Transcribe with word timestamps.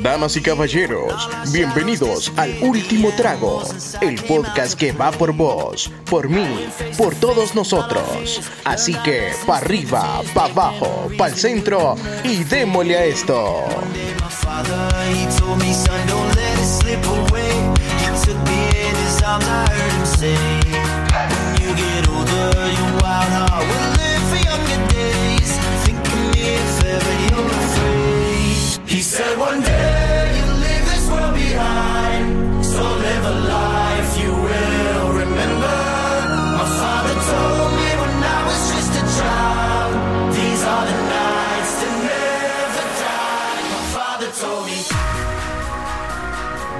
Damas 0.00 0.36
y 0.36 0.40
caballeros, 0.40 1.28
bienvenidos 1.52 2.32
al 2.36 2.56
Último 2.62 3.10
Trago, 3.16 3.62
el 4.00 4.14
podcast 4.22 4.78
que 4.78 4.92
va 4.92 5.10
por 5.10 5.32
vos, 5.32 5.90
por 6.08 6.28
mí, 6.28 6.66
por 6.96 7.14
todos 7.16 7.54
nosotros. 7.54 8.40
Así 8.64 8.94
que, 9.04 9.32
pa' 9.46 9.58
arriba, 9.58 10.22
pa' 10.32 10.46
abajo, 10.46 11.10
pa' 11.18 11.28
el 11.28 11.34
centro 11.34 11.96
y 12.24 12.44
démosle 12.44 12.96
a 12.96 13.04
esto. 13.04 13.64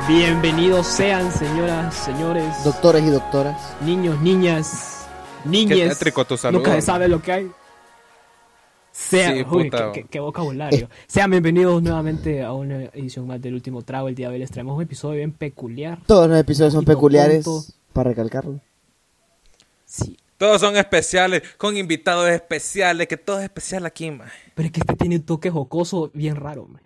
Bienvenidos 0.09 0.87
sean, 0.87 1.30
señoras, 1.30 1.95
señores, 1.95 2.65
Doctores 2.65 3.02
y 3.05 3.11
doctoras. 3.11 3.77
niños, 3.83 4.20
niñas, 4.20 5.06
saludo. 5.45 6.59
Nunca 6.59 6.75
se 6.75 6.83
sabe 6.83 7.09
lo 7.09 7.23
que 7.23 7.33
hay. 7.33 7.51
Sean, 8.91 9.37
Sí, 9.38 9.45
uy, 9.51 9.70
qué, 9.70 9.91
qué- 9.95 10.05
qué 10.05 10.20
vocabulario. 10.20 10.88
Sean 11.06 11.30
bienvenidos 11.30 11.83
nuevamente 11.83 12.42
a 12.42 12.52
una 12.52 12.84
edición 12.87 13.27
más 13.27 13.41
del 13.41 13.55
último 13.55 13.83
trago. 13.83 14.09
El 14.09 14.15
día 14.15 14.28
de 14.28 14.34
hoy 14.34 14.41
les 14.41 14.51
traemos 14.51 14.77
un 14.77 14.83
equisodio 14.83 15.16
bien 15.19 15.33
peculiar. 15.33 15.98
Todos 16.06 16.28
los 16.28 16.39
episodios 16.39 16.73
son 16.75 16.84
peculiares, 16.84 17.45
tonto. 17.45 17.73
para 17.92 18.11
recalcarlo. 18.11 18.61
Sí, 19.84 20.17
Todos 20.36 20.61
son 20.61 20.77
especiales, 20.77 21.42
con 21.56 21.77
invitados 21.77 22.28
especiales, 22.28 23.06
que 23.06 23.17
todo 23.17 23.39
es 23.39 23.45
especial 23.45 23.86
aquí, 23.86 24.11
man. 24.11 24.28
pero 24.55 24.67
es 24.67 24.73
que 24.73 24.80
este 24.80 24.97
tiene 24.97 25.17
un 25.17 25.23
toque 25.23 25.50
jocoso 25.50 26.11
bien 26.12 26.36
raro, 26.36 26.67
man. 26.67 26.83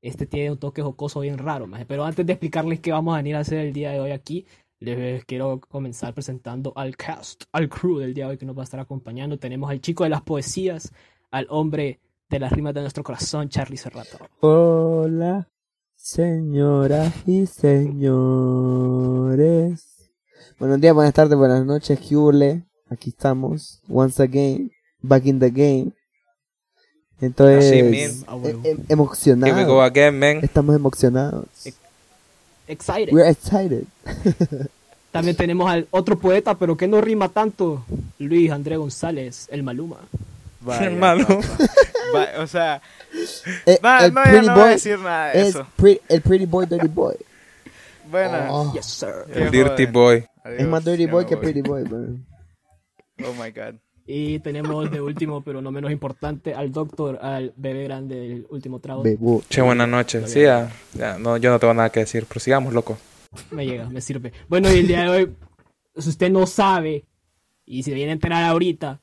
Este 0.00 0.26
tiene 0.26 0.52
un 0.52 0.58
toque 0.58 0.82
jocoso 0.82 1.20
bien 1.20 1.38
raro, 1.38 1.66
man. 1.66 1.84
Pero 1.88 2.04
antes 2.04 2.24
de 2.24 2.32
explicarles 2.32 2.80
qué 2.80 2.92
vamos 2.92 3.14
a 3.14 3.16
venir 3.18 3.34
a 3.36 3.40
hacer 3.40 3.58
el 3.58 3.72
día 3.72 3.90
de 3.90 4.00
hoy 4.00 4.12
aquí, 4.12 4.46
les 4.80 5.24
quiero 5.24 5.60
comenzar 5.60 6.14
presentando 6.14 6.72
al 6.76 6.96
cast, 6.96 7.42
al 7.52 7.68
crew 7.68 7.98
del 7.98 8.14
día 8.14 8.26
de 8.26 8.30
hoy 8.30 8.38
que 8.38 8.46
nos 8.46 8.56
va 8.56 8.62
a 8.62 8.64
estar 8.64 8.78
acompañando. 8.78 9.38
Tenemos 9.38 9.68
al 9.70 9.80
chico 9.80 10.04
de 10.04 10.10
las 10.10 10.22
poesías, 10.22 10.92
al 11.32 11.48
hombre 11.50 11.98
de 12.30 12.38
las 12.38 12.52
rimas 12.52 12.74
de 12.74 12.82
nuestro 12.82 13.02
corazón, 13.02 13.48
Charlie 13.48 13.76
Serrato. 13.76 14.18
Hola, 14.40 15.48
señoras 15.96 17.12
y 17.26 17.46
señores. 17.46 18.28
Buenos 20.60 20.80
días, 20.80 20.94
buenas 20.94 21.14
tardes, 21.14 21.36
buenas 21.36 21.66
noches, 21.66 21.98
Hule. 22.12 22.64
Aquí 22.88 23.10
estamos, 23.10 23.82
once 23.88 24.22
again, 24.22 24.70
back 25.02 25.26
in 25.26 25.40
the 25.40 25.50
game. 25.50 25.92
Entonces, 27.20 27.70
Así 27.72 27.82
mismo. 27.82 28.24
Ah, 28.28 28.38
e- 28.44 28.70
e- 28.70 28.76
emocionados. 28.88 29.54
Here 29.56 29.64
we 29.64 29.68
go 29.70 29.82
again, 29.82 30.18
man. 30.18 30.40
Estamos 30.42 30.76
emocionados. 30.76 31.46
Excited. 32.68 33.12
We're 33.12 33.28
excited. 33.30 33.84
También 35.10 35.36
tenemos 35.36 35.68
al 35.70 35.88
otro 35.90 36.18
poeta, 36.18 36.54
pero 36.56 36.76
que 36.76 36.86
no 36.86 37.00
rima 37.00 37.28
tanto, 37.30 37.84
Luis 38.18 38.50
André 38.50 38.76
González, 38.76 39.48
el 39.50 39.62
Maluma. 39.62 39.96
Vaya, 40.60 40.84
Hermano. 40.86 41.26
Va- 42.14 42.42
o 42.42 42.46
sea, 42.46 42.82
Eh, 43.64 43.78
va- 43.82 44.04
el 44.04 44.12
no, 44.14 44.22
ya 44.24 44.30
pretty 44.30 44.46
no 44.46 44.52
voy 44.52 44.60
a 44.60 44.64
boy 44.64 44.72
decir 44.74 44.98
nada 44.98 45.26
de 45.32 45.40
es 45.40 45.48
eso. 45.48 45.66
pre- 45.76 46.00
el 46.08 46.20
pretty 46.20 46.46
boy, 46.46 46.66
dirty 46.66 46.88
boy. 46.88 47.16
Bueno, 48.10 48.38
Oh, 48.50 48.72
Yes, 48.74 48.86
sir. 48.86 49.24
El 49.34 49.50
Dirty. 49.50 49.86
Boy. 49.86 50.24
Adiós, 50.44 50.60
es 50.60 50.66
más 50.66 50.84
dirty 50.84 51.06
boy 51.06 51.26
que 51.26 51.34
voy. 51.36 51.42
pretty 51.44 51.62
boy, 51.62 51.84
man. 51.84 52.24
Oh 53.24 53.32
my 53.32 53.50
god. 53.50 53.74
Y 54.10 54.38
tenemos 54.38 54.90
de 54.90 55.02
último, 55.02 55.42
pero 55.42 55.60
no 55.60 55.70
menos 55.70 55.92
importante, 55.92 56.54
al 56.54 56.72
doctor, 56.72 57.18
al 57.20 57.52
bebé 57.56 57.84
grande 57.84 58.16
del 58.18 58.46
último 58.48 58.80
trago. 58.80 59.02
Bebo. 59.02 59.42
Che, 59.50 59.60
buenas 59.60 59.86
noches. 59.86 60.32
Sí, 60.32 60.40
ya, 60.40 60.72
ya, 60.94 61.18
no, 61.18 61.36
yo 61.36 61.50
no 61.50 61.58
tengo 61.58 61.74
nada 61.74 61.90
que 61.90 62.00
decir. 62.00 62.24
Prosigamos, 62.24 62.72
loco. 62.72 62.96
Me 63.50 63.66
llega, 63.66 63.90
me 63.90 64.00
sirve. 64.00 64.32
Bueno, 64.48 64.72
y 64.72 64.78
el 64.78 64.86
día 64.88 65.02
de 65.02 65.08
hoy, 65.10 65.30
si 65.98 66.08
usted 66.08 66.30
no 66.30 66.46
sabe, 66.46 67.04
y 67.66 67.82
se 67.82 67.92
viene 67.92 68.12
a 68.12 68.14
enterar 68.14 68.44
ahorita, 68.44 69.02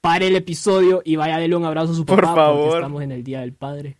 pare 0.00 0.26
el 0.26 0.34
episodio 0.34 1.00
y 1.04 1.14
vaya 1.14 1.36
a 1.36 1.40
darle 1.40 1.54
un 1.54 1.64
abrazo 1.64 1.92
a 1.92 1.94
su 1.94 2.04
Por 2.04 2.20
papá, 2.20 2.34
favor. 2.34 2.62
porque 2.62 2.76
estamos 2.78 3.02
en 3.02 3.12
el 3.12 3.22
Día 3.22 3.42
del 3.42 3.52
Padre. 3.52 3.98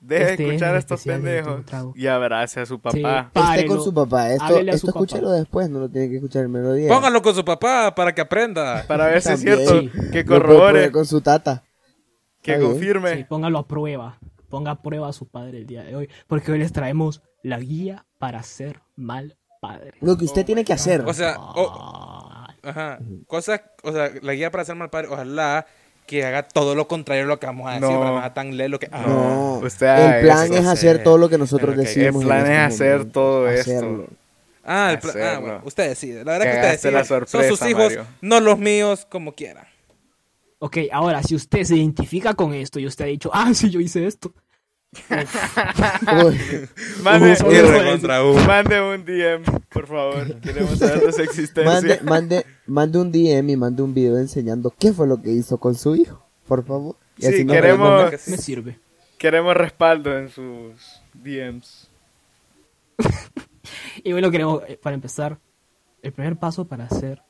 Deje 0.00 0.24
de 0.24 0.30
Este 0.30 0.42
es 0.44 0.48
escuchar 0.50 0.74
a 0.74 0.78
estos 0.78 1.02
pendejos 1.04 1.62
y 1.96 2.06
abrace 2.06 2.60
a 2.60 2.66
su 2.66 2.74
Sí, 2.76 2.80
papá. 2.80 3.18
Esté 3.20 3.30
párelo, 3.40 3.74
con 3.74 3.84
su 3.84 3.92
papá. 3.94 4.30
Esto, 4.32 4.58
esto 4.60 4.78
su 4.78 4.86
papá. 4.86 4.98
escúchelo 5.00 5.30
después, 5.32 5.68
no 5.70 5.80
lo 5.80 5.88
tiene 5.88 6.08
que 6.08 6.16
escuchar 6.16 6.42
el 6.42 6.48
melodía. 6.48 6.88
Póngalo 6.88 7.20
con 7.20 7.34
su 7.34 7.44
papá 7.44 7.94
para 7.94 8.14
que 8.14 8.20
aprenda. 8.20 8.84
Para 8.86 9.06
ver 9.08 9.20
si 9.22 9.32
es 9.32 9.40
cierto, 9.40 9.80
Sí. 9.80 9.90
que 10.12 10.24
corrobore, 10.24 10.92
con 10.92 11.04
su 11.04 11.20
tata. 11.20 11.64
que 12.42 12.54
Está 12.54 12.64
confirme. 12.64 13.16
Sí, 13.16 13.24
póngalo 13.24 13.58
a 13.58 13.66
prueba. 13.66 14.18
Ponga 14.48 14.70
a 14.70 14.80
prueba 14.82 15.08
a 15.08 15.12
su 15.12 15.26
padre 15.28 15.58
el 15.58 15.66
día 15.66 15.82
de 15.82 15.94
hoy, 15.96 16.08
porque 16.28 16.52
hoy 16.52 16.58
les 16.60 16.72
traemos 16.72 17.20
la 17.42 17.58
guía 17.58 18.06
para 18.18 18.42
ser 18.44 18.80
mal 18.96 19.36
padre. 19.60 19.94
Lo 20.00 20.16
que 20.16 20.24
usted 20.24 20.46
tiene 20.46 20.64
que 20.64 20.72
hacer. 20.72 21.02
O 21.06 21.12
sea, 21.12 21.34
Ah, 21.38 22.54
ajá. 22.62 22.98
Cosas, 23.26 23.60
o 23.82 23.92
sea, 23.92 24.10
la 24.22 24.32
guía 24.34 24.50
para 24.50 24.64
ser 24.64 24.76
mal 24.76 24.88
padre, 24.90 25.08
ojalá 25.10 25.66
que 26.08 26.24
haga 26.24 26.42
todo 26.42 26.74
lo 26.74 26.88
contrario 26.88 27.22
a 27.22 27.26
lo 27.26 27.38
que 27.38 27.46
vamos 27.46 27.68
a 27.68 27.74
decir. 27.74 27.88
No. 27.88 28.00
Vamos 28.00 28.24
a 28.24 28.34
tan 28.34 28.56
leer 28.56 28.70
lo 28.70 28.80
que. 28.80 28.88
Ah, 28.90 29.04
no, 29.06 29.58
usted 29.58 29.86
haga 29.86 30.18
el 30.18 30.24
plan 30.24 30.52
es 30.54 30.66
hacer 30.66 31.04
todo 31.04 31.18
lo 31.18 31.28
que 31.28 31.38
nosotros 31.38 31.70
Ok, 31.74 31.78
el 31.78 31.84
decimos. 31.84 32.24
plan 32.24 32.46
en 32.46 32.52
es 32.52 32.72
este 32.72 32.84
hacer 32.84 32.92
momento. 32.98 33.12
todo 33.20 33.48
esto. 33.48 33.70
Hacerlo. 33.70 34.06
Ah, 34.64 34.90
el 34.92 34.98
pla- 34.98 35.34
ah, 35.34 35.38
bueno, 35.38 35.60
usted 35.64 35.88
decide. 35.88 36.24
La 36.24 36.32
verdad 36.38 36.44
que, 36.70 36.74
usted 36.76 36.92
la 36.92 36.98
decide. 37.02 37.26
Son 37.26 37.44
sus 37.44 37.62
hijos, 37.68 37.84
Mario. 37.84 38.06
no 38.20 38.40
los 38.40 38.58
míos, 38.58 39.06
como 39.08 39.32
quieran. 39.32 39.64
Ok, 40.58 40.78
ahora, 40.92 41.22
si 41.22 41.36
usted 41.36 41.62
se 41.62 41.76
identifica 41.76 42.34
con 42.34 42.52
esto 42.52 42.80
y 42.80 42.86
usted 42.86 43.04
ha 43.04 43.08
dicho, 43.08 43.30
ah, 43.32 43.52
sí, 43.54 43.70
yo 43.70 43.78
hice 43.80 44.06
esto. 44.06 44.32
Mande, 47.02 48.80
un 48.80 49.04
DM, 49.04 49.42
por 49.70 49.86
favor. 49.86 50.40
Queremos 50.40 50.78
saber 50.78 51.00
de 51.06 51.12
su 51.12 51.22
existencia. 51.22 51.72
mande, 51.72 52.00
mande, 52.02 52.46
mande 52.66 52.98
un 52.98 53.12
DM 53.12 53.50
y 53.50 53.56
mande 53.56 53.82
un 53.82 53.94
video 53.94 54.18
enseñando 54.18 54.72
qué 54.78 54.92
fue 54.92 55.06
lo 55.06 55.20
que 55.20 55.30
hizo 55.30 55.58
con 55.58 55.74
su 55.74 55.94
hijo, 55.96 56.24
por 56.46 56.64
favor. 56.64 56.96
Y 57.16 57.26
Sí, 57.26 57.44
no 57.44 57.52
queremos- 57.52 58.02
podemos- 58.04 58.28
Me 58.28 58.36
sirve. 58.38 58.78
Queremos 59.18 59.56
respaldo 59.56 60.16
en 60.16 60.28
sus 60.28 60.74
DMs. 61.14 61.88
Y 64.02 64.12
bueno, 64.12 64.30
queremos, 64.30 64.62
eh, 64.66 64.78
para 64.82 64.94
empezar, 64.94 65.38
el 66.00 66.12
primer 66.12 66.36
paso 66.36 66.66
para 66.66 66.88
ser 66.88 67.20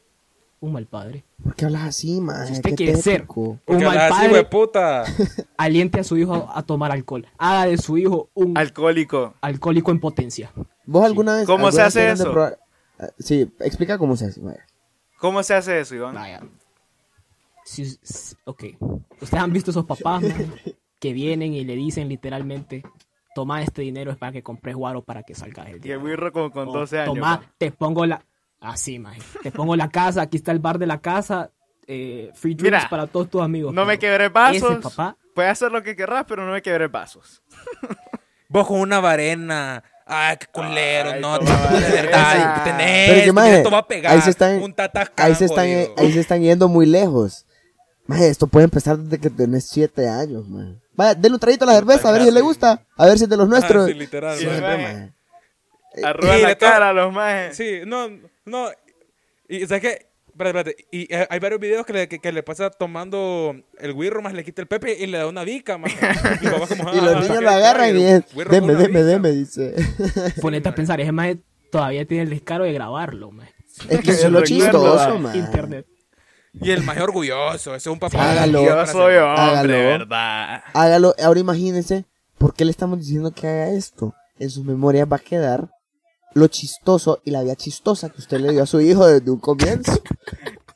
un 0.60 0.72
mal 0.72 0.86
padre. 0.86 1.24
¿Por 1.42 1.54
qué 1.54 1.64
hablas 1.66 1.82
así, 1.84 2.20
man? 2.20 2.46
Si 2.46 2.54
usted 2.54 2.74
quiere 2.74 2.96
ser 2.96 3.20
tétrico. 3.20 3.58
un 3.66 3.76
mal 3.76 3.86
hablas 3.88 4.12
así, 4.12 4.28
padre, 4.28 4.44
puta. 4.44 5.04
aliente 5.56 6.00
a 6.00 6.04
su 6.04 6.16
hijo 6.16 6.34
a, 6.34 6.58
a 6.58 6.62
tomar 6.62 6.91
alcohol. 6.92 7.26
Haga 7.38 7.66
de 7.66 7.78
su 7.78 7.96
hijo 7.98 8.28
un 8.34 8.56
Alcohólico. 8.58 9.34
alcohólico 9.41 9.91
en 9.91 10.00
potencia. 10.00 10.52
¿Vos 10.86 11.04
alguna 11.04 11.36
vez... 11.36 11.46
¿Cómo 11.46 11.66
alguna 11.69 11.72
se 11.72 11.82
hace 12.00 12.10
eso? 12.10 12.32
probar- 12.32 12.58
Ah, 13.00 13.08
Sí, 13.19 13.48
explica 13.60 13.96
cómo 13.98 14.16
se 14.16 14.26
hace. 14.26 14.41
vaya. 14.41 14.66
¿Cómo 15.20 15.42
se 15.42 15.54
hace 15.54 15.78
eso, 15.80 15.94
Iván? 15.94 16.14
Vaya. 16.14 16.41
Si, 17.64 17.84
si- 18.02 18.34
ok. 18.44 18.64
Ustedes 19.20 19.34
han 19.42 19.52
visto 19.52 19.70
esos 19.70 19.84
papás 19.84 20.22
man, 20.22 20.54
que 20.98 21.12
vienen 21.12 21.52
y 21.54 21.64
le 21.64 21.76
dicen 21.76 22.08
literalmente, 22.08 22.82
toma 23.34 23.62
este 23.62 23.82
dinero 23.82 24.10
es 24.10 24.16
para 24.16 24.32
que 24.32 24.42
compres 24.42 24.75
guaro 24.75 25.02
para 25.04 25.22
que 25.22 25.34
salgas 25.34 25.69
el 25.69 25.76
Y 25.76 25.80
día. 25.80 25.94
el 25.94 26.02
Wirro 26.02 26.32
como 26.32 26.50
con 26.50 26.69
O, 26.69 26.72
12 26.72 27.00
años. 27.00 27.14
Toma, 27.14 27.36
man. 27.38 27.46
te 27.58 27.70
pongo 27.70 28.06
la... 28.06 28.25
Así, 28.60 28.98
man. 28.98 29.14
Te 29.42 29.50
pongo 29.52 29.76
la 29.76 29.88
casa, 29.88 30.22
aquí 30.22 30.36
está 30.36 30.52
el 30.52 30.58
bar 30.58 30.78
de 30.78 30.86
la 30.86 31.00
casa, 31.00 31.50
eh, 31.86 32.30
free 32.34 32.54
drinks 32.54 32.78
Mira, 32.78 32.88
para 32.91 33.06
todos 33.06 33.30
tus 33.30 33.41
amigos. 33.42 33.72
No 33.72 33.84
me 33.84 33.98
quebré 33.98 34.30
pasos. 34.30 34.72
Ese 34.72 34.80
papá, 34.80 35.16
Puedes 35.34 35.52
hacer 35.52 35.70
lo 35.70 35.82
que 35.84 35.94
querrás, 35.94 36.24
pero 36.26 36.44
no 36.44 36.52
me 36.52 36.60
quebré 36.62 36.88
pasos. 36.88 37.42
Vos 38.49 38.66
con 38.66 38.81
una 38.81 38.99
varena. 38.99 39.84
Ay, 40.05 40.37
qué 40.38 40.46
culero. 40.46 41.10
Ay, 41.12 41.20
no, 41.20 41.38
varena. 41.38 41.88
verdad. 41.88 42.64
Tenés. 42.64 43.10
Pero 43.10 43.25
que, 43.25 43.32
maje, 43.32 43.56
esto 43.58 43.70
va 43.70 43.78
a 43.78 43.87
pegar. 43.87 44.12
ahí 44.12 44.20
se 44.20 44.31
están- 44.31 44.62
un 44.62 44.75
Ahí 45.16 45.34
se, 45.37 45.44
están, 45.44 45.66
ahí 45.96 46.12
se 46.12 46.20
están 46.20 46.43
yendo 46.43 46.66
muy 46.69 46.87
lejos. 46.87 47.46
Maje, 48.06 48.28
esto 48.28 48.46
puede 48.46 48.64
empezar 48.64 48.99
desde 48.99 49.20
que 49.20 49.31
tenés 49.31 49.69
7 49.69 50.08
años, 50.08 50.49
man. 50.49 50.81
Vaya, 50.94 51.14
denle 51.14 51.34
un 51.37 51.40
traguito 51.40 51.64
a 51.64 51.69
la 51.69 51.75
cerveza, 51.75 52.08
a 52.08 52.12
ver 52.12 52.25
si 52.25 52.31
le 52.32 52.40
gusta. 52.40 52.82
A 52.96 53.06
ver 53.06 53.19
si 53.19 53.25
es 53.25 53.31
de 53.31 53.37
los 53.37 53.49
nuestros. 53.49 53.84
Ah, 53.84 53.93
sí, 53.93 53.94
literal. 53.94 54.38
Sí, 54.38 54.46
maje. 54.46 54.61
Maje. 54.61 55.12
maje. 56.26 56.43
La 56.43 56.54
cara 56.56 56.88
a 56.88 56.93
los 56.93 57.12
majes. 57.12 57.56
Sí, 57.56 57.81
no, 57.87 58.08
no. 58.49 58.69
Y 59.49 59.67
sabes 59.67 59.81
qué? 59.83 60.09
Espérate, 60.29 60.59
espérate. 60.59 60.87
Y 60.93 61.12
eh, 61.15 61.27
hay 61.29 61.39
varios 61.41 61.61
videos 61.61 61.85
que 61.85 61.93
le, 61.93 62.09
que, 62.09 62.19
que 62.21 62.31
le 62.33 62.43
pasa 62.43 62.71
tomando 62.71 63.56
el 63.79 63.93
wirro 63.93 64.23
más 64.23 64.35
le 64.35 64.45
quita 64.45 64.62
el 64.62 64.69
pepe 64.69 64.97
y 64.99 65.06
le 65.06 65.19
da 65.19 65.27
una 65.27 65.43
vica, 65.43 65.79
más. 65.79 65.93
Y, 66.41 66.45
papá 66.47 66.67
como, 66.69 66.93
Y 66.95 67.00
los 67.00 67.17
"Ah, 67.17 67.21
niños 67.21 67.43
lo 67.43 67.50
agarran 67.50 67.91
y 67.91 68.03
deme, 68.03 68.23
deme, 68.50 68.75
bica". 68.75 69.03
deme, 69.05 69.31
dice. 69.33 69.75
ponete 70.41 70.69
a 70.69 70.75
pensar, 70.75 71.00
ese 71.00 71.12
más 71.12 71.35
todavía 71.73 72.06
tiene 72.06 72.25
el 72.25 72.31
descaro 72.31 72.65
de 72.65 72.73
grabarlo, 72.73 73.31
man. 73.31 73.49
Es 73.89 74.00
que 74.00 74.11
eso 74.12 74.27
es 74.27 74.33
lo 74.33 74.43
chistoso, 74.45 75.19
man. 75.19 75.37
Internet. 75.37 75.87
Y 76.61 76.71
el 76.71 76.83
más 76.83 76.99
orgulloso, 76.99 77.75
ese 77.75 77.89
es 77.89 77.93
un 77.93 77.99
papá. 77.99 78.33
Hágalo. 78.33 78.65
Yo 78.65 78.87
soy 78.87 79.17
hombre, 79.17 79.43
Hágalo. 79.43 79.73
¿verdad? 79.73 80.62
Hágalo, 80.73 81.15
ahora 81.23 81.41
imagínense 81.41 82.05
¿Por 82.39 82.55
qué 82.55 82.65
le 82.65 82.71
estamos 82.71 83.00
diciendo 83.00 83.33
que 83.33 83.49
haga 83.49 83.71
esto? 83.71 84.15
En 84.39 84.49
sus 84.50 84.65
memorias 84.65 85.09
va 85.11 85.17
a 85.17 85.21
quedar 85.21 85.69
lo 86.34 86.46
chistoso 86.48 87.20
y 87.25 87.30
la 87.30 87.42
vida 87.42 87.56
chistosa 87.56 88.10
que 88.10 88.19
usted 88.19 88.38
le 88.40 88.52
dio 88.52 88.62
a 88.62 88.66
su 88.66 88.80
hijo 88.80 89.06
desde 89.06 89.30
un 89.30 89.40
comienzo. 89.40 90.02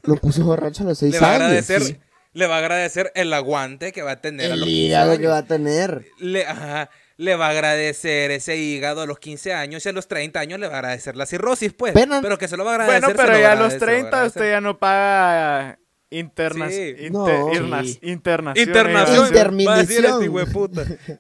Lo 0.05 0.17
puso 0.17 0.43
borracho 0.45 0.83
a 0.83 0.87
los 0.87 0.99
seis 0.99 1.13
Le 1.15 1.21
va 1.21 1.27
a 1.27 1.31
años. 1.35 1.43
agradecer, 1.43 1.83
sí. 1.83 1.97
le 2.33 2.47
va 2.47 2.57
a 2.57 2.59
agradecer 2.59 3.13
el 3.15 3.33
aguante 3.33 3.93
que 3.93 4.03
va 4.03 4.13
a 4.13 4.21
tener 4.21 4.51
a 4.51 4.55
El 4.55 4.61
los 4.61 4.69
15 4.69 4.81
hígado 4.87 5.19
que 5.19 5.27
va 5.29 5.39
a 5.39 5.43
tener. 5.47 6.07
Le, 6.19 6.45
ajá, 6.47 6.91
le 7.19 7.37
va 7.37 7.47
a 7.47 7.51
agradecer 7.51 8.31
ese 8.33 8.57
hígado 8.57 9.03
a 9.03 9.07
los 9.07 9.19
15 9.21 9.53
años 9.53 9.87
y 9.87 9.89
a 9.89 9.93
los 9.93 10.09
30 10.09 10.41
años 10.41 10.59
le 10.59 10.67
va 10.67 10.75
a 10.75 10.79
agradecer 10.79 11.15
la 11.17 11.27
cirrosis, 11.27 11.73
pues. 11.73 11.93
Pero- 11.93 12.19
Pero 12.21 12.39
que 12.39 12.49
se 12.49 12.57
lo 12.57 12.65
va 12.65 12.73
a 12.73 12.75
agradecer. 12.75 13.03
Bueno, 13.15 13.17
pero 13.17 13.39
ya 13.39 13.53
a 13.53 13.55
los 13.55 13.73
se 13.75 13.79
lo 13.79 13.85
30 13.87 14.09
agradece. 14.09 14.27
usted 14.41 14.51
ya 14.51 14.61
no 14.61 14.79
paga 14.79 15.79
internas, 16.11 16.75
Sí. 16.75 16.89
inter- 16.99 17.13
No. 17.13 17.27
irnas- 17.53 17.87
Sí. 17.87 17.99
internación. 18.03 18.67
Internación. 18.69 19.25
A 19.69 19.77
decir 19.79 20.05
este. 20.05 20.29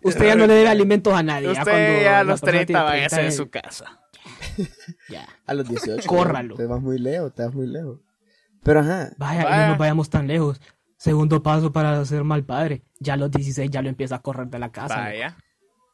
Usted 0.03 0.27
ya 0.27 0.35
no 0.35 0.47
le 0.47 0.55
debe 0.55 0.69
alimentos 0.69 1.15
a 1.15 1.23
nadie. 1.23 1.55
ya 1.55 1.63
cuando 1.63 1.71
Usted 1.93 2.03
ya 2.03 2.19
a 2.19 2.25
los 2.25 2.41
persona 2.41 2.51
30 2.53 2.67
tiene 2.67 2.83
váyase 2.85 3.17
de 3.17 3.23
años, 3.23 3.35
su 3.37 3.49
casa. 3.51 3.99
ya. 5.09 5.29
A 5.47 5.55
los 5.55 5.69
18. 5.69 6.07
Córralo. 6.09 6.57
Te 6.57 6.67
vas 6.67 6.81
muy 6.81 6.99
lejos, 6.99 7.35
te 7.35 7.45
vas 7.45 7.55
muy 7.55 7.67
lejos. 7.67 7.99
Pero 8.63 8.81
ajá. 8.81 9.11
Vaya, 9.19 9.43
no 9.43 9.69
nos 9.69 9.79
vayamos 9.79 10.09
tan 10.11 10.27
lejos. 10.27 10.61
Segundo 10.97 11.43
paso 11.43 11.73
para 11.73 12.05
ser 12.05 12.23
mal 12.25 12.45
padre. 12.45 12.83
Ya 13.01 13.15
a 13.15 13.17
los 13.17 13.31
16 13.31 13.71
ya 13.71 13.83
lo 13.83 13.89
empieza 13.89 14.17
a 14.17 14.23
correr 14.23 14.47
de 14.49 14.59
la 14.59 14.71
casa. 14.71 14.97
Vaya. 14.97 15.37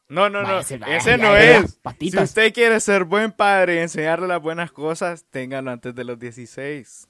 No, 0.07 0.29
no, 0.29 0.41
no. 0.41 0.47
Vaya, 0.47 0.59
ese- 0.61 0.77
vaya, 0.77 0.97
Ese 0.97 1.09
ya, 1.11 1.17
no 1.17 1.35
es. 1.35 1.79
Si 1.99 2.17
usted 2.17 2.53
quiere 2.53 2.79
ser 2.79 3.03
buen 3.05 3.31
padre 3.31 3.75
y 3.75 3.77
enseñarle 3.79 4.27
las 4.27 4.41
buenas 4.41 4.71
cosas, 4.71 5.25
téngalo 5.29 5.71
antes 5.71 5.93
de 5.95 6.03
los 6.03 6.19
16. 6.19 7.07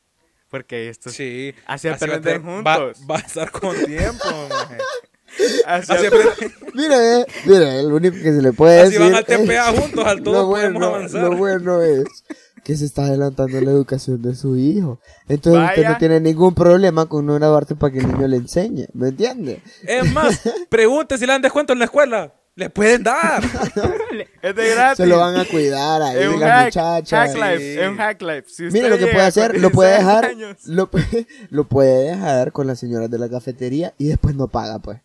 Porque 0.50 0.90
esto 0.90 1.10
Sí. 1.10 1.54
Así 1.68 1.88
va 1.88 1.94
a 1.94 1.96
aprenden 1.98 2.24
tener- 2.42 2.66
va- 2.66 2.76
juntos. 2.78 3.06
Va, 3.10 3.16
a 3.18 3.20
estar 3.20 3.52
con 3.52 3.76
tiempo, 3.86 4.26
maje. 4.50 4.78
Así 5.66 5.92
Así, 5.92 6.06
aprende- 6.08 6.30
aprende- 6.32 6.56
Mire, 6.74 7.22
eh, 7.22 7.26
mire, 7.46 7.84
lo 7.84 7.96
único 7.96 8.16
que 8.18 8.32
se 8.34 8.42
le 8.42 8.54
puede 8.54 8.82
así 8.82 8.92
decir. 8.94 9.02
van 9.02 9.16
al 9.16 9.26
es- 9.28 9.46
TPA 9.46 9.72
juntos, 9.82 10.06
al 10.06 10.24
todo 10.24 10.34
lo 10.44 10.50
podemos 10.50 10.74
bueno, 10.82 10.86
avanzar. 10.96 11.22
lo 11.24 11.38
bueno 11.38 11.82
es 11.82 12.06
que 12.64 12.76
se 12.76 12.86
está 12.86 13.04
adelantando 13.06 13.60
la 13.62 13.72
educación 13.72 14.22
de 14.22 14.36
su 14.36 14.56
hijo. 14.58 15.00
Entonces 15.28 15.62
usted 15.64 15.82
Vaya. 15.84 15.90
no 15.92 15.98
tiene 15.98 16.20
ningún 16.20 16.54
problema 16.54 17.06
con 17.08 17.26
no 17.26 17.36
graduarte 17.36 17.76
para 17.76 17.94
que 17.94 18.00
el 18.00 18.08
niño 18.12 18.28
le 18.28 18.38
enseñe. 18.38 18.88
¿Me 18.94 19.10
entiende? 19.10 19.62
Es 19.84 20.12
más, 20.14 20.42
pregunte 20.70 21.18
si 21.18 21.26
le 21.26 21.32
dan 21.34 21.42
descuento 21.42 21.74
en 21.74 21.80
la 21.80 21.86
escuela. 21.86 22.34
Le 22.56 22.70
pueden 22.70 23.04
dar. 23.04 23.42
es 24.42 24.56
de 24.56 24.70
gratis. 24.72 24.98
Se 24.98 25.06
lo 25.08 25.18
van 25.20 25.38
a 25.38 25.46
cuidar 25.46 26.02
ahí, 26.02 26.24
Es 26.24 26.28
un 26.28 26.40
las 26.42 26.50
hack, 26.52 26.66
muchachas. 26.66 27.30
hack 27.30 27.36
life, 27.38 27.58
Sí. 27.74 27.80
es 27.80 27.88
un 27.88 27.98
hack 27.98 28.22
life. 28.22 28.44
Si 28.48 28.66
usted 28.68 28.74
Mire 28.74 28.90
lo 28.90 28.98
que 28.98 29.08
puede 29.08 29.26
hacer, 29.26 29.58
lo 29.62 29.70
puede 29.72 29.98
16 29.98 30.38
dejar, 30.38 30.56
lo, 30.66 30.88
puede- 30.92 31.28
lo 31.52 31.64
puede 31.70 32.10
dejar 32.10 32.52
con 32.52 32.68
las 32.68 32.78
señoras 32.80 33.10
de 33.10 33.18
la 33.18 33.30
cafetería 33.30 33.94
y 33.98 34.08
después 34.10 34.36
no 34.36 34.50
paga, 34.50 34.80
pues. 34.80 35.00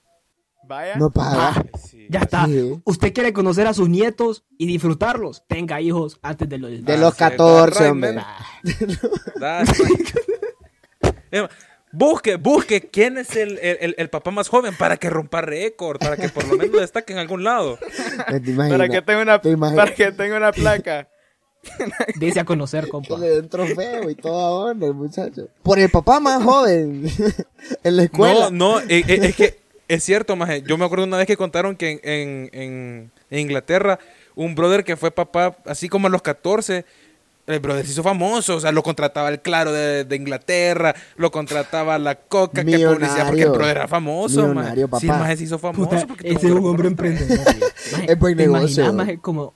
Vaya. 0.66 0.96
No 0.96 1.10
paga. 1.10 1.54
Ah, 1.56 1.64
Sí. 1.78 2.06
ya 2.10 2.20
está. 2.20 2.46
Sí. 2.46 2.80
Usted 2.84 3.12
quiere 3.12 3.32
conocer 3.32 3.66
a 3.66 3.74
sus 3.74 3.88
nietos 3.88 4.44
y 4.58 4.66
disfrutarlos. 4.66 5.44
Tenga 5.46 5.80
hijos 5.80 6.18
antes 6.22 6.48
de 6.48 6.58
los 6.58 6.84
De 6.84 6.94
Ah, 6.94 6.96
los 6.96 7.14
sí, 7.14 7.18
14, 7.18 7.80
right, 7.80 7.90
hombre. 7.90 8.16
Busque, 11.96 12.34
busque 12.36 12.88
quién 12.90 13.18
es 13.18 13.36
el, 13.36 13.56
el- 13.62 13.94
el- 13.96 14.10
papá 14.10 14.32
más 14.32 14.48
joven 14.48 14.74
para 14.76 14.96
que 14.96 15.08
rompa 15.10 15.40
récord, 15.42 15.98
para 16.00 16.16
que 16.16 16.28
por 16.28 16.44
lo 16.48 16.56
menos 16.56 16.80
destaque 16.80 17.12
en 17.12 17.20
algún 17.20 17.44
lado. 17.44 17.78
¿Te 18.28 18.50
imaginas? 18.50 18.70
Para 18.78 18.88
que 18.88 19.00
tenga 19.02 19.22
una, 19.22 19.40
¿Te 19.40 19.50
imaginas? 19.50 19.84
para 19.84 19.94
que 19.94 20.10
tenga 20.10 20.36
una 20.36 20.50
placa. 20.50 21.08
Dese 22.16 22.40
a 22.40 22.44
conocer, 22.44 22.88
compa. 22.88 23.16
le 23.16 23.28
den 23.30 23.48
trofeo 23.48 24.10
y 24.10 24.16
toda 24.16 24.50
onda 24.50 24.88
el 24.88 24.94
muchacho. 24.94 25.46
Por 25.62 25.78
el 25.78 25.88
papá 25.88 26.18
más 26.18 26.42
joven 26.42 27.04
en 27.84 27.96
la 27.96 28.02
escuela. 28.02 28.50
No, 28.50 28.52
no, 28.74 28.80
eh, 28.80 29.04
eh, 29.06 29.20
es 29.22 29.36
que 29.36 29.60
es 29.94 30.04
cierto, 30.04 30.36
maje. 30.36 30.62
Yo 30.66 30.76
me 30.78 30.84
acuerdo 30.84 31.04
una 31.04 31.16
vez 31.16 31.26
que 31.26 31.36
contaron 31.36 31.76
que 31.76 31.90
en, 31.92 32.00
en- 32.02 32.50
en- 32.52 33.10
en 33.30 33.38
Inglaterra, 33.38 33.98
un 34.34 34.54
brother 34.54 34.84
que 34.84 34.96
fue 34.96 35.10
papá 35.10 35.56
así 35.66 35.88
como 35.88 36.06
a 36.06 36.10
los 36.10 36.22
14, 36.22 36.84
el 37.46 37.60
brother 37.60 37.84
se 37.84 37.92
hizo 37.92 38.02
famoso, 38.02 38.56
o 38.56 38.60
sea, 38.60 38.72
lo 38.72 38.82
contrataba 38.82 39.28
el 39.28 39.40
Claro 39.42 39.70
de, 39.72 40.04
de 40.04 40.16
Inglaterra, 40.16 40.94
lo 41.16 41.30
contrataba 41.30 41.98
la 41.98 42.14
Coca, 42.14 42.64
que 42.64 42.78
publicidad, 42.86 43.26
porque 43.26 43.42
el 43.42 43.50
brother 43.50 43.76
era 43.76 43.88
famoso, 43.88 44.48
maje. 44.54 44.70
Millonario, 44.70 44.88
Sí, 44.98 45.06
el 45.06 45.08
papá. 45.12 45.18
maje 45.20 45.36
se 45.36 45.44
hizo 45.44 45.58
famoso. 45.58 45.90
Puta, 45.90 46.06
porque 46.06 46.28
ese 46.28 46.46
es 46.46 46.52
un 46.52 46.64
hombre 46.66 46.88
emprendedor. 46.88 47.38
Es 48.08 48.18
buen 48.18 48.36
¿te 48.36 48.42
negocio. 48.44 48.84
imaginas, 48.84 48.94
maje, 48.94 49.18
como... 49.18 49.54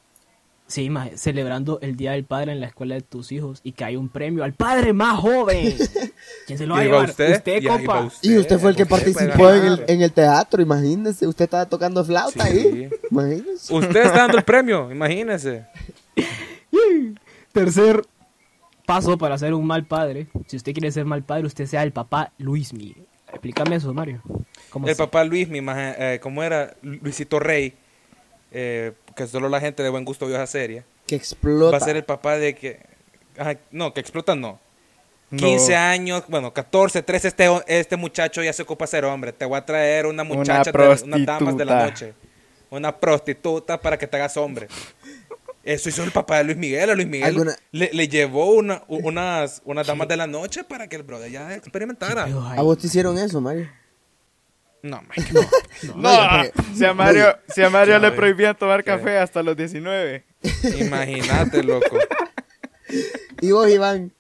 Sí, 0.68 0.90
maje, 0.90 1.16
celebrando 1.16 1.78
el 1.80 1.96
Día 1.96 2.12
del 2.12 2.24
Padre 2.24 2.52
en 2.52 2.60
la 2.60 2.66
escuela 2.66 2.94
de 2.94 3.00
tus 3.00 3.32
hijos 3.32 3.60
y 3.64 3.72
que 3.72 3.84
hay 3.84 3.96
un 3.96 4.10
premio 4.10 4.44
al 4.44 4.52
padre 4.52 4.92
más 4.92 5.18
joven. 5.18 5.74
¿Quién 6.46 6.58
se 6.58 6.66
lo 6.66 6.74
va 6.74 6.80
a 6.80 6.84
llevar? 6.84 7.08
usted, 7.08 7.36
Usted, 7.36 7.62
y 7.62 7.66
compa. 7.66 8.00
usted. 8.02 8.28
Y 8.30 8.36
usted 8.36 8.58
fue 8.58 8.70
el 8.70 8.76
que 8.76 8.84
participó 8.84 9.48
en 9.50 9.54
el, 9.64 9.70
ganar. 9.76 9.84
en 9.90 10.02
el 10.02 10.12
teatro, 10.12 10.60
imagínese. 10.60 11.26
Usted 11.26 11.44
estaba 11.46 11.64
tocando 11.66 12.04
flauta 12.04 12.44
Sí. 12.46 12.58
ahí. 12.58 12.90
Imagínese. 13.10 13.74
Usted 13.74 13.96
está 14.04 14.18
dando 14.18 14.36
el 14.36 14.44
premio, 14.44 14.92
imagínese. 14.92 15.64
Tercer 17.52 18.02
paso 18.86 19.16
para 19.18 19.38
ser 19.38 19.54
un 19.54 19.66
mal 19.66 19.86
padre. 19.86 20.28
Si 20.46 20.56
usted 20.56 20.72
quiere 20.72 20.92
ser 20.92 21.06
mal 21.06 21.22
padre, 21.22 21.46
usted 21.46 21.64
sea 21.66 21.82
el 21.82 21.92
papá 21.92 22.32
Luismi. 22.38 22.94
Explícame 23.30 23.76
eso, 23.76 23.92
Mario. 23.94 24.22
¿Cómo 24.70 24.86
El 24.86 24.96
papá 24.96 25.24
Luis, 25.24 25.48
mi 25.48 25.60
eh, 25.66 26.18
¿cómo 26.22 26.42
era? 26.42 26.74
Luisito 26.82 27.38
Rey, 27.38 27.74
eh, 28.52 28.92
que 29.16 29.26
solo 29.26 29.48
la 29.48 29.60
gente 29.60 29.82
de 29.82 29.88
buen 29.88 30.04
gusto 30.04 30.26
vio 30.26 30.36
esa 30.36 30.46
serie. 30.46 30.84
Que 31.06 31.14
explota. 31.16 31.70
Va 31.70 31.76
a 31.78 31.80
ser 31.80 31.96
el 31.96 32.04
papá 32.04 32.36
de 32.38 32.54
que... 32.54 32.80
ajá, 33.36 33.56
no, 33.70 33.92
que 33.94 34.00
explota 34.00 34.34
no. 34.34 34.58
No. 35.30 35.38
15 35.38 35.76
años, 35.76 36.24
bueno, 36.28 36.54
14, 36.54 37.02
13, 37.02 37.28
este, 37.28 37.48
este 37.66 37.96
muchacho 37.96 38.42
ya 38.42 38.52
se 38.52 38.62
ocupa 38.62 38.86
de 38.86 38.90
ser 38.90 39.04
hombre. 39.04 39.32
Te 39.32 39.44
voy 39.44 39.58
a 39.58 39.64
traer 39.64 40.06
una 40.06 40.24
muchacha, 40.24 40.72
de, 40.72 40.98
unas 41.04 41.26
damas 41.26 41.56
de 41.56 41.64
la 41.66 41.84
noche. 41.84 42.14
Una 42.70 42.98
prostituta 42.98 43.80
para 43.80 43.98
que 43.98 44.06
te 44.06 44.16
hagas 44.16 44.36
hombre. 44.38 44.68
Eso 45.62 45.90
hizo 45.90 46.02
el 46.02 46.12
papá 46.12 46.38
de 46.38 46.44
Luis 46.44 46.56
Miguel. 46.56 46.88
A 46.88 46.94
Luis 46.94 47.06
Miguel 47.06 47.28
¿Alguna- 47.28 47.56
le, 47.72 47.90
le 47.92 48.08
llevó 48.08 48.52
una, 48.52 48.82
unas, 48.88 49.60
unas 49.66 49.86
damas 49.86 50.08
de 50.08 50.16
la 50.16 50.26
noche 50.26 50.64
para 50.64 50.88
que 50.88 50.96
el 50.96 51.02
brother 51.02 51.30
ya 51.30 51.54
experimentara. 51.54 52.24
¿A 52.24 52.62
vos 52.62 52.78
te 52.78 52.86
hicieron 52.86 53.18
eso, 53.18 53.38
Mario? 53.40 53.68
No, 54.82 55.02
Mike, 55.16 55.32
no. 55.32 55.94
No, 55.96 56.08
Oye, 56.40 56.52
si 56.75 56.84
a 56.84 56.94
Mario, 56.94 57.36
si 57.48 57.62
a 57.62 57.70
Mario 57.70 57.98
le 57.98 58.12
prohibían 58.12 58.56
tomar 58.56 58.84
¿Qué? 58.84 58.90
café 58.92 59.19
hasta 59.19 59.42
los 59.42 59.56
19. 59.56 60.25
Imagínate, 60.80 61.62
loco. 61.62 61.98
Y 63.40 63.50
vos, 63.52 63.69
Iván. 63.70 64.12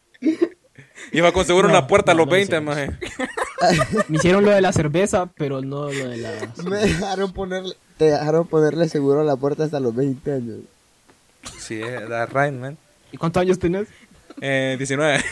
Iba 1.10 1.32
con 1.32 1.44
seguro 1.46 1.68
en 1.68 1.72
No, 1.74 1.80
la 1.80 1.86
puerta 1.86 2.12
a 2.12 2.14
no, 2.14 2.18
los 2.18 2.26
no 2.26 2.32
20, 2.32 2.54
hicimos. 2.56 2.76
maje. 2.76 2.90
Me 4.08 4.16
hicieron 4.18 4.44
lo 4.44 4.50
de 4.50 4.60
la 4.60 4.72
cerveza, 4.72 5.30
pero 5.36 5.62
no 5.62 5.90
lo 5.90 6.08
de 6.08 6.16
la... 6.18 6.30
Me 6.64 6.76
dejaron 6.76 7.32
ponerle, 7.32 7.74
te 7.96 8.04
dejaron 8.10 8.46
ponerle 8.46 8.88
seguro 8.88 9.22
a 9.22 9.24
la 9.24 9.36
puerta 9.36 9.64
hasta 9.64 9.80
los 9.80 9.94
20 9.94 10.32
años. 10.32 10.58
Sí, 11.58 11.80
that's 11.80 12.32
right, 12.32 12.52
man. 12.52 12.76
¿Y 13.10 13.16
cuántos 13.16 13.40
años 13.40 13.58
tenés? 13.58 13.88
Eh, 14.40 14.74
19. 14.78 15.24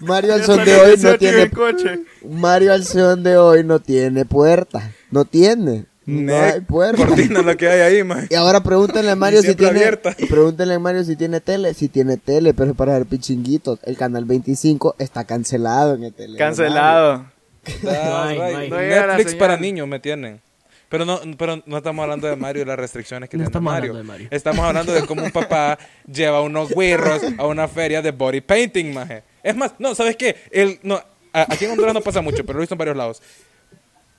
Mario 0.00 0.34
al 0.34 0.40
Ya 0.40 0.46
son 0.46 0.56
salió 0.56 0.74
de 0.74 0.80
hoy 0.80 0.86
no 0.90 0.96
18 0.96 1.12
en 1.12 1.18
tiene 1.18 1.50
coche. 1.50 2.00
Mario 2.28 2.72
al 2.72 2.84
son 2.84 3.22
de 3.22 3.36
hoy 3.36 3.64
no 3.64 3.80
tiene 3.80 4.24
puerta. 4.24 4.92
No 5.10 5.24
tiene. 5.24 5.86
No 6.06 6.34
hay 6.40 6.60
puerta. 6.60 7.06
Cortina 7.06 7.42
lo 7.42 7.56
que 7.56 7.68
hay 7.68 7.80
ahí, 7.80 8.02
maje. 8.02 8.26
Y 8.30 8.34
ahora 8.34 8.60
pregúntenle 8.62 9.10
a 9.12 9.16
Mario 9.16 9.42
si 9.42 9.54
tiene 9.54 9.78
abierta. 9.78 10.16
pregúntenle 10.28 10.74
a 10.74 10.78
Mario 10.78 11.04
si 11.04 11.14
tiene 11.14 11.40
tele, 11.40 11.72
si 11.74 11.88
tiene 11.88 12.16
tele, 12.16 12.52
pero 12.54 12.70
es 12.70 12.76
para 12.76 12.94
ver 12.94 13.06
pichinguitos. 13.06 13.78
El 13.84 13.96
canal 13.96 14.24
25 14.24 14.96
está 14.98 15.24
cancelado 15.24 15.94
en 15.94 16.04
el 16.04 16.12
tele. 16.12 16.36
Cancelado. 16.38 17.26
That's 17.62 17.82
No 17.84 18.22
hay, 18.22 18.68
no 18.70 18.76
hay. 18.76 18.88
Netflix 18.88 19.34
para 19.34 19.56
niños 19.56 19.86
me 19.86 20.00
tienen. 20.00 20.40
Pero 20.88 21.04
no, 21.04 21.20
pero 21.38 21.62
no 21.66 21.76
estamos 21.76 22.02
hablando 22.02 22.26
de 22.26 22.34
Mario 22.34 22.62
y 22.62 22.64
las 22.66 22.76
restricciones 22.76 23.28
que 23.28 23.36
No 23.36 23.42
tiene 23.42 23.48
estamos 23.50 23.72
Mario. 23.72 23.90
hablando 23.92 23.98
de 24.12 24.18
Mario. 24.18 24.28
Estamos 24.32 24.64
hablando 24.64 24.92
de 24.92 25.02
cómo 25.06 25.22
un 25.22 25.30
papá 25.30 25.78
lleva 26.10 26.40
unos 26.42 26.70
güirros 26.72 27.22
a 27.38 27.46
una 27.46 27.68
feria 27.68 28.02
de 28.02 28.10
body 28.10 28.40
painting, 28.40 28.92
maje. 28.92 29.22
Es 29.42 29.56
más, 29.56 29.72
no, 29.78 29.94
¿sabes 29.94 30.16
qué? 30.16 30.36
El, 30.50 30.78
no, 30.82 30.96
a- 31.32 31.52
aquí 31.52 31.64
en 31.64 31.72
Honduras 31.72 31.94
no 31.94 32.00
pasa 32.00 32.20
mucho, 32.20 32.44
pero 32.44 32.54
lo 32.54 32.60
he 32.60 32.64
visto 32.64 32.74
en 32.74 32.78
varios 32.78 32.96
lados. 32.96 33.22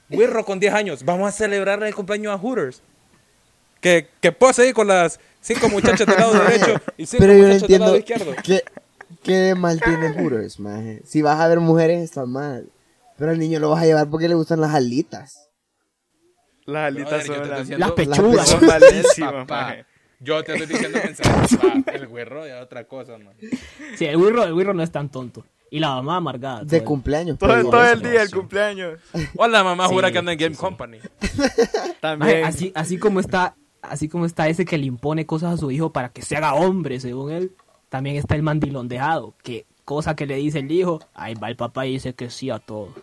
Güirro 0.10 0.44
con 0.44 0.60
10 0.60 0.74
años, 0.74 1.06
vamos 1.06 1.30
a 1.30 1.32
celebrar 1.32 1.82
el 1.84 1.96
cumpleaños 1.96 2.34
a 2.34 2.38
Hooters. 2.38 2.82
Que, 3.80 4.10
que 4.20 4.32
pose 4.32 4.62
ahí 4.64 4.74
con 4.74 4.88
las 4.88 5.20
cinco 5.40 5.68
muchachas 5.70 6.06
del 6.06 6.18
lado 6.18 6.34
derecho 6.34 6.80
y 6.98 7.06
cinco 7.08 7.22
Pero 7.24 7.34
yo 7.34 7.48
muchachos 7.48 7.68
del 7.68 7.80
lado 7.80 7.98
izquierdo. 7.98 8.34
qué, 9.24 9.56
mal 9.56 9.82
tiene 9.82 10.10
Hooters, 10.14 10.60
maje. 10.60 11.02
Si 11.06 11.22
vas 11.22 11.40
a 11.40 11.48
ver 11.48 11.60
mujeres 11.60 12.04
está 12.04 12.26
mal. 12.26 12.70
Pero 13.18 13.32
al 13.32 13.40
niño 13.40 13.60
lo 13.60 13.70
vas 13.70 13.82
a 13.84 13.86
llevar 13.86 14.10
porque 14.10 14.28
le 14.28 14.36
gustan 14.36 14.62
las 14.62 14.74
alitas. 14.76 15.50
Las 16.66 16.88
alitas 16.88 17.26
son 17.26 17.50
las... 17.50 17.70
Las 17.70 17.92
pechugas. 17.94 18.50
Son 18.50 18.66
malísimas, 18.66 19.32
Papá. 19.48 19.62
maje. 19.62 19.86
Yo 20.24 20.44
te 20.44 20.54
estoy 20.54 20.68
diciendo 20.68 21.00
mensaje, 21.04 21.58
papá. 21.58 21.92
El 21.94 22.08
güirro 22.08 22.48
ya 22.48 22.62
otra 22.62 22.84
cosa, 22.86 23.18
man. 23.18 23.34
Sí, 23.98 24.06
el 24.06 24.18
güirro, 24.18 24.44
el 24.44 24.76
no 24.76 24.84
es 24.84 24.92
tan 24.92 25.10
tonto. 25.10 25.44
Y 25.72 25.80
la 25.80 25.90
mamá 25.96 26.18
amargada. 26.18 26.64
De 26.64 26.78
el- 26.78 26.84
cumpleaños. 26.84 27.38
Todo, 27.38 27.50
todo 27.70 27.84
el 27.84 28.00
eso, 28.02 28.10
día 28.10 28.22
el 28.22 28.30
cumpleaños. 28.32 29.00
Hola, 29.38 29.64
mamá 29.64 29.88
Sí, 29.88 29.94
jura 29.94 30.12
que 30.12 30.18
anda 30.20 30.34
en 30.34 30.38
Game 30.38 30.56
sí. 30.56 30.60
Company. 30.62 31.00
También. 32.02 32.44
así, 32.46 32.72
así 32.76 32.98
como 32.98 33.20
está, 33.20 33.56
así 33.82 34.10
como 34.10 34.26
está 34.26 34.48
ese 34.50 34.66
que 34.66 34.78
le 34.78 34.86
impone 34.86 35.26
cosas 35.26 35.54
a 35.54 35.58
su 35.58 35.72
hijo 35.72 35.92
para 35.92 36.10
que 36.10 36.22
se 36.22 36.36
haga 36.36 36.54
hombre, 36.56 37.00
según 37.00 37.32
él, 37.32 37.52
también 37.90 38.16
está 38.18 38.36
el 38.36 38.44
mandilón 38.44 38.88
dejado, 38.90 39.34
que 39.44 39.66
cosa 39.86 40.16
que 40.16 40.26
le 40.26 40.36
dice 40.36 40.60
el 40.60 40.72
hijo, 40.72 41.00
ahí 41.14 41.34
va 41.36 41.50
el 41.50 41.56
papá 41.56 41.86
y 41.86 41.94
dice 41.94 42.14
que 42.14 42.30
sí 42.30 42.50
a 42.50 42.60
todo. 42.60 42.94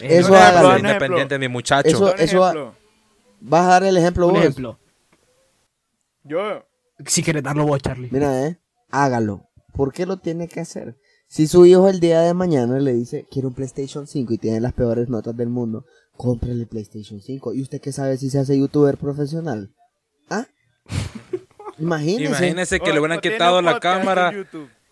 Eso 0.00 0.30
un 0.32 0.36
ejemplo. 0.36 0.76
independiente, 0.78 1.38
mi 1.38 1.48
muchacho. 1.48 1.88
Eso- 1.88 2.14
ejemplo. 2.16 2.74
Vas 3.40 3.64
a 3.64 3.68
dar 3.68 3.84
el 3.84 3.96
ejemplo 3.96 4.26
Un 4.26 4.32
vos. 4.34 4.40
ejemplo. 4.42 4.78
Yo, 6.28 6.64
Si 7.06 7.22
quieres 7.22 7.42
darlo 7.42 7.64
vos, 7.66 7.80
Charlie. 7.80 8.08
Mira, 8.10 8.46
eh, 8.46 8.58
hágalo. 8.90 9.48
¿Por 9.74 9.92
qué 9.92 10.06
lo 10.06 10.16
tiene 10.18 10.48
que 10.48 10.60
hacer? 10.60 10.96
Si 11.28 11.46
su 11.46 11.64
hijo 11.66 11.88
el 11.88 12.00
día 12.00 12.20
de 12.22 12.34
mañana 12.34 12.78
le 12.78 12.92
dice, 12.94 13.26
quiero 13.30 13.48
un 13.48 13.54
PlayStation 13.54 14.06
5 14.06 14.32
y 14.34 14.38
tiene 14.38 14.60
las 14.60 14.72
peores 14.72 15.08
notas 15.08 15.36
del 15.36 15.48
mundo, 15.48 15.84
cómprele 16.16 16.62
el 16.62 16.66
PlayStation 16.66 17.20
5. 17.20 17.54
¿Y 17.54 17.62
usted 17.62 17.80
qué 17.80 17.92
sabe 17.92 18.16
si 18.16 18.30
se 18.30 18.38
hace 18.38 18.58
youtuber 18.58 18.96
profesional? 18.96 19.72
¿Ah? 20.30 20.46
Imagínese. 21.78 22.24
Imagínese 22.24 22.80
que 22.80 22.92
le 22.92 22.98
hubieran 22.98 23.20
quitado 23.20 23.62
la 23.62 23.78
cámara. 23.78 24.32
Ah, 24.32 24.42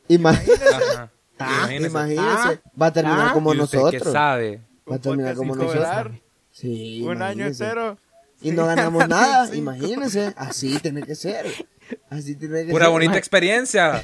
Imagínese. 0.08 1.86
imagínese. 1.88 2.60
Va 2.80 2.86
a 2.86 2.92
terminar 2.92 3.28
Ah. 3.28 3.32
como 3.34 3.52
¿Y 3.52 3.60
usted 3.60 3.78
qué 3.78 3.84
nosotros. 3.84 4.12
sabe? 4.12 4.62
Va 4.90 4.96
a 4.96 4.98
terminar 5.00 5.34
como 5.34 5.56
nosotros. 5.56 6.12
Sí, 6.50 7.02
Un 7.02 7.20
año 7.22 7.32
imagínese. 7.46 7.64
entero. 7.64 7.98
Y 8.42 8.50
no 8.50 8.66
ganamos 8.66 9.08
nada, 9.08 9.54
imagínense. 9.54 10.32
Así 10.36 10.78
tiene 10.80 11.02
que 11.02 11.14
ser. 11.14 11.46
Así 12.10 12.36
tiene 12.36 12.66
que 12.66 12.72
Pura 12.72 12.86
ser. 12.86 12.92
bonita 12.92 13.16
experiencia. 13.18 14.02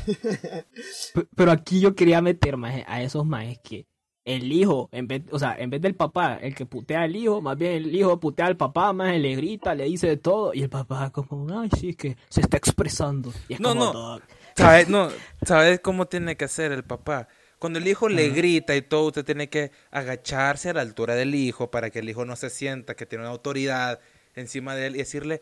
Pero 1.37 1.51
aquí 1.51 1.81
yo 1.81 1.95
quería 1.95 2.21
meter 2.21 2.57
maje, 2.57 2.85
a 2.87 3.03
esos 3.03 3.25
majes 3.25 3.59
que 3.63 3.87
el 4.25 4.53
hijo, 4.53 4.89
en 4.93 5.09
vez, 5.09 5.23
o 5.33 5.39
sea, 5.39 5.57
en 5.59 5.69
vez 5.71 5.81
del 5.83 5.97
papá, 5.97 6.39
el 6.41 6.55
que 6.55 6.65
putea 6.65 7.03
al 7.03 7.17
hijo, 7.17 7.41
más 7.43 7.59
bien 7.59 7.73
el 7.73 7.95
hijo 7.95 8.21
putea 8.21 8.47
al 8.47 8.57
papá, 8.57 8.93
más 8.93 9.17
le 9.17 9.35
grita, 9.35 9.75
le 9.75 9.85
dice 9.85 10.07
de 10.07 10.17
todo, 10.17 10.55
y 10.55 10.63
el 10.63 10.69
papá 10.71 11.11
como, 11.11 11.59
ay, 11.61 11.69
sí, 11.77 11.95
que 11.95 12.17
se 12.29 12.41
está 12.41 12.57
expresando. 12.57 13.33
Y 13.49 13.55
es 13.55 13.61
No, 13.61 13.71
como, 13.71 13.93
no. 13.93 14.21
¿Sabes? 14.57 14.89
No, 14.89 15.09
¿sabes 15.45 15.81
cómo 15.81 16.07
tiene 16.07 16.37
que 16.37 16.45
hacer 16.45 16.71
el 16.73 16.85
papá? 16.85 17.27
Cuando 17.59 17.79
el 17.79 17.87
hijo 17.87 18.09
le 18.09 18.29
grita 18.31 18.75
y 18.77 18.83
todo, 18.83 19.07
usted 19.07 19.25
tiene 19.25 19.49
que 19.49 19.71
agacharse 19.91 20.71
a 20.71 20.75
la 20.75 20.81
altura 20.83 21.15
del 21.15 21.35
hijo 21.35 21.71
para 21.71 21.91
que 21.91 22.01
el 22.01 22.09
hijo 22.09 22.25
no 22.25 22.35
se 22.37 22.51
sienta 22.51 22.95
que 22.97 23.07
tiene 23.07 23.23
una 23.25 23.31
autoridad 23.33 24.01
encima 24.35 24.75
de 24.75 24.87
él 24.87 24.95
y 24.95 24.99
decirle, 24.99 25.41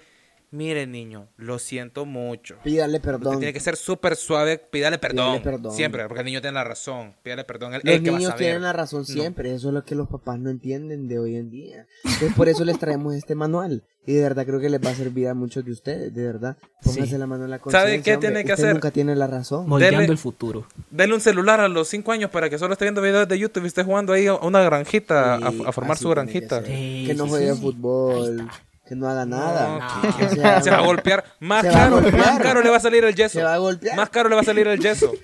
mire 0.53 0.85
niño, 0.87 1.29
lo 1.37 1.59
siento 1.61 2.05
mucho. 2.07 2.57
Pídale 2.65 2.97
Usted 2.97 3.09
perdón. 3.09 3.39
tiene 3.39 3.53
que 3.53 3.61
ser 3.61 3.77
súper 3.77 4.17
suave, 4.17 4.59
pídale 4.59 4.99
perdón, 4.99 5.39
Pídale 5.41 5.57
perdón. 5.59 5.73
Siempre, 5.77 6.03
porque 6.09 6.21
el 6.21 6.27
niño 6.27 6.41
tiene 6.41 6.55
la 6.55 6.65
razón. 6.65 7.15
Pídale 7.23 7.45
perdón. 7.45 7.75
Él, 7.75 7.83
Los 7.85 7.95
él 7.95 8.03
que 8.03 8.11
va 8.11 8.17
a 8.17 8.19
niños 8.19 8.31
saber. 8.33 8.47
tienen 8.47 8.63
la 8.63 8.73
razón 8.73 9.05
siempre, 9.07 9.55
eso 9.55 9.69
es 9.69 9.75
lo 9.75 9.85
que 9.85 9.95
los 9.95 10.09
papás 10.09 10.39
no 10.41 10.51
entienden 10.51 11.07
de 11.07 11.19
hoy 11.21 11.37
en 11.37 11.51
día. 11.51 11.87
Entonces 12.05 12.35
por 12.35 12.49
eso 12.49 12.65
les 12.65 12.79
traemos 12.81 13.15
este 13.15 13.35
manual. 13.37 13.85
Y 14.07 14.15
de 14.15 14.23
verdad 14.23 14.47
creo 14.47 14.59
que 14.59 14.71
les 14.71 14.81
va 14.85 14.91
a 14.91 14.95
servir 14.95 15.29
a 15.29 15.35
muchos 15.35 15.63
de 15.65 15.71
ustedes, 15.73 16.13
de 16.15 16.25
verdad. 16.25 16.57
Pónganse 16.83 17.13
Sí. 17.13 17.19
la 17.19 17.27
mano 17.27 17.45
en 17.45 17.51
la 17.51 17.59
conciencia. 17.59 17.87
¿Sabe 17.89 18.03
qué 18.03 18.15
hombre. 18.15 18.29
tiene 18.31 18.45
que 18.45 18.53
Usted 18.53 18.65
hacer? 18.65 18.75
nunca 18.75 18.91
tiene 18.91 19.15
la 19.15 19.27
razón. 19.27 19.69
moldeando 19.69 20.01
Dele- 20.01 20.11
el 20.13 20.19
futuro. 20.19 20.67
Dale 20.91 21.15
un 21.15 21.21
celular 21.21 21.61
a 21.61 21.69
los 21.69 21.87
5 21.87 22.11
años 22.11 22.31
para 22.31 22.49
que 22.51 22.59
solo 22.59 22.73
esté 22.73 22.87
viendo 22.87 23.03
videos 23.03 23.29
de 23.29 23.39
YouTube 23.39 23.65
y 23.65 23.67
esté 23.67 23.85
jugando 23.85 24.15
ahí 24.15 24.27
a 24.27 24.35
una 24.35 24.63
granjita, 24.65 25.35
a- 25.35 25.51
Sí, 25.53 25.63
a, 25.67 25.71
formar 25.71 25.93
así 25.93 26.03
su 26.03 26.09
que 26.09 26.15
granjita. 26.15 26.57
ser. 26.65 26.67
Sí, 26.75 27.05
que 27.07 27.15
no 27.15 27.25
sí, 27.25 27.31
juegue 27.31 27.53
sí. 27.55 27.61
fútbol, 27.61 28.49
que 28.91 28.97
no 28.97 29.09
haga 29.09 29.25
nada. 29.25 29.79
No, 30.03 30.17
Que 30.17 30.27
que- 30.27 30.35
sea- 30.35 30.61
se 30.63 30.71
va 30.71 30.79
a 30.79 30.85
golpear. 30.85 31.25
Más 31.39 31.63
caro, 31.65 32.01
golpear. 32.03 32.19
más 32.19 32.41
caro 32.41 32.61
le 32.61 32.71
va 32.71 32.77
a 32.77 32.81
salir 32.81 33.05
el 33.05 33.15
yeso. 33.15 33.39
Se 33.39 33.43
va 33.45 33.55
a 33.55 33.59
golpear. 33.59 33.97
Más 33.97 34.11
caro 34.11 34.29
le 34.29 34.35
va 34.35 34.41
a 34.41 34.45
salir 34.45 34.67
el 34.67 34.81
yeso. 34.81 35.13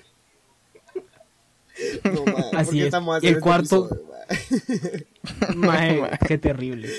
No, 2.05 2.23
¿por 2.25 2.55
Así 2.55 2.79
es. 2.79 2.85
estamos 2.85 3.21
Y 3.23 3.27
el 3.27 3.39
cuarto- 3.39 3.87
este 4.29 4.35
episodio, 4.35 4.77
madre? 4.81 5.07
Maje, 5.55 6.09
qué 6.27 6.37
terrible. 6.39 6.89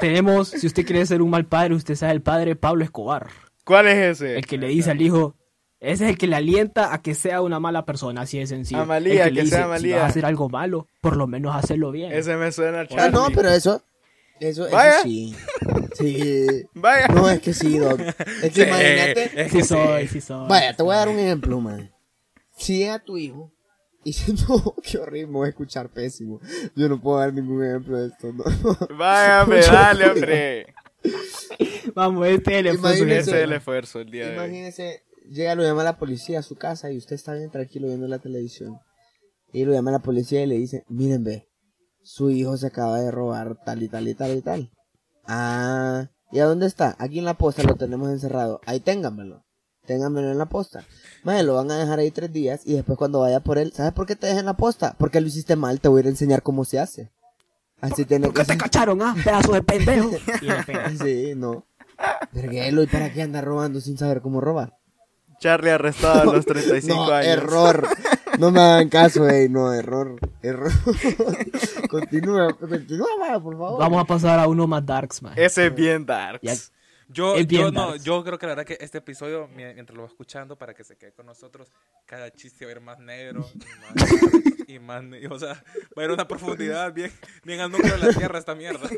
Tenemos, 0.00 0.48
si 0.48 0.66
usted 0.66 0.86
quiere 0.86 1.04
ser 1.04 1.20
un 1.20 1.28
mal 1.30 1.44
padre, 1.44 1.74
usted 1.74 1.94
sabe 1.94 2.12
el 2.12 2.22
padre 2.22 2.56
Pablo 2.56 2.84
Escobar. 2.84 3.26
¿Cuál 3.64 3.88
es 3.88 3.96
ese? 4.22 4.36
El 4.38 4.46
que 4.46 4.56
le 4.56 4.68
dice 4.68 4.90
al 4.92 5.02
hijo, 5.02 5.34
ese 5.80 6.04
es 6.04 6.10
el 6.10 6.16
que 6.18 6.26
le 6.26 6.36
alienta 6.36 6.94
a 6.94 7.02
que 7.02 7.14
sea 7.14 7.42
una 7.42 7.60
mala 7.60 7.84
persona, 7.84 8.22
así 8.22 8.38
de 8.38 8.46
sencillo. 8.46 8.80
Amalía, 8.80 9.26
El 9.26 9.34
que 9.34 9.42
le 9.42 9.50
sea 9.50 9.64
Amalía. 9.64 9.88
Si 9.88 9.92
vas 9.94 10.02
a 10.04 10.06
hacer 10.06 10.24
algo 10.24 10.48
malo, 10.48 10.86
por 11.02 11.16
lo 11.16 11.26
menos 11.26 11.54
hacerlo 11.54 11.90
bien. 11.90 12.12
Ese 12.12 12.34
me 12.36 12.50
suena 12.52 12.80
a 12.80 12.86
Ah, 12.96 13.08
no, 13.10 13.28
pero 13.34 13.50
eso, 13.50 13.82
eso, 14.40 14.66
eso 14.66 14.76
Vaya. 14.76 15.02
sí. 15.02 15.34
Sí. 15.96 16.46
Vaya. 16.74 17.08
No, 17.08 17.30
es 17.30 17.40
que 17.40 17.54
sí, 17.54 17.78
Doc. 17.78 17.98
Es 18.00 18.14
que 18.14 18.50
Sí, 18.52 18.62
imagínate. 18.62 19.42
es 19.42 19.50
Sí 19.50 19.56
que 19.58 19.64
soy, 19.64 20.08
sí. 20.08 20.20
soy. 20.20 20.46
Vaya, 20.46 20.74
te 20.76 20.82
voy 20.82 20.94
a 20.94 20.98
dar 20.98 21.08
un 21.08 21.18
ejemplo, 21.18 21.58
man. 21.58 21.90
Si 22.58 22.82
es 22.82 22.90
a 22.90 22.98
tu 22.98 23.16
hijo 23.16 23.50
y 24.04 24.12
si 24.12 24.32
no, 24.48 24.74
qué 24.82 24.98
horrible, 24.98 25.26
me 25.28 25.32
voy 25.32 25.46
a 25.46 25.50
escuchar 25.50 25.88
pésimo. 25.90 26.40
Yo 26.74 26.88
no 26.88 27.00
puedo 27.00 27.18
dar 27.18 27.32
ningún 27.32 27.64
ejemplo 27.64 27.96
de 27.98 28.08
esto, 28.08 28.30
no. 28.32 28.44
Vaya, 28.96 29.42
hombre, 29.42 29.62
dale, 29.62 30.10
hombre. 30.10 30.74
Vamos, 31.94 32.26
este 32.26 32.52
es 32.52 32.58
el 32.58 32.66
esfuerzo. 32.66 32.98
Imagínese. 33.04 33.30
Ese 33.30 33.38
es 33.38 33.44
el 33.44 33.52
esfuerzo 33.52 34.00
el 34.00 34.10
día 34.10 34.24
de 34.24 34.30
hoy. 34.30 34.44
Imagínese, 34.44 35.02
llega, 35.30 35.54
lo 35.54 35.62
llama 35.62 35.82
la 35.82 35.96
policía 35.98 36.40
a 36.40 36.42
su 36.42 36.56
casa 36.56 36.90
y 36.92 36.98
usted 36.98 37.14
está 37.16 37.32
bien 37.34 37.50
tranquilo 37.50 37.88
viendo 37.88 38.06
la 38.06 38.18
televisión. 38.18 38.78
Y 39.52 39.64
lo 39.64 39.72
llama 39.72 39.92
la 39.92 40.00
policía 40.00 40.42
y 40.42 40.46
le 40.46 40.56
dice, 40.56 40.84
miren 40.88 41.24
ve, 41.24 41.48
su 42.06 42.30
hijo 42.30 42.56
se 42.56 42.68
acaba 42.68 43.00
de 43.00 43.10
robar 43.10 43.58
tal 43.64 43.82
y 43.82 43.88
tal 43.88 44.06
y 44.06 44.14
tal 44.14 44.36
y 44.36 44.40
tal. 44.40 44.70
Ah, 45.26 46.08
¿y 46.30 46.38
a 46.38 46.44
dónde 46.44 46.66
está? 46.66 46.94
Aquí 47.00 47.18
en 47.18 47.24
la 47.24 47.34
posta 47.34 47.64
lo 47.64 47.74
tenemos 47.74 48.10
encerrado. 48.10 48.60
Ahí 48.64 48.78
ténganmelo. 48.78 49.44
Ténganmelo 49.86 50.30
en 50.30 50.38
la 50.38 50.46
posta. 50.46 50.84
Madre, 51.24 51.42
lo 51.42 51.54
van 51.56 51.68
a 51.72 51.78
dejar 51.78 51.98
ahí 51.98 52.12
tres 52.12 52.32
días 52.32 52.60
y 52.64 52.74
después 52.74 52.96
cuando 52.96 53.20
vaya 53.20 53.40
por 53.40 53.58
él, 53.58 53.72
¿sabes 53.74 53.92
por 53.92 54.06
qué 54.06 54.14
te 54.14 54.28
dejan 54.28 54.40
en 54.40 54.46
la 54.46 54.56
posta? 54.56 54.94
Porque 54.98 55.20
lo 55.20 55.26
hiciste 55.26 55.56
mal, 55.56 55.80
te 55.80 55.88
voy 55.88 55.98
a 55.98 56.00
ir 56.02 56.06
a 56.06 56.10
enseñar 56.10 56.42
cómo 56.42 56.64
se 56.64 56.78
hace. 56.78 57.10
Así 57.80 58.04
tiene 58.04 58.26
¿Por 58.26 58.36
que 58.36 58.44
te 58.44 58.56
cacharon, 58.56 59.02
ah? 59.02 59.14
Pedazo 59.24 59.52
de 59.52 59.62
pendejo. 59.62 60.10
Sí, 61.02 61.34
no. 61.36 61.66
Verguelo, 62.32 62.84
¿y 62.84 62.86
para 62.86 63.12
qué 63.12 63.22
anda 63.22 63.40
robando 63.40 63.80
sin 63.80 63.98
saber 63.98 64.20
cómo 64.20 64.40
robar? 64.40 64.78
Charlie 65.38 65.70
arrestado 65.70 66.30
a 66.30 66.34
los 66.34 66.46
35 66.46 66.94
no, 67.06 67.12
años. 67.12 67.26
error. 67.32 67.88
No 68.38 68.50
me 68.50 68.60
hagan 68.60 68.90
caso, 68.90 69.26
ey, 69.26 69.48
no, 69.48 69.72
error, 69.72 70.16
error. 70.42 70.70
continúa, 71.88 72.52
continúa, 72.54 73.06
vaya, 73.18 73.40
por 73.40 73.56
favor. 73.56 73.78
Vamos 73.80 74.02
a 74.02 74.04
pasar 74.04 74.38
a 74.38 74.46
uno 74.48 74.66
más 74.66 74.84
darks, 74.84 75.22
man. 75.22 75.32
Ese 75.36 75.66
es 75.66 75.74
bien 75.74 76.04
dark. 76.04 76.40
Ya- 76.42 76.54
Yo, 77.08 77.38
yo, 77.38 77.70
no, 77.70 77.86
darks. 77.88 78.04
yo 78.04 78.22
creo 78.24 78.38
que 78.38 78.46
la 78.46 78.54
verdad 78.56 78.66
que 78.66 78.76
este 78.80 78.98
episodio, 78.98 79.48
mi- 79.48 79.64
mientras 79.72 79.96
lo 79.96 80.02
va 80.02 80.08
escuchando, 80.08 80.56
para 80.56 80.74
que 80.74 80.84
se 80.84 80.96
quede 80.96 81.12
con 81.12 81.24
nosotros, 81.24 81.72
cada 82.04 82.30
chiste 82.30 82.64
va 82.66 82.72
a 82.72 82.74
ir 82.74 82.80
más 82.80 82.98
negro 82.98 83.48
y 83.54 84.00
más, 84.00 84.68
y 84.68 84.78
más 84.80 85.02
ne- 85.04 85.26
o 85.28 85.38
sea, 85.38 85.62
va 85.96 86.02
a 86.02 86.04
ir 86.04 86.10
a 86.10 86.14
una 86.14 86.28
profundidad 86.28 86.92
bien, 86.92 87.12
bien 87.44 87.60
al 87.60 87.70
núcleo 87.70 87.96
de 87.96 88.06
la 88.06 88.12
tierra 88.12 88.38
esta 88.38 88.54
mierda. 88.54 88.88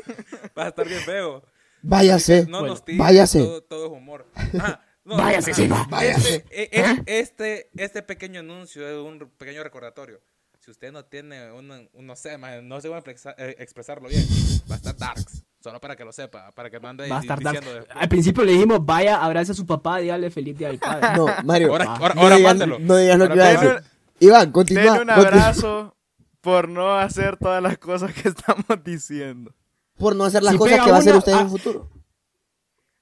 Va 0.57 0.65
a 0.65 0.67
estar 0.69 0.85
bien 0.87 1.01
feo. 1.01 1.43
Váyase, 1.81 2.45
No 2.49 2.63
nos 2.65 2.83
tires, 2.83 2.99
váyase. 2.99 3.39
todo, 3.39 3.61
todo 3.63 3.85
es 3.85 3.91
humor. 3.93 4.25
Ah, 4.59 4.81
no, 5.17 5.23
Váyase, 5.23 5.51
ah, 5.51 5.53
sí, 5.53 5.67
va. 5.67 5.85
Váyase. 5.89 6.35
Este, 6.49 6.79
e- 6.79 6.81
e- 6.81 7.19
este, 7.19 7.69
este 7.75 8.01
pequeño 8.03 8.39
anuncio 8.39 8.87
es 8.87 8.95
un 8.97 9.19
pequeño 9.37 9.63
recordatorio. 9.63 10.19
Si 10.59 10.71
usted 10.71 10.91
no 10.91 11.05
tiene 11.05 11.51
un, 11.51 11.71
un- 11.93 12.05
no 12.05 12.15
sé, 12.15 12.37
man, 12.37 12.67
no 12.67 12.79
sé 12.81 12.89
cómo 12.89 13.01
eh, 13.05 13.55
expresarlo 13.59 14.09
bien, 14.09 14.23
va 14.69 14.75
a 14.75 14.77
estar 14.77 14.95
darks. 14.97 15.43
Solo 15.61 15.81
para 15.81 15.95
que 15.95 16.05
lo 16.05 16.11
sepa, 16.13 16.51
para 16.53 16.69
que 16.69 16.79
no 16.79 16.87
ande 16.87 17.09
Va 17.09 17.17
a 17.17 17.21
estar 17.21 17.41
dark. 17.41 17.57
diciendo 17.57 17.79
después. 17.79 17.97
Al 18.01 18.07
principio 18.09 18.43
le 18.45 18.51
dijimos, 18.53 18.85
vaya, 18.85 19.21
abrace 19.23 19.51
a 19.51 19.55
su 19.55 19.65
papá, 19.65 19.97
dígale 19.99 20.29
feliz 20.31 20.57
día 20.57 20.67
del 20.69 20.79
padre. 20.79 21.07
No, 21.17 21.27
Mario, 21.43 21.71
Ahora, 21.71 21.85
Ah. 21.87 21.97
ahora, 21.99 22.13
no, 22.15 22.21
ahora 22.21 22.35
digas, 22.37 22.49
mándelo. 22.51 22.79
no 22.79 22.95
digas 22.95 23.17
lo 23.19 23.25
que 23.27 23.31
Ahora 23.33 23.51
iba 23.51 23.61
a 23.61 23.63
decir. 23.65 23.83
Iván, 24.21 24.51
continúa. 24.51 24.83
Denle 24.83 24.99
un 25.01 25.07
continúa. 25.07 25.27
abrazo 25.27 25.95
por 26.41 26.69
no 26.69 26.93
hacer 26.97 27.35
todas 27.37 27.61
las 27.63 27.77
cosas 27.77 28.13
que 28.13 28.29
estamos 28.29 28.65
diciendo. 28.85 29.53
Por 29.97 30.15
no 30.15 30.23
hacer 30.25 30.43
las 30.43 30.53
Si 30.53 30.57
cosas 30.59 30.79
que 30.85 30.91
va 30.91 30.97
a 30.97 30.99
hacer 30.99 31.15
usted 31.15 31.31
en 31.33 31.37
ah, 31.37 31.41
el 31.41 31.49
futuro. 31.49 31.89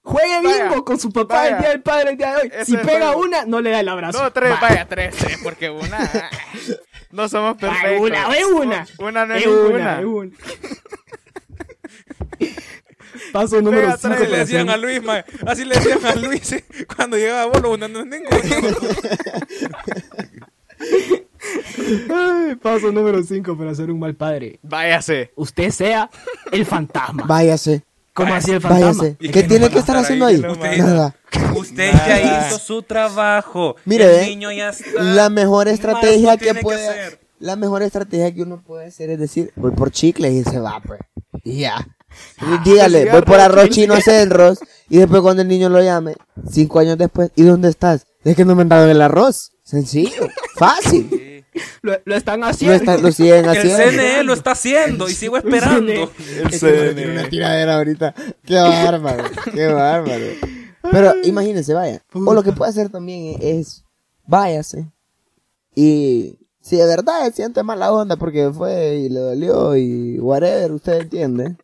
Juegue 0.07 0.41
Vaya, 0.41 0.69
bingo 0.69 0.85
con 0.85 0.97
su 0.97 1.11
papá 1.11 1.35
vaya. 1.35 1.55
el 1.57 1.61
día 1.61 1.69
del 1.71 1.81
padre 1.81 2.11
el 2.11 2.17
día 2.17 2.31
de 2.35 2.41
hoy. 2.41 2.51
Si 2.65 2.77
pega 2.77 3.07
juego. 3.07 3.21
una, 3.23 3.45
no 3.45 3.59
le 3.59 3.71
da 3.71 3.81
el 3.81 3.89
abrazo. 3.89 4.23
No, 4.23 4.31
tres, 4.31 4.53
Va. 4.53 4.59
vaya, 4.61 4.87
tres, 4.87 5.13
tres, 5.15 5.37
porque 5.43 5.69
una. 5.69 6.09
No 7.09 7.29
somos 7.29 7.55
perfectos. 7.57 8.01
una, 8.01 8.37
es 8.37 8.45
una. 8.45 8.85
Una 8.99 9.25
no 9.25 9.33
es, 9.35 9.45
una, 9.47 9.99
es 9.99 10.05
una. 10.05 10.29
Paso 13.31 13.61
número 13.61 13.81
Pega 13.83 13.97
5 13.97 14.13
Así 14.13 14.27
le 14.27 14.37
decían 14.37 14.69
a 14.69 14.77
Luis, 14.77 15.01
mae. 15.03 15.25
Así 15.45 15.63
le 15.65 15.75
decían 15.75 16.05
a 16.05 16.15
Luis 16.15 16.51
eh, 16.51 16.65
cuando 16.95 17.15
llegaba 17.17 17.43
a 17.43 17.45
bolo, 17.45 17.71
una 17.73 17.87
no 17.87 17.99
es 18.01 18.05
ninguno. 18.07 18.37
Paso 22.61 22.91
número 22.91 23.23
5 23.23 23.57
para 23.57 23.73
ser 23.73 23.89
un 23.89 23.99
mal 23.99 24.15
padre. 24.15 24.59
Váyase. 24.61 25.31
Usted 25.35 25.71
sea 25.71 26.09
el 26.51 26.65
fantasma. 26.65 27.23
Váyase, 27.25 27.83
¿Cómo 28.17 28.33
así 28.33 28.51
el 28.51 28.61
fantasma? 28.61 28.85
váyase. 28.87 29.15
¿Y 29.19 29.27
¿Qué 29.27 29.41
qué 29.41 29.43
tiene 29.47 29.69
que 29.69 29.79
estar 29.79 29.95
haciendo 29.95 30.25
ahí? 30.25 30.41
Nada. 30.77 31.15
Usted 31.55 31.93
Nada. 31.93 32.07
ya 32.07 32.47
hizo 32.47 32.57
su 32.59 32.81
trabajo. 32.81 33.75
Mire, 33.85 34.05
el 34.05 34.11
ve, 34.11 34.25
niño 34.27 34.51
ya 34.51 34.69
está. 34.69 35.01
La 35.03 35.29
mejor 35.29 35.67
estrategia 35.67 36.35
que 36.37 36.55
puede 36.55 36.87
hacer. 36.87 37.19
la 37.39 37.55
mejor 37.55 37.83
estrategia 37.83 38.33
que 38.33 38.41
uno 38.41 38.61
puede 38.65 38.87
hacer 38.87 39.11
es 39.11 39.19
decir, 39.19 39.51
voy 39.55 39.71
por 39.71 39.91
chicles 39.91 40.33
y 40.33 40.43
se 40.43 40.59
va, 40.59 40.81
pues. 40.85 40.99
Y 41.43 41.59
ya. 41.59 41.75
Ah, 42.39 42.63
Y 42.65 42.69
Dígale, 42.69 43.11
voy 43.11 43.21
por 43.21 43.39
arroz 43.39 43.69
chino 43.69 43.95
Cerros 44.01 44.59
y 44.89 44.97
después 44.97 45.21
cuando 45.21 45.43
el 45.43 45.47
niño 45.47 45.69
lo 45.69 45.81
llame, 45.83 46.15
cinco 46.49 46.79
años 46.79 46.97
después, 46.97 47.29
¿y 47.35 47.43
dónde 47.43 47.69
estás? 47.69 48.07
Es 48.23 48.35
que 48.35 48.45
no 48.45 48.55
me 48.55 48.63
han 48.63 48.69
dado 48.69 48.89
el 48.89 49.01
arroz. 49.01 49.51
Sencillo, 49.63 50.27
fácil. 50.55 51.23
Lo, 51.81 51.93
lo 52.05 52.15
están 52.15 52.41
Lo, 52.41 52.47
haciendo. 52.47 52.75
está- 52.75 52.97
lo 52.97 53.11
siguen 53.11 53.45
El 53.45 53.49
haciendo. 53.57 53.77
CNE 53.91 54.23
lo 54.23 54.33
está 54.33 54.51
haciendo 54.51 55.07
y 55.09 55.13
sigo 55.13 55.37
esperando. 55.37 55.91
El 55.91 56.09
que 56.49 56.65
me 56.65 56.93
tiene 56.93 57.11
una 57.11 57.21
CNE. 57.21 57.29
tiradera 57.29 57.75
ahorita. 57.77 58.13
Qué 58.43 58.55
bárbaro, 58.55 59.23
qué 59.53 59.67
bárbaro. 59.67 60.25
Pero 60.91 61.13
imagínense, 61.23 61.73
vaya. 61.73 62.01
O 62.13 62.33
lo 62.33 62.43
que 62.43 62.51
puede 62.53 62.71
hacer 62.71 62.89
también 62.89 63.37
es, 63.41 63.83
váyase. 64.25 64.87
Y 65.75 66.39
Si 66.61 66.75
de 66.75 66.85
verdad 66.85 67.25
se 67.25 67.31
siente 67.33 67.63
mala 67.63 67.91
onda 67.93 68.15
porque 68.17 68.51
fue 68.53 68.95
y 68.97 69.09
le 69.09 69.19
dolió 69.19 69.75
y 69.77 70.19
whatever, 70.19 70.71
usted 70.73 71.01
entiende. 71.01 71.55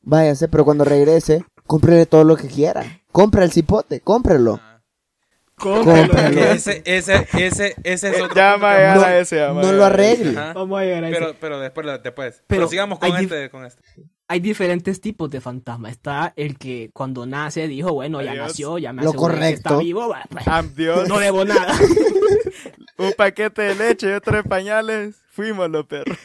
Váyase, 0.00 0.48
pero 0.48 0.64
cuando 0.64 0.84
regrese, 0.84 1.44
cómprele 1.66 2.06
todo 2.06 2.24
lo 2.24 2.36
que 2.36 2.48
quiera. 2.48 3.00
Compre 3.12 3.44
el 3.44 3.52
cipote, 3.52 4.00
cómprelo. 4.00 4.60
Cómpralo. 5.56 6.40
Ese, 6.40 6.82
ese, 6.84 7.28
ese, 7.38 7.74
ese 7.84 8.08
es 8.10 8.20
otro 8.20 8.34
Ya 8.34 8.52
punto 8.52 8.66
va 8.66 8.92
a 8.92 8.94
No, 8.96 9.06
ese. 9.06 9.36
ya 9.36 9.52
va 9.52 9.60
a 9.60 9.64
no 9.64 9.72
lo 9.72 9.78
ese. 9.78 9.94
arregle. 9.94 10.30
Ajá. 10.38 10.52
Vamos 10.54 10.80
a 10.80 10.84
llegar 10.84 11.04
a 11.04 11.10
Pero, 11.10 11.26
eso. 11.26 11.36
pero 11.40 11.60
después, 11.60 11.86
después. 12.02 12.34
Pero, 12.34 12.44
Pero 12.46 12.68
sigamos 12.68 12.98
con 12.98 13.16
este, 13.16 13.50
con 13.50 13.64
este. 13.64 13.82
Hay 14.28 14.40
diferentes 14.40 15.00
tipos 15.00 15.30
de 15.30 15.40
fantasma. 15.40 15.90
Está 15.90 16.32
el 16.36 16.56
que 16.58 16.90
cuando 16.94 17.26
nace 17.26 17.68
dijo, 17.68 17.92
bueno, 17.92 18.22
ya 18.22 18.34
nació, 18.34 18.78
ya 18.78 18.92
me 18.92 19.02
Lo 19.02 19.10
aseguré 19.10 19.38
que 19.38 19.48
está 19.50 19.70
correcto. 19.70 19.84
vivo, 19.84 20.14
pues, 20.30 20.48
Am 20.48 20.74
Dios, 20.74 21.06
no 21.08 21.18
debo 21.18 21.44
nada. 21.44 21.74
un 22.98 23.12
paquete 23.12 23.62
de 23.62 23.74
leche 23.74 24.08
y 24.08 24.12
otro 24.12 24.36
de 24.36 24.42
pañales. 24.44 25.16
Fuimos 25.30 25.68
los 25.70 25.84
perros. 25.86 26.16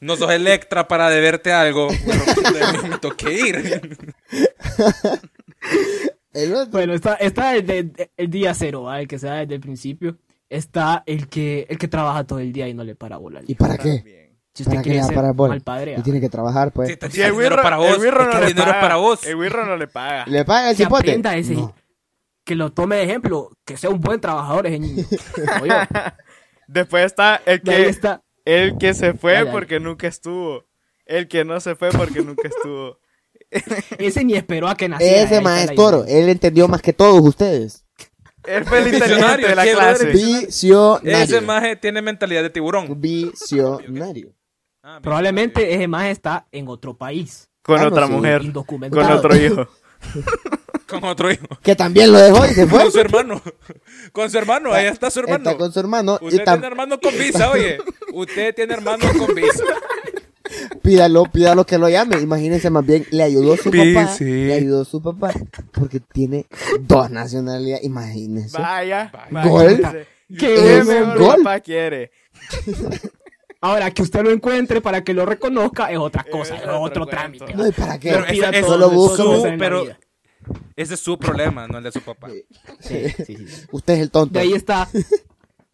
No 0.00 0.16
sos 0.16 0.30
Electra 0.32 0.86
para 0.88 1.08
deberte 1.08 1.52
algo. 1.52 1.88
Bueno, 2.04 2.82
me 2.88 2.98
toqué 2.98 3.32
ir. 3.32 3.98
El 6.34 6.54
otro, 6.54 6.70
Bueno, 6.72 6.92
está, 6.92 7.14
está 7.14 7.56
el, 7.56 7.66
de- 7.66 8.10
el 8.16 8.28
día 8.30 8.52
cero, 8.54 8.82
¿va? 8.82 9.00
el 9.00 9.08
que 9.08 9.18
se 9.18 9.26
da 9.28 9.36
desde 9.36 9.54
el 9.54 9.60
principio. 9.60 10.18
Está 10.50 11.02
el 11.06 11.28
que, 11.28 11.66
el 11.70 11.78
que 11.78 11.88
trabaja 11.88 12.24
todo 12.24 12.38
el 12.40 12.52
día 12.52 12.68
y 12.68 12.74
no 12.74 12.84
le 12.84 12.94
para 12.94 13.16
bola. 13.16 13.40
¿Y 13.46 13.54
para 13.54 13.78
qué? 13.78 14.02
Bien. 14.04 14.24
Si 14.52 14.62
usted 14.62 14.74
¿Para 14.76 14.82
qué 14.82 14.88
le 14.90 14.94
quiere 15.00 15.06
ser 15.08 15.34
mal 15.34 15.60
padre, 15.62 15.96
Y 15.98 16.02
tiene 16.02 16.20
que 16.20 16.28
trabajar, 16.28 16.70
pues. 16.70 16.88
Sí, 16.90 16.94
Si 17.10 17.20
el 17.22 17.28
el 17.28 17.32
dinero 17.32 17.54
wirro, 17.56 17.62
para 17.62 17.76
vos. 17.78 17.86
el 17.86 17.92
no 17.96 18.30
que 18.30 18.46
le 18.46 18.54
paga. 18.54 18.80
para 18.80 18.96
vos. 18.96 19.26
El 19.26 19.36
wirro 19.36 19.66
no 19.66 19.76
le 19.76 19.88
paga. 19.88 20.26
¿Le 20.26 20.44
paga 20.44 20.70
el 20.70 20.76
que 20.76 20.84
cipote? 20.84 21.10
aprenda 21.10 21.36
ese, 21.36 21.54
No. 21.54 21.74
que 22.44 22.54
lo 22.54 22.70
tome 22.72 22.96
de 22.96 23.02
ejemplo, 23.04 23.50
que 23.64 23.76
sea 23.76 23.90
un 23.90 24.00
buen 24.00 24.20
trabajador 24.20 24.66
ese 24.68 24.78
niño. 24.78 25.04
Después 26.68 27.04
está 27.06 27.40
el 27.46 27.62
que, 27.62 27.88
está. 27.88 28.22
el 28.44 28.78
que 28.78 28.94
se 28.94 29.14
fue 29.14 29.32
Dale, 29.32 29.44
dale. 29.46 29.52
porque 29.58 29.80
nunca 29.80 30.06
estuvo. 30.06 30.64
El 31.04 31.26
que 31.28 31.44
no 31.44 31.58
se 31.60 31.74
fue 31.74 31.90
porque 31.90 32.22
nunca 32.22 32.48
estuvo. 32.48 32.98
Ese 33.98 34.24
ni 34.24 34.34
esperó 34.34 34.68
a 34.68 34.74
que 34.76 34.88
naciera. 34.88 35.22
Ese 35.22 35.40
maestro, 35.40 36.04
él 36.06 36.28
entendió 36.28 36.68
más 36.68 36.82
que 36.82 36.92
todos 36.92 37.20
ustedes. 37.22 37.84
Él 38.44 38.64
fue 38.64 38.80
el 38.80 38.94
inteligente 38.94 39.48
de 39.48 39.54
la 39.54 39.64
clase. 39.64 40.06
Visionario. 40.06 41.16
Ese 41.16 41.40
maje 41.40 41.76
tiene 41.76 42.02
mentalidad 42.02 42.42
de 42.42 42.50
tiburón. 42.50 43.00
Visionario. 43.00 44.34
Ah. 44.82 45.00
Probablemente 45.02 45.72
ese 45.74 45.88
más 45.88 46.06
está 46.08 46.46
en 46.52 46.68
otro 46.68 46.94
país. 46.96 47.48
Con 47.62 47.78
Ah, 47.78 47.84
no, 47.84 47.88
otra 47.88 48.06
sí. 48.06 48.12
mujer. 48.12 48.42
Con 48.90 49.10
otro 49.10 49.34
hijo. 49.36 49.66
Con 50.86 51.02
otro 51.04 51.30
hijo. 51.32 51.46
Que 51.62 51.74
también 51.74 52.12
lo 52.12 52.18
dejó 52.18 52.44
y 52.44 52.50
se 52.50 52.66
fue. 52.66 52.82
Con 52.82 52.92
su 52.92 53.00
hermano. 53.00 53.42
Con 54.12 54.30
su 54.30 54.36
hermano. 54.36 54.72
Ahí 54.72 54.86
está 54.86 55.10
su 55.10 55.20
hermano. 55.20 55.50
Está 55.50 55.56
con 55.56 55.72
su 55.72 55.80
hermano. 55.80 56.18
Usted 56.20 56.42
Y 56.42 56.44
tiene 56.44 56.66
hermano 56.66 57.00
con 57.00 57.18
visa, 57.18 57.50
oye. 57.50 57.78
Usted 58.12 58.54
tiene 58.54 58.74
hermano 58.74 59.06
con 59.18 59.34
visa. 59.34 59.64
Pídalo, 60.82 61.24
pídalo 61.24 61.64
que 61.64 61.78
lo 61.78 61.88
llame. 61.88 62.20
Imagínense 62.20 62.70
más 62.70 62.84
bien, 62.86 63.06
le 63.10 63.22
ayudó 63.22 63.56
su 63.56 63.70
papá. 63.70 64.08
sí. 64.08 64.24
Le 64.24 64.54
ayudó 64.54 64.84
su 64.84 65.00
papá. 65.02 65.32
Porque 65.72 66.00
tiene 66.00 66.46
dos 66.80 67.10
nacionalidades. 67.10 67.84
Imagínense. 67.84 68.58
Vaya. 68.58 69.10
Vaya. 69.30 69.48
Gol. 69.48 69.72
imagínese. 69.72 70.06
¿Y 70.28 70.36
¿Qué 70.38 70.46
qué 70.54 70.78
es 70.78 70.86
mejor 70.86 71.18
gol? 71.18 71.36
papá 71.42 71.60
quiere? 71.60 72.10
Ahora, 73.60 73.90
que 73.90 74.02
usted 74.02 74.22
lo 74.22 74.30
encuentre 74.30 74.80
para 74.80 75.02
que 75.02 75.14
lo 75.14 75.24
reconozca 75.24 75.90
es 75.90 75.98
otra 75.98 76.24
cosa, 76.30 76.56
Es 76.56 76.62
es 76.62 76.68
otro 76.68 77.06
trámite. 77.06 77.54
No, 77.54 77.66
¿y 77.66 77.72
para 77.72 77.98
qué? 77.98 78.10
Pero 78.10 78.26
Pida 78.26 78.50
ese- 78.50 78.62
busca 78.94 79.24
lo 79.24 79.42
que 79.42 79.56
pero-. 79.58 79.84
Ese 80.76 80.94
es 80.94 81.00
su 81.00 81.18
problema, 81.18 81.66
no 81.66 81.78
el 81.78 81.84
de 81.84 81.92
su 81.92 82.00
papá. 82.02 82.28
Sí, 82.80 83.08
sí, 83.08 83.24
sí. 83.24 83.46
Usted 83.72 83.94
es 83.94 84.00
el 84.00 84.10
tonto. 84.10 84.34
De 84.34 84.40
ahí 84.40 84.52
está 84.52 84.88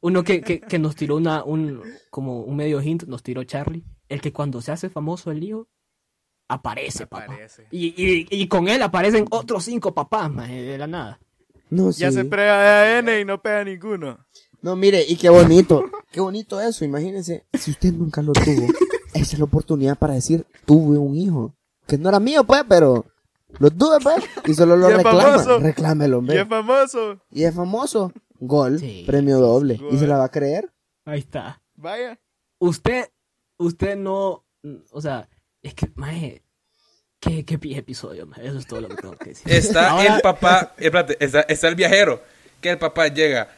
uno 0.01 0.23
que, 0.23 0.41
que, 0.41 0.61
que 0.61 0.79
nos 0.79 0.95
tiró 0.95 1.17
una, 1.17 1.43
un, 1.43 1.83
como 2.11 2.43
un 2.43 2.55
medio 2.57 2.81
hint, 2.81 3.05
nos 3.05 3.23
tiró 3.25 3.43
Charlie. 3.45 3.83
El 4.11 4.21
que 4.21 4.33
cuando 4.33 4.61
se 4.61 4.73
hace 4.73 4.91
famoso 4.91 5.31
el 5.31 5.43
hijo, 5.43 5.67
aparece, 6.49 7.07
papá. 7.07 7.25
Aparece. 7.25 7.67
Y, 7.71 7.87
y, 7.97 8.27
y 8.31 8.49
con 8.49 8.69
él 8.69 8.83
aparecen 8.83 9.25
otros 9.31 9.65
cinco 9.65 9.95
papás, 9.95 10.31
maje, 10.31 10.63
de 10.63 10.79
la 10.79 10.87
nada. 10.87 11.21
No, 11.71 11.91
Ya 11.93 12.11
sí. 12.11 12.17
se 12.19 12.25
pega 12.25 12.61
de 12.61 12.69
ADN 13.13 13.21
y 13.21 13.25
no 13.25 13.41
pega 13.41 13.65
ninguno. 13.65 14.19
No, 14.61 14.77
mire, 14.77 15.05
y 15.09 15.17
qué 15.17 15.31
bonito. 15.31 15.85
Qué 16.11 16.21
bonito 16.21 16.61
eso, 16.61 16.85
imagínense. 16.85 17.47
Si 17.55 17.71
usted 17.71 17.93
nunca 17.93 18.21
lo 18.21 18.33
tuvo, 18.33 18.67
esa 19.15 19.33
es 19.35 19.39
la 19.39 19.45
oportunidad 19.45 19.97
para 19.97 20.15
decir, 20.15 20.45
tuve 20.67 20.99
un 20.99 21.15
hijo. 21.17 21.55
Que 21.87 21.97
no 21.97 22.09
era 22.09 22.21
mío, 22.21 22.45
pues, 22.45 22.65
pero 22.69 23.07
lo 23.59 23.71
tuve, 23.71 23.99
pues. 24.03 24.17
Y 24.47 24.55
solo 24.55 24.77
lo 24.77 24.91
Y 24.91 24.95
reclama. 24.95 25.23
famoso. 25.23 25.59
Reclámelo, 25.61 26.23
Y 26.25 26.37
es 26.37 26.49
famoso. 26.49 27.21
Y 27.31 27.45
es 27.45 27.55
famoso. 27.55 28.13
Gol, 28.41 28.81
Sí, 28.81 29.05
premio 29.07 29.39
doble. 29.39 29.77
Gol. 29.77 29.95
¿Y 29.95 29.99
se 29.99 30.07
la 30.09 30.19
va 30.19 30.25
a 30.25 30.31
creer? 30.31 30.73
Ahí 31.05 31.21
está. 31.21 31.63
Vaya. 31.77 32.19
Usted, 32.59 33.07
usted 33.61 33.97
no, 33.97 34.45
o 34.91 35.01
sea, 35.01 35.29
es 35.63 35.75
que, 35.75 35.89
maje, 35.95 36.43
qué, 37.21 37.45
qué 37.45 37.55
episodio, 37.77 38.27
maje, 38.27 38.47
eso 38.47 38.59
es 38.59 38.67
todo 38.67 38.81
lo 38.81 38.89
que 38.89 38.97
tengo 38.97 39.17
que 39.17 39.31
decir. 39.31 39.51
Está 39.53 39.91
Ahora- 39.91 40.17
el 40.17 40.21
papá, 40.23 40.75
espérate, 40.79 41.17
está, 41.25 41.41
está 41.43 41.69
el 41.69 41.75
viajero, 41.75 42.23
que 42.61 42.71
el 42.71 42.79
papá 42.79 43.09
llega 43.09 43.49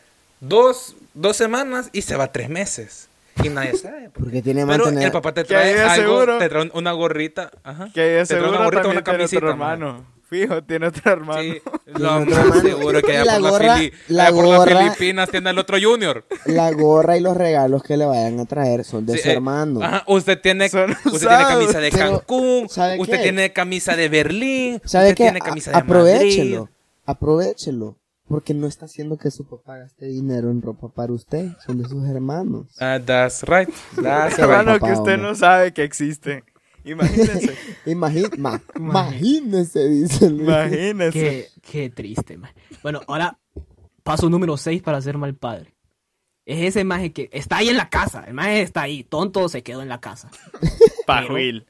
dos, 0.40 0.96
dos 1.14 1.36
semanas 1.36 1.88
y 1.92 2.02
se 2.02 2.16
va 2.16 2.30
tres 2.32 2.48
meses. 2.48 3.08
Y 3.42 3.48
nadie 3.48 3.74
sabe. 3.76 4.10
Porque 4.10 4.42
tiene 4.42 4.66
Pero 4.66 4.84
mantener... 4.84 5.04
el 5.06 5.12
papá 5.12 5.32
te 5.32 5.44
trae 5.44 5.80
algo, 5.80 5.94
seguro- 6.20 6.38
te 6.38 6.48
trae 6.50 6.70
una 6.74 6.92
gorrita, 6.92 7.50
ajá. 7.62 7.86
Que 7.94 8.22
te 8.26 8.26
trae 8.26 8.48
una 8.48 8.64
gorrita, 8.64 8.88
una 8.88 9.02
camisita. 9.02 9.46
hermano. 9.48 10.04
Fijo, 10.32 10.62
tiene 10.64 10.86
otro 10.86 11.12
hermano. 11.12 11.42
Sí, 11.42 11.60
lo 11.86 12.16
otro 12.16 12.26
más 12.30 12.38
hermano. 12.38 12.60
seguro 12.62 13.02
que 13.02 13.16
allá 13.18 13.24
la 13.24 13.38
por, 13.40 13.50
gorra- 13.50 13.66
la 13.66 13.76
Fili- 13.76 13.92
la 14.08 14.22
allá 14.26 14.34
por 14.34 14.48
las 14.48 14.58
gorra- 14.58 14.78
Filipinas 14.94 15.30
tiene 15.30 15.50
el 15.50 15.58
otro 15.58 15.76
junior. 15.80 16.24
La 16.46 16.70
gorra 16.72 17.16
y 17.16 17.20
los 17.20 17.36
regalos 17.36 17.82
que 17.82 17.96
le 17.96 18.06
vayan 18.06 18.40
a 18.40 18.46
traer 18.46 18.84
son 18.84 19.04
de 19.06 19.12
Sí, 19.14 19.18
su 19.24 19.28
eh, 19.28 19.32
hermano. 19.32 19.82
Ajá, 19.82 20.04
usted 20.06 20.40
tiene, 20.40 20.68
Son 20.68 20.90
usted 20.90 21.28
tiene 21.28 21.44
camisa 21.44 21.78
de 21.80 21.90
pero, 21.90 22.18
Cancún, 22.18 22.68
¿sabe 22.68 22.98
usted 23.00 23.16
qué? 23.18 23.22
tiene 23.22 23.52
camisa 23.52 23.94
de 23.96 24.08
Berlín, 24.08 24.80
¿Sabe 24.84 25.06
usted 25.10 25.16
qué? 25.16 25.22
tiene 25.24 25.40
camisa 25.40 25.70
de 25.72 25.76
aprovechelo. 25.78 26.60
Madrid. 26.62 26.72
Aprovechelo. 27.04 27.96
Porque 28.28 28.54
no 28.54 28.66
está 28.66 28.86
haciendo 28.86 29.18
que 29.18 29.30
su 29.30 29.44
papá 29.44 29.76
gaste 29.78 30.06
dinero 30.06 30.50
en 30.50 30.62
ropa 30.62 30.88
para 30.88 31.12
usted. 31.12 31.48
Son 31.66 31.76
de 31.82 31.86
sus 31.88 32.08
hermanos. 32.08 32.66
Ah, 32.80 32.98
that's 33.04 33.42
right. 33.42 33.68
That's 34.02 34.36
right. 34.36 34.38
hermano 34.44 34.72
papá, 34.74 34.86
que 34.86 34.92
usted 34.98 35.12
hombre. 35.14 35.28
no 35.28 35.34
sabe 35.34 35.72
que 35.74 35.82
existe. 35.84 36.42
Imagínense. 36.84 37.56
Imagi- 37.86 38.36
ma- 38.38 38.60
imagínese, 38.76 39.88
dice 39.88 40.28
Luis. 40.30 40.42
Imagínense. 40.48 41.12
Qué, 41.12 41.48
qué 41.62 41.90
triste, 41.90 42.36
maje. 42.38 42.54
Bueno, 42.82 43.00
ahora 43.06 43.38
paso 44.02 44.28
número 44.28 44.56
6 44.56 44.82
para 44.82 45.00
ser 45.00 45.16
mal 45.18 45.34
padre. 45.34 45.74
Es 46.44 46.60
ese 46.60 46.82
maje 46.84 47.12
que 47.12 47.30
está 47.32 47.58
ahí 47.58 47.68
en 47.68 47.76
la 47.76 47.88
casa. 47.88 48.24
El 48.26 48.34
maje 48.34 48.62
está 48.62 48.82
ahí, 48.82 49.04
tonto, 49.04 49.48
se 49.48 49.62
quedó 49.62 49.80
en 49.82 49.88
la 49.88 50.00
casa. 50.00 50.28
Pajuil. 51.06 51.66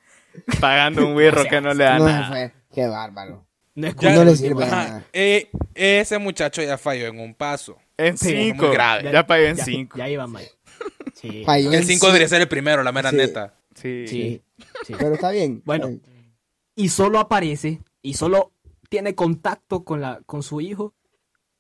Pagando 0.61 1.07
un 1.07 1.17
birro 1.17 1.41
O 1.41 1.43
sea, 1.43 1.51
que 1.51 1.61
no 1.61 1.75
le 1.75 1.85
da 1.85 1.99
No 1.99 2.07
nada. 2.07 2.29
fue. 2.29 2.53
Qué 2.75 2.87
bárbaro. 2.87 3.47
No 3.75 3.87
es 3.89 3.97
Ya- 3.97 4.15
no 4.15 4.25
le 4.25 4.37
sirve. 4.37 4.65
Ajá, 4.65 4.77
nada. 4.89 5.05
eh, 5.13 5.51
ese 5.75 6.19
muchacho 6.19 6.63
ya 6.63 6.79
falló 6.79 7.07
en 7.07 7.21
un 7.21 7.35
paso. 7.35 7.77
En 7.99 8.17
Sí, 8.17 8.29
cinco. 8.31 8.65
muy 8.67 8.75
grave. 8.75 9.11
Ya 9.13 9.27
pagué 9.27 9.49
en 9.51 9.57
ya- 9.57 9.65
cinco. 9.65 9.99
Ya 9.99 10.09
iba 10.09 10.27
mal. 10.27 10.45
Sí, 11.15 11.43
Falló 11.45 11.69
El 11.69 11.77
en 11.77 11.85
5 11.85 12.01
sí, 12.01 12.07
debería 12.07 12.29
ser 12.29 12.41
el 12.41 12.49
primero, 12.49 12.83
la 12.83 12.91
mera 12.91 13.11
Sí. 13.11 13.17
neta. 13.17 13.55
Sí. 13.75 14.07
sí, 14.09 14.43
sí. 14.87 14.95
Pero 14.99 15.15
está 15.15 15.31
bien. 15.31 15.63
Bueno. 15.65 15.89
está 15.89 16.11
bien. 16.11 16.35
Y 16.75 16.89
solo 16.89 17.19
aparece 17.19 17.81
y 18.01 18.15
solo 18.15 18.53
tiene 18.89 19.15
contacto 19.15 19.85
con, 19.85 20.01
la, 20.01 20.21
con 20.27 20.43
su 20.43 20.61
hijo 20.61 20.95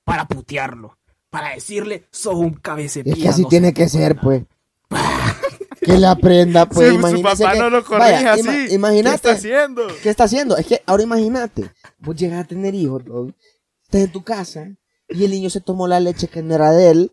para 0.04 0.26
putearlo. 0.26 0.98
Para 1.30 1.54
decirle, 1.54 2.06
sos 2.10 2.34
un 2.34 2.54
cabecepiedra. 2.54 3.16
Es 3.16 3.22
que 3.22 3.28
así 3.28 3.42
no 3.42 3.48
tiene 3.48 3.72
que 3.72 3.88
ser, 3.88 4.16
nada". 4.16 4.22
pues. 4.22 4.42
Que 5.80 5.98
le 5.98 6.06
aprenda, 6.06 6.66
pues. 6.68 6.90
Sí, 6.94 7.10
su 7.16 7.22
papá 7.22 7.52
que- 7.54 7.58
no 7.58 7.68
lo 7.68 7.84
corrige 7.84 8.12
Vaya, 8.12 8.32
así. 8.34 8.42
ima- 8.42 8.66
¿Qué 8.68 8.74
imagínate. 8.74 9.16
está 9.16 9.32
haciendo? 9.32 9.82
¿Qué 10.00 10.10
está 10.10 10.24
haciendo? 10.24 10.56
Es 10.56 10.66
que 10.66 10.80
ahora 10.86 11.02
imagínate, 11.02 11.72
vos 11.98 12.14
llegas 12.14 12.44
a 12.44 12.46
tener 12.46 12.72
hijos, 12.76 13.04
dog, 13.04 13.34
estás 13.82 14.02
en 14.02 14.12
tu 14.12 14.22
casa 14.22 14.68
y 15.08 15.24
el 15.24 15.32
niño 15.32 15.50
se 15.50 15.60
tomó 15.60 15.88
la 15.88 15.98
leche 15.98 16.28
que 16.28 16.40
no 16.40 16.54
era 16.54 16.70
de 16.70 16.90
él. 16.90 17.12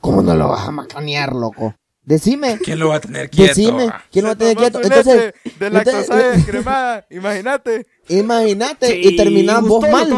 ¿Cómo 0.00 0.22
no 0.22 0.34
lo 0.34 0.48
vas 0.48 0.66
a 0.66 0.72
macanear, 0.72 1.32
loco? 1.36 1.74
Decime, 2.08 2.58
¿Quién 2.64 2.78
lo 2.78 2.88
va 2.88 2.96
a 2.96 3.00
tener 3.00 3.28
quieto? 3.28 3.48
decime, 3.54 3.90
¿quién 4.10 4.24
lo 4.24 4.30
va 4.30 4.32
a 4.32 4.38
tener 4.38 4.56
quieto? 4.56 4.80
Entonces, 4.82 5.34
de 5.60 5.70
lactosa 5.70 6.00
entonces- 6.00 6.36
descremada. 6.36 7.06
Imagínate. 7.10 7.86
imagínate 8.08 8.86
Sí, 8.86 9.00
y 9.08 9.16
terminas 9.16 9.60
vos 9.62 9.84
mal. 9.90 10.08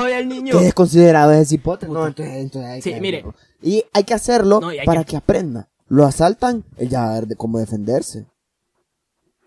Que 0.52 0.68
es 0.68 0.72
considerado 0.74 1.32
ese 1.32 1.46
cipote. 1.46 1.88
No, 1.88 2.06
entonces, 2.06 2.34
entonces 2.36 2.70
hay 2.70 2.80
Sí, 2.82 2.92
que- 2.92 3.00
mire. 3.00 3.24
Y 3.60 3.82
hay 3.92 4.04
que 4.04 4.14
hacerlo 4.14 4.60
No, 4.60 4.72
y 4.72 4.78
hay 4.78 4.86
para 4.86 5.02
que- 5.02 5.10
que... 5.10 5.16
aprenda. 5.16 5.68
Lo 5.88 6.06
asaltan, 6.06 6.64
él 6.76 6.88
ya 6.88 7.00
va 7.00 7.10
a 7.10 7.14
ver 7.14 7.26
de 7.26 7.34
cómo 7.34 7.58
defenderse. 7.58 8.24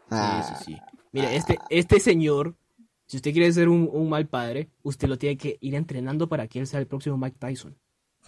Ah, 0.10 0.58
Sí, 0.60 0.66
sí, 0.66 0.74
sí. 0.74 0.82
Mire, 1.14 1.38
este, 1.38 1.58
este 1.70 2.02
señor, 2.02 2.56
si 3.06 3.16
usted 3.18 3.32
quiere 3.32 3.54
ser 3.54 3.70
un, 3.70 3.90
un 3.90 4.10
mal 4.10 4.28
padre, 4.28 4.68
usted 4.84 5.08
lo 5.08 5.18
tiene 5.18 5.38
que 5.38 5.58
ir 5.62 5.76
entrenando 5.76 6.28
para 6.28 6.48
que 6.48 6.60
él 6.60 6.68
sea 6.68 6.82
el 6.82 6.88
próximo 6.88 7.18
Mike 7.18 7.38
Tyson. 7.40 7.78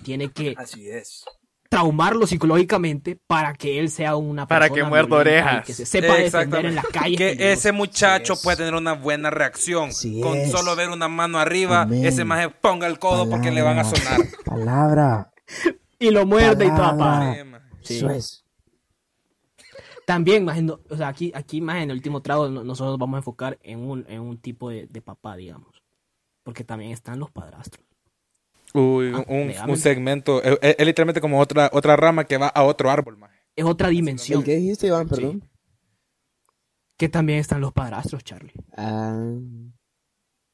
Tiene 0.04 0.30
que 0.32 0.54
Así 0.58 0.88
es. 0.90 1.26
Traumarlo 1.76 2.26
psicológicamente 2.26 3.20
para 3.28 3.54
que 3.54 3.80
él 3.80 3.90
sea 3.90 4.16
una 4.16 4.48
Para 4.48 4.68
persona 4.70 4.82
que 4.84 4.90
muerda 4.90 5.16
orejas. 5.18 5.66
Que 5.66 5.74
se 5.74 5.86
sepa 5.86 6.16
defender 6.16 6.66
en 6.68 6.76
la 6.76 6.84
calle. 6.84 7.18
Que 7.18 7.52
ese 7.52 7.74
muchacho 7.74 8.36
Sí 8.36 8.40
es. 8.40 8.44
puede 8.44 8.58
tener 8.58 8.76
una 8.76 8.94
buena 8.94 9.30
reacción. 9.30 9.92
Sí 9.92 10.22
Con 10.22 10.38
es. 10.38 10.52
solo 10.52 10.74
ver 10.78 10.90
una 10.90 11.10
mano 11.10 11.38
arriba, 11.38 11.82
Amén. 11.82 12.06
ese 12.06 12.24
maje 12.24 12.50
ponga 12.50 12.88
el 12.88 12.98
codo 12.98 13.30
porque 13.30 13.52
le 13.52 13.62
van 13.62 13.80
a 13.80 13.84
sonar. 13.84 14.22
Palabra. 14.46 15.34
Y 16.00 16.12
lo 16.12 16.26
muerde 16.26 16.66
y 16.66 16.70
Palabra. 16.70 16.98
padre. 16.98 17.46
Sí. 17.82 17.98
Eso 17.98 18.10
es. 18.10 18.46
También, 20.06 20.46
más 20.46 20.62
no- 20.62 20.80
o 20.90 20.96
sea, 20.96 21.08
aquí, 21.10 21.32
aquí 21.36 21.62
más 21.62 21.78
en 21.78 21.90
el 21.90 21.98
último 21.98 22.22
trago 22.22 22.48
no- 22.48 22.64
nosotros 22.64 22.92
nos 22.94 23.00
vamos 23.00 23.16
a 23.16 23.18
enfocar 23.18 23.58
en 23.64 23.80
un, 23.80 24.06
en 24.08 24.22
un 24.22 24.38
tipo 24.38 24.70
de, 24.70 24.88
de 24.88 25.02
papá, 25.02 25.36
digamos. 25.36 25.84
Porque 26.44 26.64
también 26.64 26.92
están 26.92 27.20
los 27.20 27.32
padrastros. 27.32 27.84
Uy, 28.80 29.12
Ah, 29.16 29.24
un, 29.28 29.54
un 29.70 29.78
segmento. 29.78 30.42
Es, 30.44 30.58
es- 30.62 30.76
es 30.80 30.86
literalmente 30.86 31.22
como 31.22 31.40
otra, 31.40 31.70
otra 31.74 31.96
rama 31.96 32.26
que 32.26 32.38
va 32.38 32.48
a 32.48 32.64
otro 32.64 32.90
árbol, 32.92 33.18
maje. 33.18 33.40
Es 33.56 33.64
otra 33.66 33.90
dimensión. 33.90 34.40
¿El 34.40 34.46
qué 34.46 34.56
dijiste, 34.58 34.88
Iván? 34.88 35.08
Perdón. 35.08 35.50
Que 36.98 37.10
también 37.10 37.40
están 37.40 37.62
los 37.62 37.74
padrastros, 37.74 38.24
Charlie. 38.24 38.54
Ah, 38.76 39.34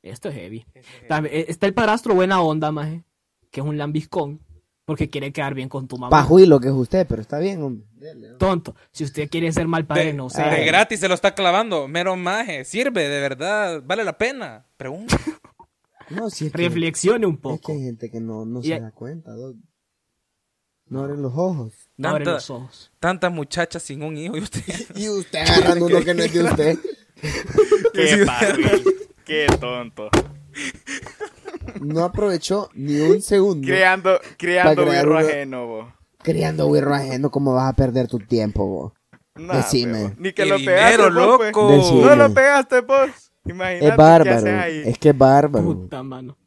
Esto 0.04 0.30
es 0.30 0.36
heavy. 0.36 0.66
También, 1.08 1.36
eh, 1.36 1.46
está 1.48 1.68
el 1.68 1.74
padrastro 1.74 2.16
buena 2.16 2.42
onda, 2.42 2.72
maje. 2.72 3.04
Que 3.52 3.60
es 3.62 3.66
un 3.66 3.78
lambiscón. 3.78 4.40
Porque 4.84 5.10
quiere 5.10 5.32
quedar 5.32 5.54
bien 5.54 5.70
con 5.70 5.88
tu 5.88 5.98
mamá. 5.98 6.10
pajuilo 6.10 6.60
que 6.60 6.68
es 6.68 6.74
usted, 6.74 7.06
pero 7.08 7.22
está 7.22 7.38
bien, 7.38 7.62
hombre. 7.62 7.86
Dele, 7.94 8.26
hombre. 8.32 8.38
Tonto. 8.40 8.76
Si 8.92 9.04
usted 9.04 9.30
quiere 9.30 9.52
ser 9.52 9.68
mal 9.68 9.86
padre, 9.86 10.06
De, 10.06 10.14
no 10.14 10.26
de 10.26 10.30
sé. 10.32 10.42
Ay. 10.42 10.66
gratis 10.66 11.00
se 11.00 11.08
lo 11.08 11.14
está 11.14 11.34
clavando. 11.36 11.88
Mero 11.88 12.16
maje. 12.18 12.66
Sirve, 12.66 13.08
de 13.08 13.22
verdad. 13.22 13.84
Vale 13.86 14.04
la 14.04 14.18
pena. 14.18 14.66
Pregunta. 14.78 15.16
No, 16.16 16.30
si 16.30 16.48
es 16.48 16.52
que, 16.52 16.58
Reflexione 16.58 17.26
un 17.26 17.34
es 17.34 17.38
que 17.38 17.42
poco. 17.42 17.72
hay 17.72 17.82
gente 17.82 18.10
que 18.10 18.20
no, 18.20 18.46
se 18.62 18.74
hay- 18.74 18.80
da 18.82 18.92
cuenta. 18.92 19.32
No 20.88 21.02
abren 21.04 21.22
los 21.22 21.34
ojos. 21.36 21.74
No 21.98 22.10
abre 22.10 22.26
Tanta- 22.26 22.34
los 22.36 22.50
ojos. 22.50 22.92
Tantas 23.00 23.32
muchachas 23.32 23.82
sin 23.84 24.04
un 24.04 24.18
hijo 24.18 24.36
y 24.38 24.42
usted. 24.42 24.62
Y 24.96 25.08
usted 25.10 25.40
agarrando 25.40 25.86
uno 25.86 26.02
que 26.04 26.14
no 26.14 26.24
es 26.24 26.34
de 26.34 26.44
usted. 26.44 26.80
Qué 27.94 28.24
padre. 28.26 28.84
Qué 29.26 29.48
tonto. 29.60 30.10
No 31.80 32.04
aprovechó 32.04 32.70
ni 32.74 33.00
un 33.00 33.22
segundo. 33.22 33.66
Creando, 33.66 34.20
creando 34.38 34.86
birro 34.86 35.18
ajeno, 35.20 35.68
bo. 35.68 35.94
Criando 36.24 36.70
birro 36.72 36.94
ajeno, 36.94 37.32
¿cómo 37.32 37.54
vas 37.54 37.70
a 37.72 37.76
perder 37.76 38.08
tu 38.08 38.20
tiempo, 38.20 38.66
vos? 38.68 38.94
Nah, 39.36 39.58
Decime. 39.58 40.14
Ni 40.18 40.34
que 40.34 40.46
lo 40.46 40.58
pegaste, 40.58 40.98
vos, 40.98 41.38
pues. 41.38 41.52
loco. 41.54 41.72
Decime. 41.72 42.02
No 42.02 42.16
lo 42.16 42.34
pegaste, 42.34 42.82
vos. 42.82 43.31
Imagínate 43.52 43.88
Es 43.90 43.98
bárbaro. 43.98 44.60
ahí. 44.62 44.82
Es 44.86 44.98
que 44.98 45.10
es 45.10 45.18
bárbaro. 45.18 45.66
Puta 45.66 46.04
mano. 46.04 46.38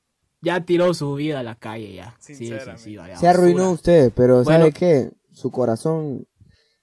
Ya 0.42 0.60
tiró 0.60 0.92
su 0.92 1.14
vida 1.14 1.40
a 1.40 1.42
la 1.42 1.54
calle 1.54 1.94
ya. 1.94 2.14
Sí, 2.18 2.34
sí, 2.34 2.52
sí, 2.76 2.96
vaya 2.96 3.16
Se 3.16 3.26
arruinó 3.28 3.70
usted, 3.70 4.12
pero 4.14 4.42
Bueno. 4.44 4.58
¿sabe 4.60 4.72
qué? 4.72 5.10
Su 5.32 5.50
corazón 5.50 6.26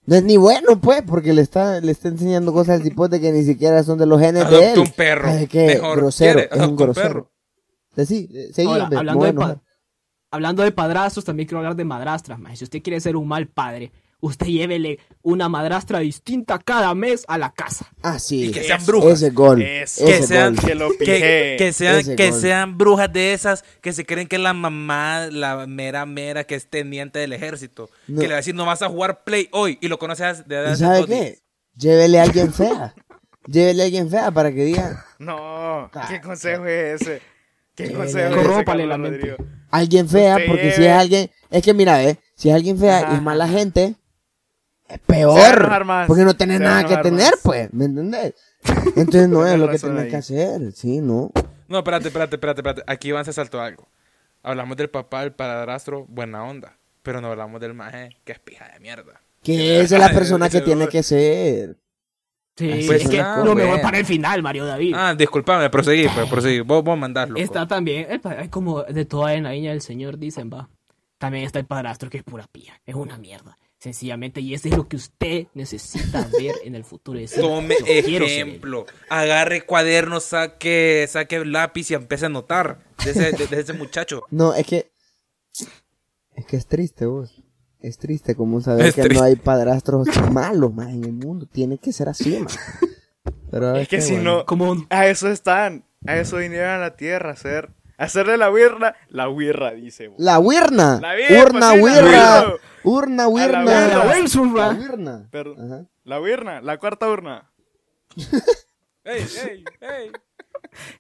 no 0.08 0.16
es 0.16 0.24
ni 0.24 0.36
bueno, 0.38 0.82
pues, 0.82 1.04
porque 1.04 1.32
le 1.32 1.42
está, 1.44 1.80
le 1.80 1.92
está 1.92 2.08
enseñando 2.08 2.52
cosas 2.54 2.80
al 2.80 2.84
cipote 2.84 3.22
que 3.22 3.32
ni 3.32 3.44
siquiera 3.44 3.84
son 3.84 4.00
de 4.00 4.08
los 4.08 4.20
genes 4.20 4.50
de 4.50 4.72
él. 4.74 4.80
un 4.80 4.88
perro. 4.92 5.28
¿Sabe 5.28 5.48
qué? 5.48 5.68
Mejor. 5.68 5.98
Grosero, 5.98 6.40
¿Quiere? 6.40 6.50
es 6.52 6.52
un 6.58 6.62
Adopte 6.64 6.72
un 6.72 6.88
grosero. 6.88 7.08
perro. 7.14 7.32
Ahora, 8.72 8.90
hablando, 8.98 9.26
de 9.26 9.58
hablando 10.32 10.64
de 10.64 10.72
padrastros, 10.72 11.24
también 11.26 11.48
quiero 11.48 11.60
hablar 11.60 11.76
de 11.76 11.84
madrastras. 11.86 12.40
Si 12.56 12.64
usted 12.64 12.82
quiere 12.82 13.00
ser 13.00 13.16
un 13.16 13.28
mal 13.28 13.48
padre, 13.48 13.92
usted 14.22 14.46
llévele 14.48 15.00
una 15.24 15.50
madrastra 15.50 16.00
distinta 16.00 16.58
cada 16.60 16.96
mes 16.96 17.26
a 17.28 17.38
la 17.38 17.52
casa. 17.52 17.86
Ah, 18.02 18.18
sí. 18.20 18.46
Y 18.46 18.52
que 18.52 18.64
sean 18.64 18.86
brujas. 18.86 19.14
Ese 19.22 19.30
gol. 19.32 19.62
Ese 19.62 20.06
que 20.06 20.24
sean, 20.24 20.56
gol. 20.56 20.66
Que 20.66 20.76
lo 20.76 20.90
que, 20.92 20.98
pijee. 20.98 21.56
que 21.58 21.74
sean, 21.74 22.00
Ese 22.00 22.16
que 22.16 22.30
gol. 22.32 22.40
sean 22.40 22.78
brujas 22.78 23.12
de 23.12 23.34
esas 23.34 23.64
que 23.82 23.92
se 23.94 24.06
creen 24.06 24.28
que 24.28 24.38
es 24.38 24.42
la 24.42 24.54
mamá, 24.54 25.28
la 25.32 25.68
mera 25.68 26.06
mera 26.06 26.46
que 26.46 26.56
es 26.56 26.70
teniente 26.70 27.20
del 27.20 27.34
ejército. 27.34 27.90
No. 28.08 28.22
Que 28.22 28.28
le 28.28 28.34
va 28.34 28.36
a 28.36 28.38
decir, 28.38 28.56
no 28.56 28.66
vas 28.66 28.82
a 28.82 28.88
jugar 28.90 29.24
play 29.24 29.50
hoy. 29.52 29.78
Y 29.82 29.88
lo 29.90 30.00
conoces 30.00 30.48
de 30.48 30.56
¿Y 30.56 30.66
hace 30.68 30.78
sabe 30.78 31.06
qué? 31.06 31.40
Llévele 31.76 32.20
a 32.20 32.24
alguien 32.24 32.54
fea. 32.54 32.94
Llévele 33.48 33.82
a 33.82 33.86
alguien 33.86 34.10
fea 34.10 34.32
para 34.32 34.52
que 34.54 34.64
diga, 34.66 35.06
No, 35.20 35.90
Ah, 35.94 36.08
¿qué 36.10 36.22
consejo 36.22 36.66
es 36.66 37.02
ese? 37.02 37.22
¿Qué 37.76 37.92
consejo 37.92 38.36
es 38.36 38.68
ese, 38.68 38.86
la 38.86 38.98
mente. 38.98 39.36
Alguien 39.72 40.08
fea, 40.08 40.36
Usted 40.36 40.48
porque 40.48 40.72
si 40.74 40.84
es 40.86 40.92
alguien, 40.92 41.32
es 41.50 41.64
que 41.64 41.74
mira, 41.74 42.04
eh, 42.04 42.18
si 42.36 42.50
es 42.50 42.56
alguien 42.56 42.78
fea 42.78 43.00
Ajá, 43.00 43.14
y 43.14 43.16
es 43.16 43.22
mala 43.22 43.48
gente, 43.48 43.96
es 44.94 45.00
peor. 45.00 45.86
más. 45.86 46.08
Porque 46.08 46.24
no 46.24 46.34
tenés 46.36 46.60
nada 46.60 46.84
que 46.86 46.98
tener, 46.98 47.32
más. 47.32 47.40
pues, 47.44 47.74
¿me 47.74 47.86
entendés? 47.86 48.34
Entonces 48.96 49.28
no 49.30 49.46
es 49.48 49.58
lo 49.60 49.70
que 49.70 49.80
tenés 49.80 50.04
ahí. 50.04 50.10
que 50.10 50.16
hacer, 50.18 50.72
sí, 50.74 51.00
no. 51.02 51.32
No, 51.68 51.78
espérate, 51.80 52.08
espérate, 52.10 52.36
espérate, 52.36 52.60
espérate. 52.62 52.84
Aquí 52.88 53.10
Iván 53.10 53.26
se 53.26 53.34
saltó 53.34 53.62
algo. 53.62 53.88
Hablamos 54.44 54.76
del 54.78 54.90
papá, 54.90 55.24
el 55.24 55.34
padrastro, 55.34 56.06
buena 56.10 56.44
onda. 56.44 56.78
Pero 57.04 57.22
no 57.22 57.30
hablamos 57.30 57.60
del 57.62 57.74
maje, 57.74 58.18
que 58.24 58.32
es 58.34 58.40
pija 58.40 58.68
de 58.74 58.80
mierda. 58.80 59.22
Que 59.44 59.80
esa 59.82 59.96
es 59.96 60.02
la 60.02 60.10
persona 60.14 60.50
que 60.50 60.62
tiene 60.62 60.88
que 60.88 61.02
ser. 61.04 61.78
Sí, 62.58 62.84
Pues 62.86 63.04
es 63.04 63.10
que 63.10 63.18
lo 63.18 63.56
mejor 63.56 63.68
bueno. 63.70 63.82
para 63.82 63.98
el 63.98 64.06
final, 64.06 64.44
Mario 64.44 64.66
David. 64.66 64.94
Ah, 64.96 65.16
disculpame, 65.16 65.70
proseguí, 65.70 66.08
pues 66.14 66.30
proseguí. 66.30 66.60
Vos, 66.60 66.84
vos 66.84 66.98
mandás, 66.98 67.30
loco. 67.30 67.42
Está 67.42 67.66
también, 67.66 68.08
es 68.12 68.50
como 68.50 68.84
de 68.84 69.06
toda 69.06 69.34
en 69.34 69.44
la 69.44 69.52
viña 69.52 69.72
del 69.72 69.82
Señor, 69.82 70.18
dicen, 70.20 70.50
va. 70.54 70.70
También 71.18 71.46
está 71.46 71.60
el 71.60 71.66
padrastro 71.66 72.10
que 72.10 72.18
es 72.18 72.24
pura 72.24 72.46
pía, 72.52 72.82
es 72.86 72.94
una 72.96 73.18
mierda. 73.18 73.58
Sencillamente, 73.82 74.42
y 74.42 74.54
eso 74.54 74.68
es 74.68 74.78
lo 74.78 74.88
que 74.88 74.96
usted 74.96 75.48
necesita 75.56 76.28
ver 76.40 76.54
en 76.64 76.76
el 76.76 76.84
futuro. 76.84 77.18
decir, 77.18 77.42
Tome 77.42 77.76
"Yo 77.80 77.86
quiero 77.86 78.04
ser 78.28 78.38
él". 78.42 78.48
ejemplo. 78.50 78.86
Agarre 79.10 79.66
cuaderno, 79.66 80.20
saque, 80.20 81.08
saque 81.10 81.44
lápiz 81.44 81.90
y 81.90 81.96
empiece 81.96 82.26
a 82.26 82.28
anotar 82.28 82.78
de 83.04 83.10
ese, 83.12 83.32
de- 83.32 83.48
de 83.48 83.60
ese 83.60 83.74
muchacho. 83.74 84.22
No, 84.32 84.54
es 84.54 84.68
que. 84.68 84.92
Es 86.36 86.46
que 86.46 86.58
es 86.58 86.68
triste, 86.68 87.08
vos. 87.08 87.42
Es 87.80 87.98
triste 87.98 88.36
como 88.36 88.62
saber 88.62 88.86
Es 88.86 88.94
que 88.94 89.02
triste. 89.02 89.18
no 89.20 89.24
hay 89.26 89.36
padrastros 89.36 90.08
malos 90.32 90.72
más 90.72 90.90
en 90.90 91.04
el 91.04 91.14
mundo. 91.14 91.48
Tiene 91.52 91.80
que 91.80 91.92
ser 91.92 92.08
así, 92.10 92.38
más. 92.38 92.60
Pero 93.50 93.76
Es 93.78 93.88
que 93.88 94.00
si 94.02 94.14
bueno. 94.14 94.38
no, 94.38 94.46
Como 94.46 94.86
a 94.92 95.08
eso 95.08 95.28
están. 95.30 95.84
A 96.06 96.18
eso 96.18 96.38
vinieron 96.38 96.70
a 96.70 96.78
la 96.78 96.96
tierra 96.96 97.32
a 97.32 97.34
hacer. 97.34 97.72
Hacerle 98.02 98.38
la 98.38 98.50
huirra. 98.52 98.96
La 99.10 99.30
huirra, 99.30 99.72
dice. 99.72 100.08
bo. 100.08 100.16
La 100.18 100.40
wirna. 100.40 101.00
La 101.02 101.14
Urna, 101.44 101.52
pues 101.52 101.62
la 101.62 101.74
wirra. 101.74 102.02
birra. 102.02 102.56
Urna, 102.84 103.24
A 103.24 103.28
la 103.30 104.74
wirna. 104.74 105.28
Perdón. 105.32 105.72
Ajá. 105.72 105.86
La 106.04 106.20
huirna, 106.20 106.62
la 106.62 106.78
cuarta 106.80 107.08
urna. 107.10 107.52
¡Ey, 109.04 109.24
ey, 109.48 109.64
ey! 109.82 110.12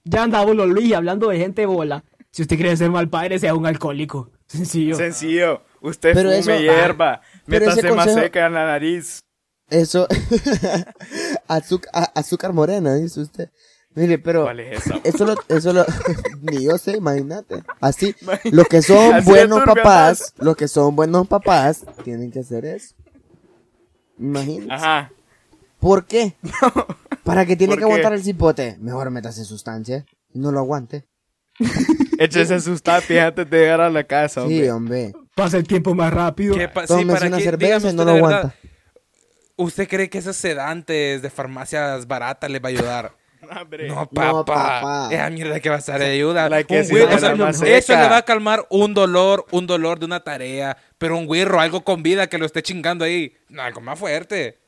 Ya 0.03 0.23
anda 0.23 0.41
uno 0.43 0.65
Luis 0.65 0.93
hablando 0.93 1.29
de 1.29 1.37
gente 1.37 1.65
bola. 1.65 2.03
Si 2.31 2.41
usted 2.43 2.55
quiere 2.55 2.77
ser 2.77 2.89
mal 2.89 3.09
padre, 3.09 3.39
sea 3.39 3.53
un 3.55 3.65
alcohólico. 3.65 4.31
Sencillo. 4.47 4.95
Sencillo. 4.95 5.63
Usted 5.81 6.13
Pero 6.13 6.29
fume 6.29 6.39
eso- 6.39 6.59
hierba. 6.59 7.21
Métase 7.45 7.91
más 7.93 8.13
seca 8.13 8.45
en 8.45 8.53
la 8.53 8.65
nariz. 8.65 9.19
Eso. 9.69 10.07
azúcar, 11.47 12.11
azúcar 12.15 12.53
morena, 12.53 12.95
dice 12.95 13.21
usted. 13.21 13.49
Mire, 13.95 14.19
pero. 14.19 14.43
¿Cuál 14.43 14.59
es 14.61 14.85
esa? 14.85 14.99
Eso 15.03 15.25
lo, 15.25 15.35
eso 15.49 15.73
lo, 15.73 15.85
ni 16.41 16.63
yo 16.63 16.77
sé, 16.77 16.95
imagínate. 16.97 17.61
Así, 17.81 18.15
los 18.51 18.67
que 18.67 18.81
son 18.81 19.15
Así 19.15 19.25
buenos 19.29 19.63
papás, 19.63 20.33
los 20.37 20.55
que 20.55 20.67
son 20.69 20.95
buenos 20.95 21.27
papás, 21.27 21.85
tienen 22.03 22.31
que 22.31 22.39
hacer 22.39 22.63
eso. 22.65 22.95
Imagínate. 24.17 24.73
Ajá. 24.73 25.11
¿Por 25.79 26.05
qué? 26.05 26.35
Para 27.23 27.45
que 27.45 27.55
tiene 27.55 27.71
¿Por 27.73 27.79
que 27.79 27.81
qué? 27.81 27.85
aguantar 27.91 28.13
el 28.13 28.23
cipote. 28.23 28.77
Mejor 28.79 29.09
métase 29.11 29.43
sustancia. 29.45 30.05
y 30.33 30.39
No 30.39 30.51
lo 30.51 30.59
aguante. 30.59 31.05
Échese 32.17 32.59
sus 32.61 32.81
tapis 32.81 33.17
antes 33.19 33.49
de 33.49 33.57
llegar 33.59 33.81
a 33.81 33.89
la 33.89 34.03
casa, 34.03 34.47
Sí, 34.47 34.67
hombre. 34.69 34.71
hombre. 34.71 35.13
Pasa 35.35 35.57
el 35.57 35.67
tiempo 35.67 35.93
más 35.95 36.13
rápido. 36.13 36.55
¿Qué 36.55 36.67
pa- 36.67 36.87
sí, 36.87 37.05
para 37.05 37.27
una 37.27 37.37
qué- 37.37 37.43
cerveza 37.43 37.65
dígame 37.79 37.89
y 37.91 37.95
no 37.95 38.03
usted 38.03 38.05
lo 38.05 38.13
verdad, 38.13 38.39
aguanta. 38.39 38.55
¿Usted 39.57 39.87
cree 39.87 40.09
que 40.09 40.17
esos 40.19 40.35
sedantes 40.37 41.21
de 41.21 41.29
farmacias 41.29 42.07
baratas 42.07 42.49
les 42.49 42.61
va 42.61 42.67
a 42.67 42.69
ayudar? 42.69 43.15
Hombre. 43.59 43.87
No, 43.87 44.07
papá. 44.09 44.45
papá. 44.45 45.09
Esa 45.11 45.29
mierda 45.29 45.59
que 45.59 45.69
va 45.69 45.75
a 45.77 45.97
de 45.99 46.05
ayuda. 46.05 46.49
La 46.49 46.63
que 46.63 46.81
Un 46.81 46.87
güiro, 46.87 47.13
o 47.13 47.19
sea, 47.19 47.33
eso 47.67 47.93
le 47.93 48.07
va 48.07 48.17
a 48.17 48.21
calmar 48.25 48.65
un 48.69 48.93
dolor, 48.93 49.45
un 49.51 49.67
dolor 49.67 49.99
de 49.99 50.05
una 50.05 50.21
tarea. 50.21 50.77
Pero 50.97 51.17
un 51.17 51.25
güirro, 51.25 51.59
algo 51.59 51.83
con 51.83 52.03
vida 52.03 52.27
que 52.27 52.37
lo 52.37 52.45
esté 52.45 52.63
chingando 52.63 53.03
ahí. 53.03 53.33
No, 53.49 53.61
algo 53.61 53.81
más 53.81 53.99
fuerte. 53.99 54.59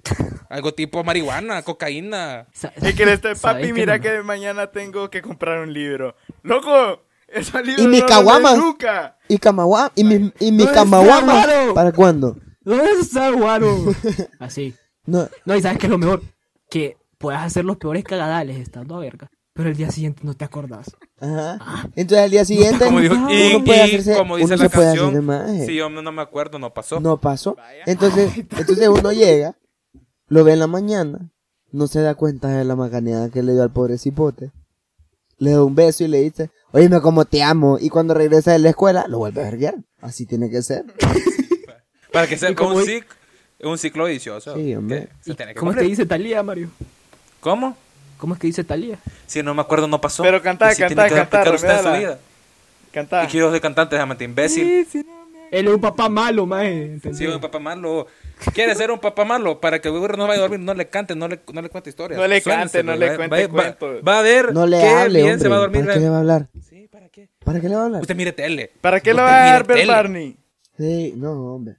Algo 0.50 0.74
tipo 0.74 1.04
marihuana, 1.04 1.62
cocaína. 1.62 2.48
Y 2.82 2.94
que 2.94 3.06
le 3.06 3.14
esté, 3.14 3.36
¿sabes 3.36 3.62
papi, 3.62 3.74
mira 3.74 3.98
no? 3.98 4.04
que 4.04 4.22
mañana 4.22 4.68
tengo 4.68 5.10
que 5.10 5.22
comprar 5.22 5.60
un 5.60 5.74
libro. 5.74 6.16
¡Loco! 6.44 7.04
Ese 7.28 7.64
libro 7.64 7.84
Y 7.84 7.88
mi 7.88 8.00
no 8.00 8.06
caguama. 8.06 8.56
nunca. 8.56 9.18
Y 9.28 9.38
Kamawa, 9.40 9.92
y 9.96 10.04
mi, 10.04 10.32
y 10.40 10.52
mi 10.52 10.66
No 10.66 10.72
es. 10.72 11.74
¿para 11.74 11.92
cuándo? 11.92 12.38
¿Dónde 12.62 12.92
está 13.02 13.32
Guaro? 13.32 13.76
Así. 14.40 14.76
No, 15.06 15.28
No, 15.46 15.56
y 15.56 15.62
sabes 15.62 15.80
que 15.80 15.88
lo 15.88 15.98
mejor, 15.98 16.22
que 16.70 16.98
puedes 17.24 17.42
hacer 17.42 17.66
los 17.66 17.78
peores 17.78 18.04
cagadales 18.04 18.58
estando 18.58 18.96
a 18.96 19.00
verga, 19.00 19.32
pero 19.54 19.70
el 19.70 19.76
día 19.78 19.90
siguiente 19.92 20.22
no 20.24 20.34
te 20.36 20.46
acordás. 20.46 20.96
ajá. 21.20 21.88
Entonces 21.96 22.26
al 22.26 22.32
día 22.32 22.46
siguiente, 22.46 22.86
Como, 22.86 23.00
dijo, 23.00 23.16
y, 23.16 23.54
uno 23.56 23.64
puede 23.64 23.78
y 23.80 23.82
hacerse, 23.82 24.16
como 24.18 24.36
dice 24.38 24.54
uno 24.54 24.64
la 24.64 24.70
se 24.70 24.76
puede 24.76 24.88
hacer 24.90 25.00
de 25.00 25.06
canción, 25.06 25.26
maje. 25.26 25.66
si 25.66 25.76
yo 25.76 25.90
no 25.90 26.12
me 26.12 26.22
acuerdo, 26.22 26.60
no 26.60 26.74
pasó. 26.74 27.00
No 27.00 27.18
pasó. 27.20 27.56
Entonces, 27.86 28.36
entonces 28.38 28.88
uno 28.90 29.12
llega, 29.12 29.56
lo 30.28 30.44
ve 30.44 30.54
en 30.54 30.60
la 30.60 30.68
mañana, 30.68 31.32
no 31.72 31.88
se 31.88 32.02
da 32.02 32.16
cuenta 32.16 32.50
de 32.50 32.64
la 32.66 32.76
macaneada 32.76 33.30
que 33.30 33.42
le 33.42 33.54
dio 33.54 33.64
al 33.64 33.72
pobre 33.72 33.98
cipote. 33.98 34.52
Le 35.38 35.52
da 35.52 35.64
un 35.64 35.74
beso 35.76 36.04
y 36.04 36.08
le 36.08 36.22
dice, 36.22 36.52
oíme 36.72 37.02
como 37.02 37.26
te 37.26 37.42
amo. 37.42 37.78
Y 37.80 37.90
cuando 37.90 38.14
regresa 38.14 38.52
de 38.52 38.60
la 38.60 38.70
escuela, 38.70 39.06
lo 39.08 39.18
vuelve 39.18 39.42
a 39.42 39.46
verguiar. 39.46 39.76
Así 40.00 40.26
tiene 40.26 40.50
que 40.50 40.62
ser. 40.62 40.86
Para 42.12 42.28
que 42.28 42.38
sea 42.38 42.52
¿Y 42.52 42.56
cómo 42.56 42.76
un, 42.76 42.82
es? 42.82 42.88
cic- 42.88 43.06
un 43.64 43.78
ciclo 43.78 44.06
vicioso. 44.06 44.56
Sí, 44.56 44.76
hombre. 44.76 45.08
que 45.24 45.32
se 45.32 45.36
tiene 45.36 45.54
que 45.54 45.60
¿Cómo 45.60 45.72
cumplir. 45.72 45.90
dice 45.90 46.06
Talía, 46.06 46.44
Mario? 46.44 46.70
¿Cómo? 47.44 47.76
¿Cómo 48.18 48.34
es 48.36 48.40
que 48.40 48.48
dice 48.48 48.64
Talía? 48.64 48.98
Si 49.28 49.44
no 49.44 49.54
me 49.54 49.62
acuerdo, 49.62 49.88
no 49.88 50.00
pasó. 50.00 50.24
Pero 50.24 50.42
cantá, 50.42 50.72
Y 50.72 50.76
si 50.76 50.82
cantá, 50.82 50.96
tiene 51.08 51.10
que 51.10 51.16
cantá, 51.16 51.38
aplicar 51.42 51.56
usted 51.56 51.70
en 51.70 51.78
su 51.78 51.84
remedala. 51.84 52.00
vida. 52.16 52.20
Canta. 52.92 53.24
Y 53.26 53.28
que 53.28 53.38
yo 53.38 53.50
soy 53.50 53.60
cantante, 53.60 53.96
déjame 53.96 54.16
imbécil. 54.24 54.88
Él 55.52 55.68
es 55.68 55.74
un 55.74 55.82
papá 55.82 56.10
malo, 56.10 56.46
maje. 56.48 56.94
¿entendés? 56.94 57.18
Sí, 57.18 57.28
un 57.28 57.40
papá 57.42 57.60
malo. 57.60 58.08
quiere 58.54 58.74
ser 58.76 58.90
un 58.92 59.00
papá 59.00 59.24
malo 59.26 59.60
para 59.60 59.80
que 59.80 59.90
el 59.90 59.98
güey 60.00 60.10
no 60.18 60.26
vaya 60.26 60.40
a 60.40 60.42
dormir, 60.44 60.60
no 60.60 60.74
le 60.74 60.88
cante, 60.88 61.16
no 61.16 61.28
le, 61.28 61.40
no 61.54 61.62
le 61.62 61.70
cuente 61.70 61.90
historias. 61.92 62.20
No 62.20 62.26
le 62.28 62.42
cante, 62.42 62.82
no 62.82 62.96
le 62.96 63.10
va- 63.10 63.16
cuente 63.18 63.48
va- 63.48 63.54
cuentos. 63.54 63.98
Va, 63.98 64.12
va 64.14 64.20
a 64.20 64.22
ver 64.24 64.52
No 64.54 64.66
le 64.66 64.80
qué 64.80 64.88
hable, 64.88 65.20
bien 65.22 65.34
hombre. 65.34 65.44
se 65.44 65.50
va 65.50 65.56
a 65.58 65.60
dormir. 65.60 65.82
¿Para 65.86 65.94
qué 65.94 66.00
le 66.00 66.10
va 66.10 66.16
a 66.16 66.20
hablar? 66.20 66.48
Sí, 66.68 66.88
¿para 66.92 67.10
qué? 67.10 67.30
¿Para 67.44 67.60
qué 67.62 67.70
le 67.70 67.76
va 67.76 67.82
a 67.82 67.86
hablar? 67.86 68.02
Usted 68.02 68.16
mire 68.16 68.32
tele. 68.32 68.72
¿Para 68.82 69.00
qué 69.00 69.12
Usted 69.12 69.22
va 69.24 69.44
a 69.44 69.46
dar 69.52 69.68
ver. 69.68 69.86
Barney? 69.88 70.38
Sí, 70.78 71.14
no, 71.18 71.32
hombre. 71.56 71.76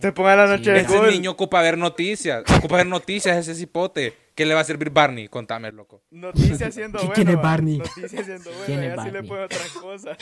Te 0.00 0.10
ponga 0.12 0.34
la 0.36 0.46
noche 0.48 0.70
de 0.72 0.80
Ese 0.80 0.96
gol. 0.98 1.10
niño 1.10 1.30
ocupa 1.32 1.60
ver 1.62 1.76
noticias. 1.78 2.42
Ocupa 2.58 2.76
ver 2.78 2.86
noticias 2.86 3.36
ese 3.36 3.54
cipote. 3.54 4.14
¿Qué 4.34 4.46
le 4.46 4.54
va 4.54 4.60
a 4.60 4.64
servir 4.64 4.90
Barney? 4.90 5.28
Contame, 5.28 5.70
loco. 5.72 6.02
Noticias 6.10 6.74
siendo 6.74 6.98
bueno. 6.98 7.14
¿Quién 7.14 7.28
es. 7.28 7.36
Barney? 7.42 7.78
Noticias 7.78 8.24
siendo 8.26 8.50
bueno. 8.50 8.64
¿Quién 8.66 8.82
es 8.84 8.96
ya 8.96 9.02
sí 9.04 9.10
le 9.10 9.22
puedo 9.22 9.44
otras 9.44 9.68
cosas. 9.72 10.18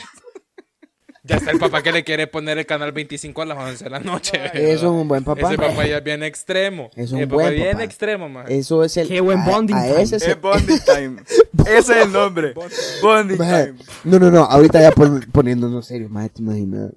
Ya 1.23 1.35
está 1.35 1.51
el 1.51 1.59
papá 1.59 1.83
que 1.83 1.91
le 1.91 2.03
quiere 2.03 2.25
poner 2.25 2.57
el 2.57 2.65
canal 2.65 2.91
25 2.91 3.43
a 3.43 3.45
las 3.45 3.57
11 3.57 3.83
de 3.83 3.89
la 3.91 3.99
noche. 3.99 4.41
Eso 4.55 4.73
es 4.87 4.91
un 5.01 5.07
buen 5.07 5.23
papá. 5.23 5.49
Ese 5.49 5.55
papá 5.55 5.85
ya 5.85 5.97
es 5.99 6.03
bien 6.03 6.23
extremo. 6.23 6.89
Es 6.95 7.11
un 7.11 7.19
el 7.19 7.27
papá 7.27 7.35
buen 7.43 7.53
bien 7.53 7.71
papá. 7.73 7.83
extremo, 7.83 8.27
man. 8.27 8.45
Eso 8.49 8.83
es 8.83 8.97
el. 8.97 9.07
Qué 9.07 9.21
buen 9.21 9.39
a- 9.39 9.45
bonding 9.45 9.75
a 9.75 9.83
time. 9.87 10.01
ese 10.01 10.15
es 10.15 10.23
el- 10.27 10.35
Bonding 10.37 10.79
Time. 10.85 11.21
Ese 11.67 11.77
es 11.99 12.05
el 12.07 12.11
nombre. 12.11 12.55
Bonding 13.03 13.37
Maje, 13.37 13.65
Time. 13.67 13.79
No, 14.03 14.17
no, 14.17 14.31
no, 14.31 14.39
ahorita 14.45 14.81
ya 14.81 14.91
pon- 14.91 15.21
poniéndonos 15.31 15.85
serios, 15.85 16.09
más 16.09 16.31
te 16.31 16.41
imaginas. 16.41 16.91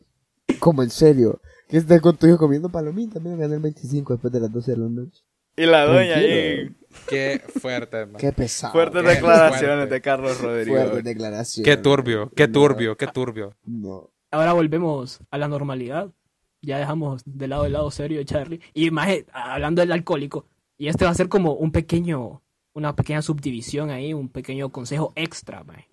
Como 0.59 0.83
en 0.83 0.89
serio. 0.91 1.41
Que 1.69 1.77
estés 1.77 2.01
con 2.01 2.17
tu 2.17 2.27
hijo 2.27 2.39
comiendo 2.39 2.71
palomitas, 2.71 3.23
mira, 3.23 3.37
ganar 3.37 3.57
el 3.57 3.61
25 3.63 4.15
después 4.15 4.33
de 4.33 4.41
las 4.41 4.51
12 4.51 4.71
de 4.71 4.77
la 4.79 4.89
noche. 4.89 5.23
Y 5.57 5.67
la 5.67 5.85
doña 5.87 6.17
ahí. 6.17 6.75
Qué 7.09 7.43
fuerte, 7.61 8.07
man. 8.07 8.17
Qué 8.21 8.33
pesado. 8.33 8.73
Fuertes 8.73 9.03
qué 9.03 9.09
declaraciones 9.09 9.77
fuerte. 9.77 9.95
de 9.95 10.01
Carlos 10.01 10.41
Rodrigo. 10.41 10.77
Fuerte 10.77 11.03
declaración. 11.03 11.65
Qué 11.65 11.77
turbio, 11.77 12.31
qué 12.35 12.49
turbio, 12.49 12.97
qué 12.97 13.07
turbio. 13.07 13.57
No. 13.65 14.11
Ahora 14.31 14.53
volvemos 14.53 15.21
a 15.31 15.39
la 15.39 15.49
normalidad. 15.49 16.11
Ya 16.63 16.79
dejamos 16.79 17.23
de 17.27 17.47
lado 17.47 17.67
el 17.67 17.75
lado 17.75 17.91
serio 17.91 18.19
de 18.19 18.25
Charlie. 18.25 18.61
Y 18.73 18.91
más 18.91 19.09
eh, 19.09 19.27
hablando 19.33 19.81
del 19.83 19.93
alcohólico. 19.93 20.47
Y 20.79 20.89
este 20.89 21.05
va 21.05 21.11
a 21.11 21.15
ser 21.15 21.29
como 21.29 21.53
un 21.53 21.71
pequeño, 21.71 22.43
una 22.73 22.97
pequeña 22.97 23.23
subdivisión 23.23 23.91
ahí, 23.91 24.15
un 24.15 24.29
pequeño 24.29 24.71
consejo 24.71 25.13
extra, 25.15 25.63
maje. 25.63 25.89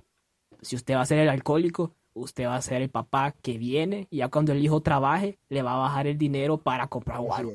Si 0.62 0.76
usted 0.76 0.96
va 0.96 1.02
a 1.02 1.06
ser 1.06 1.20
el 1.20 1.30
alcohólico, 1.30 1.96
usted 2.14 2.46
va 2.46 2.56
a 2.56 2.62
ser 2.62 2.82
el 2.82 2.90
papá 2.90 3.34
que 3.42 3.58
viene 3.58 4.08
y 4.10 4.18
ya 4.18 4.30
cuando 4.30 4.54
el 4.54 4.64
hijo 4.64 4.82
trabaje, 4.82 5.40
le 5.50 5.62
va 5.62 5.74
a 5.74 5.80
bajar 5.80 6.08
el 6.08 6.18
dinero 6.18 6.58
para 6.58 6.88
comprar 6.88 7.20
guaro. 7.20 7.52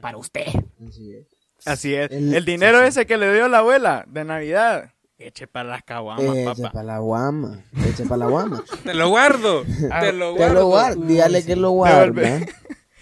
Para 0.00 0.16
usted. 0.16 0.46
Así 0.86 1.12
es. 1.12 1.26
Así 1.66 1.94
es. 1.94 2.10
El- 2.10 2.34
El, 2.34 2.44
dinero 2.44 2.78
sí, 2.78 2.84
sí. 2.84 2.88
ese 2.88 3.06
que 3.06 3.16
le 3.16 3.32
dio 3.32 3.48
la 3.48 3.58
abuela 3.58 4.04
de 4.08 4.24
Navidad. 4.24 4.90
Eche 5.16 5.46
para 5.46 5.68
las 5.70 5.82
caguamas, 5.84 6.24
Eche 6.24 6.44
papá. 6.44 6.70
para 6.72 6.84
la 6.84 6.98
guama. 6.98 7.60
Eche 7.88 8.04
para 8.04 8.16
la 8.18 8.26
guama. 8.26 8.62
Te 8.84 8.94
lo 8.94 9.08
guardo. 9.08 9.62
Te 10.00 10.12
lo 10.12 10.32
Te 10.32 10.38
guardo. 10.38 10.54
lo 10.54 10.66
guarda. 10.66 11.06
Dígale 11.06 11.44
que 11.44 11.56
lo 11.56 11.68
Devuelve. 11.70 12.28
guarda. 12.30 12.46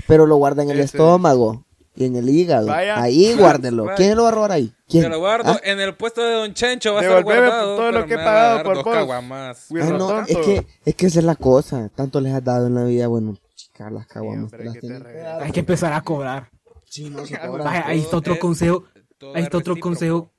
Pero 0.06 0.26
lo 0.26 0.36
guarda 0.36 0.62
en 0.62 0.70
el 0.70 0.80
estómago. 0.80 1.64
Y 1.94 2.06
en 2.06 2.16
el 2.16 2.28
hígado. 2.30 2.68
Vaya. 2.68 3.02
Ahí 3.02 3.34
guárdelo. 3.38 3.84
Vaya. 3.84 3.96
¿Quién 3.96 4.16
lo 4.16 4.22
va 4.22 4.28
a 4.28 4.32
robar 4.32 4.52
ahí? 4.52 4.72
¿Quién? 4.88 5.04
Te 5.04 5.08
lo 5.10 5.18
guardo 5.18 5.52
¿Ah? 5.52 5.60
en 5.64 5.78
el 5.80 5.94
puesto 5.94 6.22
de 6.24 6.32
Don 6.34 6.54
Chencho. 6.54 6.94
Va 6.94 7.00
a 7.00 7.02
estar 7.02 7.22
guardado. 7.22 7.76
todo 7.76 7.92
lo 7.92 8.06
que 8.06 8.14
he 8.14 8.18
pagado 8.18 8.62
por 8.62 8.74
dos 8.76 8.84
vos. 8.84 8.94
caguamas. 8.94 9.66
Güey, 9.68 9.82
Ah, 9.82 9.90
no 9.90 10.20
es 10.22 10.36
que, 10.38 10.66
es 10.86 10.94
que 10.94 11.06
esa 11.06 11.18
es 11.18 11.24
la 11.24 11.34
cosa. 11.36 11.90
Tanto 11.94 12.20
les 12.20 12.32
has 12.34 12.42
dado 12.44 12.66
en 12.66 12.74
la 12.74 12.84
vida. 12.84 13.08
Bueno, 13.08 13.36
chicas, 13.54 13.90
las 13.92 14.06
caguamas. 14.06 14.50
Te 14.50 14.58
te. 14.80 15.26
Hay 15.40 15.50
que 15.52 15.60
empezar 15.60 15.92
a 15.92 16.00
cobrar. 16.02 16.48
Sí, 16.92 17.08
no, 17.08 17.24
se 17.26 17.36
ahí 17.36 18.00
está 18.00 18.18
otro 18.18 18.34
es- 18.34 18.38
consejo. 18.40 18.84
Ahí 19.22 19.30
es 19.40 19.44
está 19.44 19.56
otro 19.58 19.76
consejo 19.80 20.30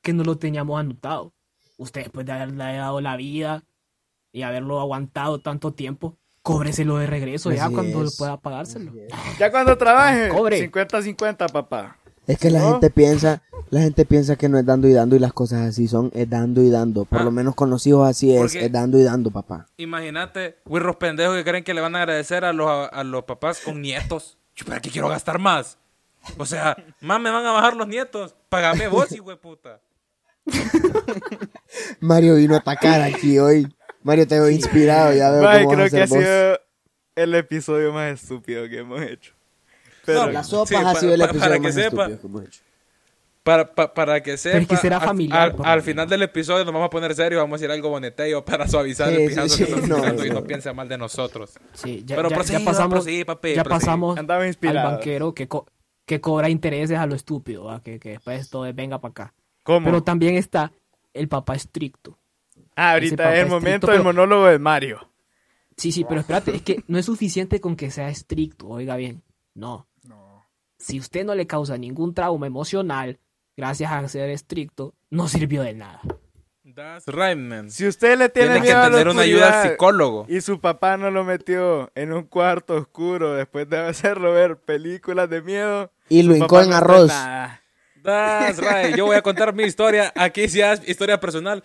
que 0.00 0.14
no 0.14 0.24
lo 0.24 0.38
teníamos 0.38 0.80
anotado. 0.80 1.34
Usted 1.76 2.00
después 2.04 2.24
de 2.24 2.32
haberle 2.32 2.76
dado 2.76 3.00
la 3.02 3.16
vida 3.16 3.62
y 4.32 4.40
haberlo 4.42 4.80
aguantado 4.80 5.40
tanto 5.40 5.72
tiempo, 5.74 6.16
cóbreselo 6.42 6.96
de 6.96 7.06
regreso 7.06 7.52
ya 7.52 7.66
Así 7.66 7.74
cuando 7.74 8.04
es. 8.04 8.16
pueda 8.16 8.38
pagárselo. 8.38 8.92
Ya 9.38 9.50
cuando 9.50 9.76
trabaje, 9.76 10.30
Cobre. 10.30 10.70
50-50, 10.72 11.52
papá. 11.52 11.98
Es 12.26 12.38
que 12.38 12.50
la 12.50 12.60
¿No? 12.60 12.70
gente 12.72 12.88
piensa, 12.90 13.42
la 13.70 13.80
gente 13.80 14.04
piensa 14.06 14.36
que 14.36 14.48
no 14.48 14.58
es 14.58 14.64
dando 14.64 14.88
y 14.88 14.92
dando 14.94 15.14
y 15.14 15.18
las 15.18 15.32
cosas 15.34 15.60
así 15.68 15.88
son, 15.88 16.10
es 16.14 16.28
dando 16.30 16.62
y 16.62 16.70
dando. 16.70 17.04
Por 17.04 17.20
Ah. 17.20 17.24
lo 17.24 17.30
menos 17.30 17.54
con 17.54 17.68
los 17.70 17.86
hijos 17.86 18.08
así 18.08 18.34
es, 18.34 18.40
Porque- 18.40 18.64
es 18.66 18.72
dando 18.72 18.98
y 18.98 19.02
dando, 19.02 19.30
papá. 19.30 19.66
Imagínate, 19.76 20.56
güirros 20.64 20.96
pendejos 20.96 21.36
que 21.36 21.44
creen 21.44 21.64
que 21.64 21.74
le 21.74 21.80
van 21.82 21.96
a 21.96 22.00
agradecer 22.02 22.44
a 22.46 22.52
los, 22.54 22.88
a 22.92 23.04
los 23.04 23.24
papás 23.24 23.60
con 23.64 23.80
nietos. 23.82 24.38
Yo, 24.54 24.64
¿Para 24.64 24.80
qué 24.80 24.90
quiero 24.90 25.08
gastar 25.08 25.38
más? 25.38 25.78
O 26.36 26.46
sea, 26.46 26.76
más 27.00 27.20
me 27.20 27.30
van 27.30 27.44
a 27.46 27.52
bajar 27.52 27.76
los 27.76 27.88
nietos. 27.88 28.34
Págame 28.48 28.88
vos, 28.88 29.10
hijo 29.12 29.30
de 29.30 29.36
puta. 29.36 29.80
Mario 32.00 32.36
vino 32.36 32.54
a 32.54 32.58
atacar 32.58 33.02
aquí 33.02 33.38
hoy. 33.38 33.66
Mario 34.02 34.26
te 34.26 34.38
veo 34.38 34.50
inspirado, 34.50 35.12
ya 35.12 35.30
veo 35.30 35.42
Maje, 35.42 35.64
cómo 35.64 35.74
creo 35.74 35.84
vas 35.84 35.92
a 35.92 35.96
que 35.96 36.02
ha 36.02 36.06
vos. 36.06 36.18
sido 36.18 36.60
el 37.16 37.34
episodio 37.34 37.92
más 37.92 38.20
estúpido 38.22 38.68
que 38.68 38.78
hemos 38.78 39.02
hecho. 39.02 39.34
Pero 40.06 40.26
No, 40.26 40.30
La 40.30 40.44
sopa 40.44 40.66
Sí, 40.66 40.74
ha 40.76 40.82
pa- 40.82 40.94
sido 40.94 41.14
el 41.14 41.20
episodio 41.20 41.40
para 41.40 41.54
que 41.56 41.60
más 41.60 41.74
sepa. 41.74 41.86
estúpido 42.04 42.20
que 42.20 42.26
hemos 42.26 42.44
hecho. 42.44 42.60
Para, 43.42 43.66
pa- 43.74 43.94
para 43.94 44.22
que 44.22 44.36
sepa, 44.36 44.58
es 44.58 44.68
que 44.68 44.76
será 44.76 44.98
al- 44.98 45.06
familiar, 45.06 45.54
al, 45.58 45.64
al 45.66 45.78
lo 45.78 45.82
final 45.84 46.08
del 46.08 46.22
episodio 46.22 46.64
nos 46.64 46.72
vamos 46.74 46.86
a 46.86 46.90
poner 46.90 47.14
serios, 47.14 47.40
vamos 47.40 47.54
a 47.54 47.58
decir 47.58 47.70
algo 47.70 47.88
boneteo 47.88 48.44
para 48.44 48.68
suavizar 48.68 49.08
Sí, 49.08 49.14
el 49.22 49.28
pijazo 49.28 49.48
sí, 49.48 49.56
que 49.64 49.70
estamos 49.70 49.88
no, 49.88 49.96
tirando 49.96 50.24
y 50.26 50.28
no. 50.28 50.34
no 50.36 50.44
piense 50.44 50.72
mal 50.74 50.88
de 50.88 50.98
nosotros. 50.98 51.52
Sí, 51.72 52.02
ya, 52.06 52.16
Pero 52.16 52.28
ya- 52.28 52.34
ya 52.34 52.36
prosiga, 52.42 52.60
pasamos, 52.64 52.90
prosigue, 53.04 53.24
papi, 53.24 53.54
ya 53.54 53.64
prosigue. 53.64 53.80
pasamos 53.86 54.18
al 54.18 54.46
inspirado. 54.46 54.90
banquero 54.90 55.34
que, 55.34 55.48
co- 55.48 55.66
que 56.08 56.20
cobra 56.20 56.48
intereses 56.48 56.98
a 56.98 57.06
lo 57.06 57.14
estúpido, 57.14 57.64
¿va? 57.64 57.80
Que, 57.82 58.00
que 58.00 58.10
después 58.10 58.50
todo 58.50 58.66
es 58.66 58.74
venga 58.74 59.00
para 59.00 59.10
acá. 59.10 59.34
¿Cómo? 59.62 59.84
Pero 59.84 60.02
también 60.02 60.34
está 60.34 60.72
el 61.14 61.28
papá 61.28 61.54
estricto. 61.54 62.18
ah, 62.74 62.94
ahorita 62.94 63.36
es 63.36 63.44
el 63.44 63.48
momento 63.48 63.86
pero- 63.86 63.98
del 63.98 64.04
monólogo 64.04 64.46
de 64.46 64.58
Mario. 64.58 65.08
Sí, 65.76 65.92
sí, 65.92 66.04
pero 66.08 66.20
espérate, 66.22 66.56
es 66.56 66.62
que 66.62 66.82
no 66.88 66.98
es 66.98 67.06
suficiente 67.06 67.60
con 67.60 67.76
que 67.76 67.92
sea 67.92 68.08
estricto, 68.08 68.66
oiga 68.66 68.96
bien. 68.96 69.22
No. 69.54 69.86
Si 70.80 70.98
usted 70.98 71.24
no 71.24 71.34
le 71.34 71.46
causa 71.46 71.76
ningún 71.76 72.14
trauma 72.14 72.46
emocional 72.46 73.18
gracias 73.56 73.90
a 73.92 74.06
ser 74.08 74.30
estricto, 74.30 74.94
no 75.10 75.26
sirvió 75.28 75.62
de 75.62 75.74
nada. 75.74 76.00
That's 76.74 77.06
right, 77.06 77.36
man. 77.36 77.70
Si 77.70 77.86
usted 77.86 78.16
le 78.18 78.28
tiene, 78.28 78.50
Tiene 78.50 78.60
que 78.60 78.66
miedo 78.66 78.78
a 78.78 78.84
la 78.84 78.90
tener 78.90 79.08
una 79.08 79.22
ayuda 79.22 79.62
al 79.62 79.70
psicólogo. 79.70 80.26
Y 80.28 80.40
su 80.40 80.60
papá 80.60 80.96
no 80.96 81.10
lo 81.10 81.24
metió 81.24 81.90
en 81.96 82.12
un 82.12 82.24
cuarto 82.24 82.76
oscuro 82.76 83.32
después 83.34 83.68
de 83.68 83.78
hacerlo 83.78 84.32
ver 84.34 84.58
películas 84.58 85.28
de 85.30 85.42
miedo. 85.42 85.90
Y 86.08 86.22
lo 86.22 86.32
su 86.32 86.36
hincó 86.36 86.56
papá 86.56 86.64
en 86.64 86.72
arroz. 86.72 87.08
nada. 87.08 87.62
That's 88.02 88.58
right. 88.58 88.96
Yo 88.96 89.06
voy 89.06 89.16
a 89.16 89.22
contar 89.22 89.52
mi 89.54 89.64
historia. 89.64 90.12
Aquí 90.16 90.48
sí 90.48 90.60
es 90.60 90.80
historia 90.88 91.20
personal. 91.20 91.62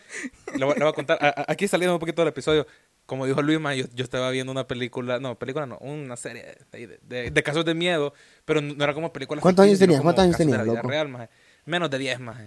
Le 0.56 0.65
voy, 0.65 0.75
a 0.82 0.91
contar. 0.93 1.17
a- 1.21 1.45
Aquí 1.47 1.67
saliendo 1.67 1.93
un 1.93 1.99
poquito 1.99 2.21
del 2.21 2.29
episodio. 2.29 2.67
Como 3.06 3.25
dijo 3.25 3.41
Luis, 3.41 3.60
yo, 3.77 3.86
yo 3.93 4.03
estaba 4.03 4.29
viendo 4.32 4.51
una 4.51 4.67
película. 4.67 5.19
No, 5.19 5.38
película 5.38 5.65
no. 5.65 5.77
Una 5.77 6.17
serie 6.17 6.58
de, 6.71 6.99
de- 7.01 7.32
de- 7.32 7.43
casos 7.43 7.63
de 7.65 7.73
miedo. 7.73 8.13
Pero 8.45 8.62
no 8.62 8.84
era 8.84 8.93
como 8.93 9.13
película. 9.13 9.41
¿Cuántos 9.41 9.63
años 9.65 9.79
tenías? 9.79 10.01
¿Cuántos 10.01 10.23
años 10.23 10.38
tenías, 10.38 10.58
la 10.60 10.65
loco? 10.65 10.88
real, 10.88 11.08
maje. 11.08 11.29
Menos 11.65 11.89
de 11.89 11.97
10, 11.97 12.19
más. 12.19 12.38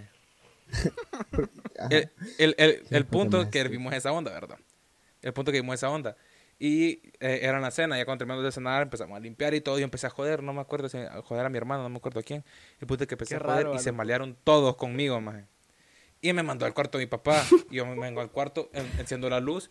El, 1.89 2.09
el, 2.39 2.55
el, 2.57 2.83
el 2.89 3.05
punto 3.05 3.49
que 3.49 3.63
vimos 3.67 3.93
esa 3.93 4.11
onda, 4.11 4.31
¿verdad? 4.31 4.57
El 5.21 5.31
punto 5.33 5.51
que 5.51 5.61
vimos 5.61 5.75
esa 5.75 5.89
onda. 5.89 6.15
Y 6.59 7.01
eh, 7.19 7.39
era 7.43 7.57
en 7.57 7.61
la 7.61 7.69
cena, 7.71 7.97
ya 7.97 8.05
cuando 8.05 8.19
terminamos 8.19 8.43
de 8.43 8.51
cenar 8.51 8.81
empezamos 8.81 9.15
a 9.15 9.19
limpiar 9.19 9.53
y 9.53 9.61
todo. 9.61 9.77
Yo 9.77 9.83
empecé 9.83 10.07
a 10.07 10.09
joder, 10.09 10.41
no 10.41 10.53
me 10.53 10.61
acuerdo 10.61 10.89
si 10.89 10.97
a 10.97 11.21
joder 11.21 11.45
a 11.45 11.49
mi 11.49 11.57
hermano, 11.57 11.83
no 11.83 11.89
me 11.89 11.97
acuerdo 11.97 12.19
a 12.19 12.23
quién. 12.23 12.43
El 12.79 12.87
punto 12.87 13.03
es 13.03 13.07
que 13.07 13.13
empecé 13.15 13.35
Qué 13.37 13.43
a 13.43 13.45
joder 13.45 13.65
raro, 13.65 13.75
y 13.75 13.79
se 13.79 13.91
malearon 13.91 14.35
todos 14.43 14.75
conmigo, 14.75 15.21
maje. 15.21 15.45
Y 16.19 16.33
me 16.33 16.41
mandó 16.41 16.65
al 16.65 16.73
cuarto 16.73 16.97
mi 16.97 17.05
papá. 17.05 17.43
Y 17.69 17.75
yo 17.75 17.85
me 17.85 17.95
vengo 17.99 18.21
al 18.21 18.31
cuarto, 18.31 18.69
en- 18.73 18.91
enciendo 18.99 19.29
la 19.29 19.39
luz 19.39 19.69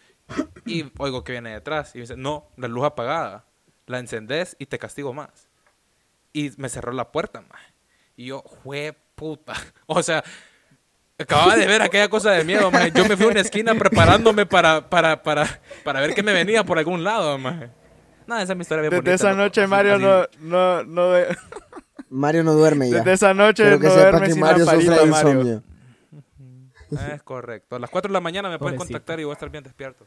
y 0.65 0.93
oigo 0.99 1.25
que 1.25 1.33
viene 1.33 1.51
detrás. 1.53 1.95
Y 1.95 1.99
me 1.99 2.03
dice, 2.03 2.17
no, 2.17 2.49
la 2.57 2.69
luz 2.69 2.85
apagada. 2.85 3.47
La 3.87 3.99
encendés 3.99 4.55
y 4.61 4.67
te 4.67 4.79
castigo 4.79 5.13
más. 5.13 5.49
Y 6.33 6.53
me 6.57 6.69
cerró 6.69 6.93
la 6.93 7.11
puerta, 7.11 7.41
maje. 7.41 7.73
Y 8.17 8.27
yo, 8.27 8.43
jue 8.43 8.97
puta. 9.17 9.55
O 9.87 10.03
sea, 10.05 10.23
acababa 11.19 11.57
de 11.57 11.67
ver 11.67 11.83
aquella 11.83 12.09
cosa 12.09 12.31
de 12.33 12.45
miedo, 12.45 12.71
maje. 12.71 12.93
Yo 12.95 13.07
me 13.07 13.17
fui 13.17 13.27
a 13.27 13.31
una 13.31 13.41
esquina 13.41 13.75
preparándome 13.75 14.47
para, 14.47 14.89
para, 14.89 15.23
para, 15.23 15.61
para 15.85 16.01
ver 16.01 16.15
qué 16.15 16.23
me 16.23 16.33
venía 16.33 16.65
por 16.65 16.79
algún 16.79 17.05
lado, 17.05 17.39
maje. 17.39 17.71
No, 18.27 18.37
esa 18.39 18.53
es 18.53 18.57
mi 18.57 18.63
historia 18.63 18.83
bien 18.83 18.91
Desde 18.91 19.03
bonita, 19.03 19.15
esa 19.15 19.35
noche 19.37 19.67
Mario 19.69 19.99
no, 19.99 20.27
no, 20.41 20.83
no, 20.83 21.11
de- 21.13 21.37
Mario 22.11 22.43
no 22.43 22.55
duerme 22.55 22.91
ya. 22.91 22.97
desde 22.99 23.13
esa 23.13 23.35
noche 23.35 23.63
Quiero 23.63 23.77
no 23.77 23.83
que 23.83 23.89
sepa 23.89 24.01
duerme 24.03 24.27
que 24.27 24.33
sin 24.33 24.41
Mario 24.41 24.65
sufre 24.67 25.07
Mario. 25.07 25.63
Es 27.15 27.23
correcto. 27.23 27.77
A 27.77 27.79
las 27.81 27.91
4 27.91 28.09
de 28.09 28.13
la 28.13 28.21
mañana 28.21 28.49
me 28.49 28.59
pueden 28.59 28.77
contactar 28.77 29.19
y 29.21 29.25
voy 29.25 29.33
a 29.33 29.35
estar 29.35 29.51
bien 29.51 29.65
despierto. 29.65 30.07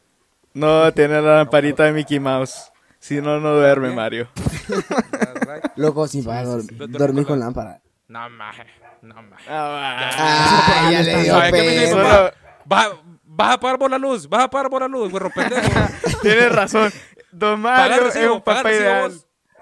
No, 0.54 0.92
tiene 0.94 1.20
la 1.20 1.36
lamparita 1.36 1.84
de 1.84 1.92
Mickey 1.92 2.18
Mouse. 2.18 2.72
Si 2.98 3.20
no, 3.20 3.38
no 3.38 3.54
duerme. 3.54 3.90
Mario. 3.90 4.28
Loco, 5.76 6.06
para 6.24 6.44
dor- 6.44 6.62
sí. 6.62 6.74
dormir 6.88 7.26
con 7.26 7.38
lámpara. 7.38 7.80
No, 8.08 8.28
maje. 8.30 8.64
No, 9.02 9.22
maje. 9.22 9.44
Ah, 9.48 10.10
Ah, 10.16 10.88
ya 10.92 11.02
le 11.02 11.22
dio 11.22 11.32
¿Sabes 11.32 11.52
qué 11.52 11.58
me 11.62 11.68
dice 11.68 11.94
mi 11.94 12.02
pena. 12.02 12.32
Vas, 12.66 12.88
vas 13.24 13.48
a 13.48 13.52
apagar 13.54 13.78
por 13.78 13.90
la 13.90 13.98
luz, 13.98 14.28
vas 14.28 14.40
a 14.40 14.44
apagar 14.44 14.70
por 14.70 14.82
la 14.82 14.88
luz, 14.88 15.10
güey, 15.10 15.22
pendejo. 15.34 15.70
Tienes 16.22 16.52
razón. 16.52 16.92
Don 17.32 17.62
Pagar 17.62 17.90
Mario 17.90 18.08
es 18.08 18.16
un 18.30 18.40
pagar 18.42 18.62
papá 18.62 18.74
ideal. 18.74 19.12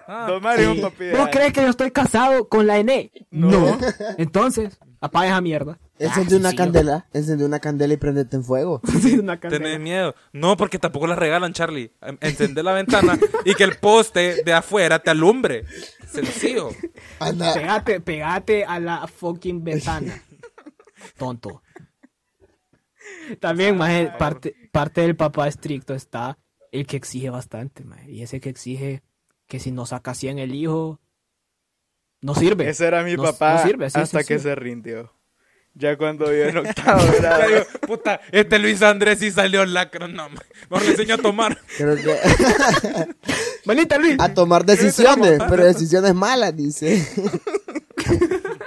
Ah. 0.07 0.25
Don 0.29 0.43
Mario 0.43 0.71
es 0.71 0.77
un 0.77 0.83
papá 0.83 0.97
¿Vos 0.99 1.05
ideal. 1.07 1.31
crees 1.31 1.53
que 1.53 1.63
yo 1.63 1.69
estoy 1.69 1.91
casado 1.91 2.49
con 2.49 2.67
la 2.67 2.79
ENE? 2.79 3.13
No. 3.31 3.79
Entonces, 4.17 4.79
apaga 5.01 5.29
esa 5.29 5.41
mierda. 5.41 5.79
Encende 5.99 6.37
una 6.37 6.51
sí, 6.51 6.57
candela, 6.57 7.09
encende 7.13 7.45
una 7.45 7.59
candela 7.61 7.95
y 7.95 7.97
prendete 7.97 8.37
en 8.37 8.45
fuego. 8.45 8.81
Sí, 9.03 9.19
una. 9.19 9.39
Tenés 9.41 9.81
miedo. 9.81 10.15
No, 10.33 10.57
porque 10.57 10.79
tampoco 10.79 11.07
las 11.07 11.19
regalan, 11.19 11.53
Charlie. 11.53 11.93
Em- 12.01 12.19
Encender 12.21 12.65
la 12.65 12.73
ventana 12.73 13.19
y 13.45 13.55
que 13.55 13.65
el 13.65 13.77
poste 13.77 14.43
de 14.45 14.53
afuera 14.53 15.01
te 15.01 15.11
alumbre. 15.11 15.65
Sencillo. 16.07 16.71
Anda. 17.19 17.53
Pegate, 17.55 18.01
pegate 18.01 18.65
a 18.65 18.79
la 18.81 19.07
fucking 19.07 19.65
ventana. 19.65 20.23
Tonto. 21.19 21.63
También, 23.41 23.77
maje, 23.77 24.13
parte, 24.19 24.55
parte 24.73 25.01
del 25.03 25.17
papá 25.17 25.49
estricto 25.49 25.95
está 25.95 26.39
el 26.73 26.87
que 26.87 26.97
exige 26.97 27.31
bastante, 27.31 27.85
maje. 27.85 28.11
Y 28.11 28.23
ese 28.23 28.41
que 28.41 28.49
exige 28.51 29.03
que 29.47 29.61
si 29.61 29.71
no 29.73 29.87
saca 29.87 30.15
100 30.15 30.39
el 30.39 30.55
hijo, 30.55 31.01
no 32.21 32.35
sirve. 32.35 32.69
Ese 32.69 32.87
era 32.87 33.03
mi 33.03 33.15
No- 33.17 33.23
papá 33.23 33.55
no 33.57 33.63
sirve, 33.63 33.87
hasta 33.87 34.25
que 34.25 34.39
se 34.39 34.55
rindió. 34.55 35.13
Ya 35.79 35.97
cuando 35.97 36.29
vio 36.29 36.49
en 36.49 36.57
octavo 36.67 37.01
grado. 37.19 37.47
Digo, 37.49 37.61
puta, 37.87 38.21
este 38.33 38.59
Luis 38.59 38.83
Andrés 38.83 39.21
sí 39.21 39.31
salió 39.31 39.65
lacro. 39.65 40.09
No, 40.09 40.29
mejor 40.29 40.83
le 40.83 40.91
enseño 40.91 41.15
a 41.15 41.19
tomar. 41.19 41.57
Creo 41.77 41.95
que 41.95 42.17
Manita, 43.65 43.97
Luis. 43.97 44.17
a 44.19 44.35
tomar 44.35 44.65
decisiones, 44.65 45.39
pero 45.49 45.65
decisiones 45.65 46.15
malas, 46.15 46.57
dice. 46.57 47.07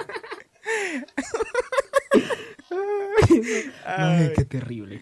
Ay, 3.86 4.32
qué 4.36 4.45
terrible. 4.45 5.02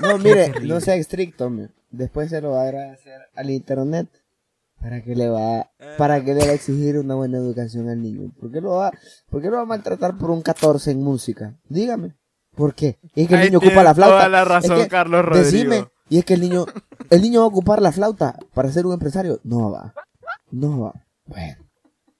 No, 0.00 0.16
mire, 0.18 0.46
terrible. 0.46 0.74
no 0.74 0.80
sea 0.80 0.94
estricto. 0.96 1.52
Después 1.90 2.30
se 2.30 2.40
lo 2.40 2.52
va 2.52 2.62
a 2.62 2.64
agradecer 2.64 3.20
al 3.34 3.50
internet. 3.50 4.08
¿Para 4.82 5.00
qué 5.02 5.14
le 5.14 5.28
va, 5.28 5.70
para 5.96 6.24
qué 6.24 6.34
le 6.34 6.44
va 6.44 6.50
a 6.50 6.54
exigir 6.54 6.98
una 6.98 7.14
buena 7.14 7.38
educación 7.38 7.88
al 7.88 8.02
niño? 8.02 8.32
¿Por 8.40 8.50
qué 8.50 8.60
lo 8.60 8.70
va, 8.72 8.90
por 9.30 9.40
qué 9.40 9.48
lo 9.48 9.56
va 9.56 9.62
a 9.62 9.66
maltratar 9.66 10.18
por 10.18 10.30
un 10.30 10.42
14 10.42 10.90
en 10.90 11.02
música? 11.02 11.54
Dígame. 11.68 12.16
¿Por 12.56 12.74
qué? 12.74 12.98
Y 13.14 13.22
es 13.22 13.28
que 13.28 13.34
el 13.34 13.40
Ahí 13.40 13.46
niño 13.46 13.58
ocupa 13.58 13.82
la 13.84 13.94
flauta. 13.94 14.16
toda 14.16 14.28
la 14.28 14.44
razón, 14.44 14.76
Es 14.78 14.82
que, 14.84 14.88
Carlos 14.88 15.24
Rodrigo. 15.24 15.44
Decime, 15.44 15.86
y 16.08 16.18
es 16.18 16.24
que 16.24 16.34
el 16.34 16.40
niño, 16.40 16.66
el 17.10 17.22
niño 17.22 17.40
va 17.40 17.44
a 17.46 17.48
ocupar 17.48 17.80
la 17.80 17.92
flauta 17.92 18.36
para 18.54 18.70
ser 18.72 18.84
un 18.86 18.92
empresario. 18.94 19.40
No 19.44 19.70
va. 19.70 19.94
No 20.50 20.80
va. 20.80 20.92
Bueno. 21.26 21.56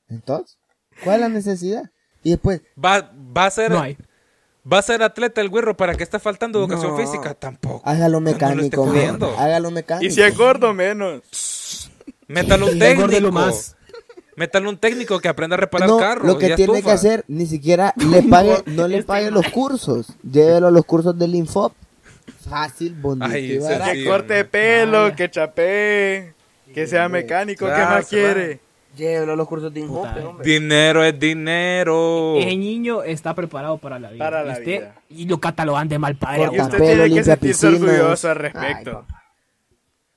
Entonces, 0.08 0.56
¿cuál 1.04 1.16
es 1.16 1.20
la 1.22 1.28
necesidad? 1.30 1.90
Y 2.22 2.30
después, 2.30 2.62
Va, 2.82 3.12
va 3.36 3.46
a 3.46 3.50
ser. 3.50 3.72
No 3.72 3.80
hay. 3.80 3.98
Va 4.72 4.78
a 4.78 4.82
ser 4.82 5.02
atleta 5.02 5.40
el 5.40 5.48
güero 5.48 5.76
para 5.76 5.96
que 5.96 6.04
esté 6.04 6.20
faltando 6.20 6.60
educación 6.60 6.92
No. 6.92 6.96
física. 6.96 7.34
Tampoco. 7.34 7.82
hágalo 7.84 8.20
No 8.20 8.26
lo 8.26 8.30
esté 8.30 8.46
mecánico, 8.46 8.84
man. 8.86 8.94
jodiendo. 8.94 9.34
hágalo 9.36 9.70
mecánico. 9.72 10.06
Y 10.06 10.10
si 10.14 10.22
es 10.22 10.38
gordo, 10.38 10.72
menos. 10.72 11.90
Métale 12.32 12.64
un 12.64 12.78
técnico. 12.78 13.32
más. 13.32 13.76
Métale 14.34 14.68
un 14.68 14.78
técnico 14.78 15.20
que 15.20 15.28
aprenda 15.28 15.54
a 15.56 15.60
reparar 15.60 15.88
no, 15.88 15.98
carros. 15.98 16.26
lo 16.26 16.38
que 16.38 16.48
y 16.48 16.54
tiene 16.54 16.82
que 16.82 16.90
hacer, 16.90 17.22
ni 17.28 17.44
siquiera 17.46 17.92
le 18.10 18.22
pague, 18.22 18.62
no 18.66 18.88
le 18.88 19.02
pague 19.02 19.30
los 19.30 19.46
cursos. 19.48 20.14
Llévelo 20.22 20.68
a 20.68 20.70
los 20.70 20.84
cursos 20.86 21.18
del 21.18 21.34
Infop. 21.34 21.74
Fácil, 22.48 22.94
bonito 22.94 23.26
Ay. 23.26 23.58
Que 23.92 24.04
corte 24.06 24.34
de 24.34 24.44
pelo, 24.46 25.14
que 25.14 25.30
chapee, 25.30 26.32
que 26.72 26.86
sea 26.86 27.08
mecánico, 27.08 27.66
¿qué 27.66 27.72
Claro, 27.72 27.90
más 27.96 28.08
quiere? 28.08 28.60
Llévelo 28.96 29.32
a 29.32 29.36
los 29.36 29.46
cursos 29.48 29.72
de 29.72 29.80
Infop. 29.80 30.06
Dinero 30.42 31.04
es 31.04 31.18
dinero. 31.18 32.36
Ese 32.38 32.56
niño 32.56 33.02
está 33.02 33.34
preparado 33.34 33.76
para 33.78 33.98
la 33.98 34.10
vida. 34.10 34.24
Para 34.24 34.42
y 34.42 34.46
la 34.46 34.52
usted- 34.54 34.64
vida. 34.64 34.94
Y 35.10 35.26
lo 35.26 35.38
catalogan 35.40 35.88
de 35.88 35.98
mal 35.98 36.16
padre. 36.16 36.46
Corta 36.46 36.56
Y 36.56 36.60
usted 36.60 36.78
pelo, 36.78 37.04
tiene 37.04 37.14
que 37.20 37.24
sentirse 37.24 37.66
orgulloso 37.68 38.30
al 38.30 38.36
Ay, 38.38 38.42
respecto. 38.42 39.06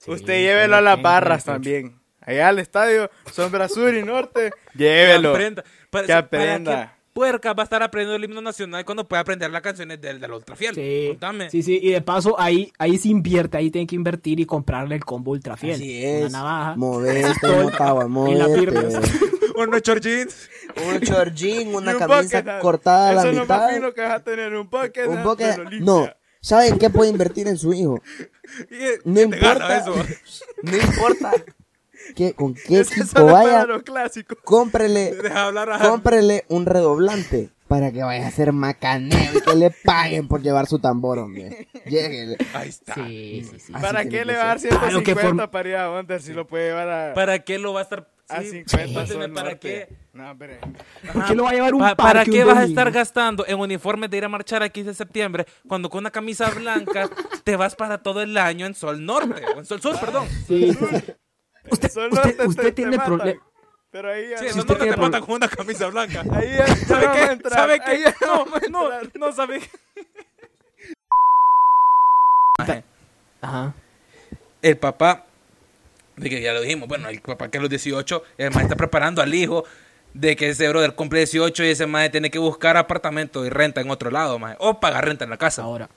Usted 0.07 0.33
llévelo 0.41 0.75
a 0.77 0.81
las 0.81 1.01
barras 1.01 1.43
también. 1.43 1.95
Allá 2.25 2.47
al 2.49 2.59
estadio, 2.59 3.09
sombra 3.31 3.67
sur 3.69 3.93
y 3.93 4.03
norte, 4.03 4.51
llévelo. 4.75 5.31
Que 5.31 5.37
aprenda. 5.37 5.63
Para, 5.89 6.03
Que 6.03 6.07
para 6.07 6.19
aprenda. 6.19 6.91
qué 6.95 6.95
puerca 7.13 7.53
va 7.53 7.63
a 7.63 7.65
estar 7.65 7.81
aprendiendo 7.81 8.15
el 8.17 8.23
himno 8.25 8.41
nacional 8.41 8.83
cuando 8.83 9.07
puede 9.07 9.21
aprender 9.21 9.49
las 9.49 9.61
canciones 9.61 10.01
del, 10.01 10.19
del 10.19 10.31
Ultrafiel. 10.31 10.75
Sí, 10.75 11.07
Contame. 11.11 11.49
sí, 11.49 11.63
sí, 11.63 11.79
y 11.81 11.91
de 11.91 12.01
paso 12.01 12.37
ahí, 12.39 12.73
ahí 12.77 12.97
se 12.97 13.07
invierte, 13.07 13.57
ahí 13.57 13.71
tiene 13.71 13.87
que 13.87 13.95
invertir 13.95 14.39
y 14.39 14.45
comprarle 14.45 14.95
el 14.95 15.05
combo 15.05 15.31
ultra 15.31 15.55
fiel. 15.55 15.75
Así 15.75 16.03
es. 16.05 16.29
Una 16.29 16.39
navaja. 16.39 16.75
Pistola 17.31 17.63
Motagua, 17.63 18.01
y 18.03 18.35
la 18.35 18.47
movete. 18.47 18.59
firma. 18.59 18.81
Unos 19.55 19.81
short 19.83 20.03
jeans. 20.03 20.49
Un 20.85 20.99
chorjín, 20.99 21.73
una 21.73 21.91
un 21.93 21.99
camisa 21.99 22.41
bucket 22.41 22.59
cortada 22.59 23.09
a 23.09 23.13
la 23.13 23.21
Eso 23.21 23.29
es 23.29 23.35
lo 23.37 23.45
más 23.45 23.61
mitad. 23.61 23.73
fino 23.75 23.93
que 23.93 24.01
vas 24.01 24.11
a 24.11 24.19
tener, 24.23 24.53
un 24.53 24.69
bucket 24.69 25.07
Un 25.07 25.23
bucket-. 25.23 25.79
No, 25.79 26.09
¿sabe 26.41 26.67
en 26.67 26.77
qué 26.77 26.89
puede 26.89 27.09
invertir 27.11 27.47
en 27.47 27.57
su 27.57 27.71
hijo? 27.71 28.01
No 29.05 29.21
importa. 29.21 29.77
eso. 29.77 29.95
No 30.63 30.75
importa 30.75 31.31
que, 32.15 32.33
con 32.33 32.53
qué 32.53 32.79
equipo 32.81 33.03
es 33.03 33.13
para 33.13 33.25
vaya, 33.31 33.67
cómprele, 34.43 35.13
Deja 35.23 35.45
hablar 35.45 35.69
a 35.71 35.79
cómprele 35.79 36.45
un 36.49 36.65
redoblante 36.65 37.49
para 37.67 37.91
que 37.91 38.03
vaya 38.03 38.25
a 38.25 38.27
hacer 38.27 38.51
macaneo 38.53 39.37
y 39.37 39.41
que 39.41 39.55
le 39.55 39.71
paguen 39.71 40.27
por 40.27 40.41
llevar 40.43 40.67
su 40.67 40.77
tambor, 40.79 41.17
hombre. 41.17 41.67
Lléguele. 41.87 42.37
Ahí 42.53 42.69
está. 42.69 42.93
Sí, 42.93 43.43
sí, 43.49 43.59
sí. 43.59 43.73
¿Para 43.73 44.05
qué 44.05 44.23
le 44.23 44.35
va 44.35 44.43
a 44.43 44.45
dar 44.47 44.59
ser. 44.59 44.69
Claro 44.69 44.99
que 44.99 45.13
150 45.15 45.43
form- 45.45 45.49
para 45.51 45.69
ir 45.69 45.75
a 45.75 45.89
Wonder 45.89 46.21
si 46.21 46.33
lo 46.33 46.45
puede 46.45 46.67
llevar 46.67 46.89
a, 46.89 47.13
¿Para 47.15 47.39
qué 47.39 47.57
lo 47.57 47.73
va 47.73 47.79
a 47.79 47.83
estar? 47.83 48.07
a 48.27 48.41
sí, 48.41 48.49
50 48.67 48.93
cuénteme, 48.93 49.25
sol 49.25 49.33
¿Para 49.33 49.55
qué? 49.59 49.87
No, 50.13 50.31
hombre. 50.31 50.59
¿Por 51.13 51.25
qué 51.25 51.35
lo 51.35 51.43
va 51.43 51.49
a 51.49 51.53
llevar 51.53 51.73
un 51.75 51.79
Pa- 51.79 51.95
parque 51.95 52.03
¿Para 52.03 52.19
un 52.21 52.31
qué 52.31 52.43
vas 52.43 52.57
a 52.57 52.61
domingo? 52.61 52.79
estar 52.81 52.91
gastando 52.91 53.45
en 53.47 53.59
uniformes 53.59 54.09
de 54.11 54.17
ir 54.17 54.25
a 54.25 54.29
marchar 54.29 54.61
a 54.63 54.69
15 54.69 54.89
de 54.89 54.95
septiembre 54.95 55.45
cuando 55.67 55.89
con 55.89 55.99
una 55.99 56.11
camisa 56.11 56.49
blanca 56.51 57.09
te 57.43 57.55
vas 57.55 57.75
para 57.75 57.99
todo 58.03 58.21
el 58.21 58.35
año 58.37 58.65
en 58.67 58.73
Sol 58.75 59.03
Norte? 59.05 59.41
O 59.55 59.59
en 59.59 59.65
Sol 59.65 59.81
Sur, 59.81 59.99
perdón. 59.99 60.27
Sí, 60.47 60.71
Usted, 61.71 61.87
usted, 61.87 62.09
norte 62.09 62.33
te- 62.33 62.47
usted 62.47 62.63
te 62.63 62.71
tiene 62.71 62.97
matan. 62.97 63.17
problema. 63.17 63.41
Pero 63.91 64.11
ahí 64.11 64.29
ya 64.29 64.37
Sí, 64.39 64.45
no, 64.49 64.55
Norte 64.57 64.75
tiene 64.75 64.91
te 64.91 64.97
pro- 64.97 65.05
matan 65.05 65.21
con 65.25 65.35
una 65.35 65.47
camisa 65.47 65.87
blanca. 65.87 66.21
ahí 66.33 66.49
ya 66.57 66.67
no 66.67 66.75
¿Sabe 66.75 67.07
qué? 67.13 67.23
entrar, 67.31 67.53
¿Sabe 67.53 67.79
qué? 67.79 68.01
ya 68.01 68.15
No, 68.25 68.45
no, 68.69 68.91
entrar. 68.93 69.11
no 69.19 69.31
sabe. 69.31 69.61
Ajá. 73.41 73.73
El 74.61 74.77
papá, 74.77 75.25
de 76.15 76.29
que 76.29 76.41
ya 76.41 76.53
lo 76.53 76.61
dijimos, 76.61 76.87
bueno, 76.87 77.09
el 77.09 77.21
papá 77.21 77.49
que 77.49 77.57
a 77.57 77.61
los 77.61 77.69
18, 77.69 78.23
el 78.37 78.45
maestro 78.45 78.63
está 78.63 78.75
preparando 78.75 79.21
al 79.21 79.33
hijo 79.33 79.65
de 80.13 80.35
que 80.35 80.49
ese 80.49 80.67
brother 80.69 80.95
cumple 80.95 81.19
18 81.19 81.63
y 81.63 81.67
ese 81.67 81.85
maestro 81.85 82.13
tiene 82.13 82.31
que 82.31 82.39
buscar 82.39 82.77
apartamento 82.77 83.45
y 83.45 83.49
renta 83.49 83.81
en 83.81 83.89
otro 83.91 84.09
lado, 84.09 84.39
maje, 84.39 84.55
o 84.59 84.79
pagar 84.79 85.05
renta 85.05 85.25
en 85.25 85.29
la 85.29 85.37
casa. 85.37 85.61
Ahora, 85.63 85.89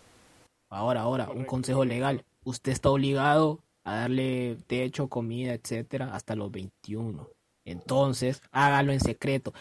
ahora, 0.70 1.02
ahora, 1.02 1.30
un 1.30 1.44
consejo 1.44 1.84
legal. 1.84 2.24
Usted 2.44 2.72
está 2.72 2.90
obligado 2.90 3.60
a 3.92 4.00
darle 4.00 4.56
techo, 4.66 5.08
comida, 5.08 5.52
etcétera, 5.54 6.14
hasta 6.14 6.34
los 6.36 6.50
21. 6.50 7.28
Entonces, 7.64 8.40
hágalo 8.50 8.92
en 8.92 9.00
secreto 9.00 9.52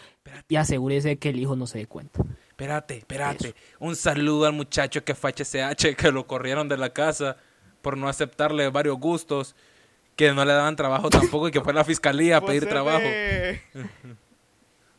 y 0.48 0.56
asegúrese 0.56 1.16
que 1.18 1.28
el 1.28 1.38
hijo 1.38 1.56
no 1.56 1.66
se 1.66 1.78
dé 1.78 1.86
cuenta. 1.86 2.22
Espérate, 2.48 2.96
espérate. 2.98 3.54
Un 3.78 3.96
saludo 3.96 4.46
al 4.46 4.54
muchacho 4.54 5.04
que 5.04 5.14
fue 5.14 5.30
HCH, 5.32 5.94
que 5.96 6.10
lo 6.10 6.26
corrieron 6.26 6.68
de 6.68 6.76
la 6.78 6.90
casa 6.90 7.36
por 7.82 7.96
no 7.98 8.08
aceptarle 8.08 8.68
varios 8.70 8.98
gustos, 8.98 9.54
que 10.16 10.32
no 10.32 10.44
le 10.44 10.52
daban 10.52 10.74
trabajo 10.74 11.10
tampoco 11.10 11.48
y 11.48 11.50
que 11.52 11.60
fue 11.60 11.72
a 11.72 11.76
la 11.76 11.84
fiscalía 11.84 12.38
a 12.38 12.40
pedir 12.40 12.62
ser 12.62 12.70
trabajo. 12.70 12.98
de- 12.98 13.60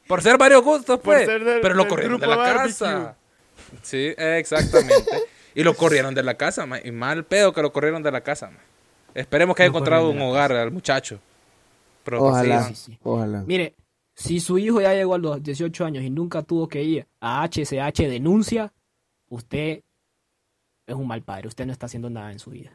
Por 0.07 0.21
ser 0.21 0.37
varios 0.37 0.63
gustos, 0.63 0.99
pues. 1.03 1.25
ser 1.25 1.43
del- 1.43 1.61
pero 1.61 1.75
lo 1.75 1.83
del 1.83 1.89
corrieron 1.89 2.19
de 2.19 2.27
la 2.27 2.35
barbecue. 2.35 2.67
casa. 2.69 3.17
Sí, 3.81 4.13
exactamente. 4.17 5.03
y 5.55 5.63
lo 5.63 5.75
corrieron 5.75 6.13
de 6.15 6.23
la 6.23 6.35
casa, 6.35 6.65
ma. 6.65 6.79
Y 6.83 6.91
mal 6.91 7.25
pedo 7.25 7.53
que 7.53 7.61
lo 7.61 7.73
corrieron 7.73 8.01
de 8.03 8.11
la 8.11 8.21
casa, 8.21 8.49
ma. 8.49 8.59
Esperemos 9.13 9.55
que 9.55 9.63
haya 9.63 9.69
encontrado 9.69 10.09
un 10.09 10.21
hogar 10.21 10.51
al 10.53 10.71
muchacho. 10.71 11.19
Pero 12.03 12.23
Ojalá, 12.23 12.63
sí, 12.63 12.75
sí, 12.75 12.91
sí. 12.93 12.99
ojalá. 13.03 13.43
Mire, 13.45 13.75
si 14.15 14.39
su 14.39 14.57
hijo 14.57 14.81
ya 14.81 14.93
llegó 14.93 15.15
a 15.15 15.17
los 15.17 15.41
18 15.43 15.85
años 15.85 16.03
y 16.03 16.09
nunca 16.09 16.41
tuvo 16.41 16.67
que 16.67 16.81
ir 16.83 17.07
a 17.19 17.43
HCH 17.47 18.07
denuncia, 18.07 18.71
usted 19.29 19.81
es 20.87 20.95
un 20.95 21.07
mal 21.07 21.21
padre. 21.21 21.47
Usted 21.47 21.65
no 21.65 21.71
está 21.71 21.85
haciendo 21.85 22.09
nada 22.09 22.31
en 22.31 22.39
su 22.39 22.49
vida. 22.51 22.71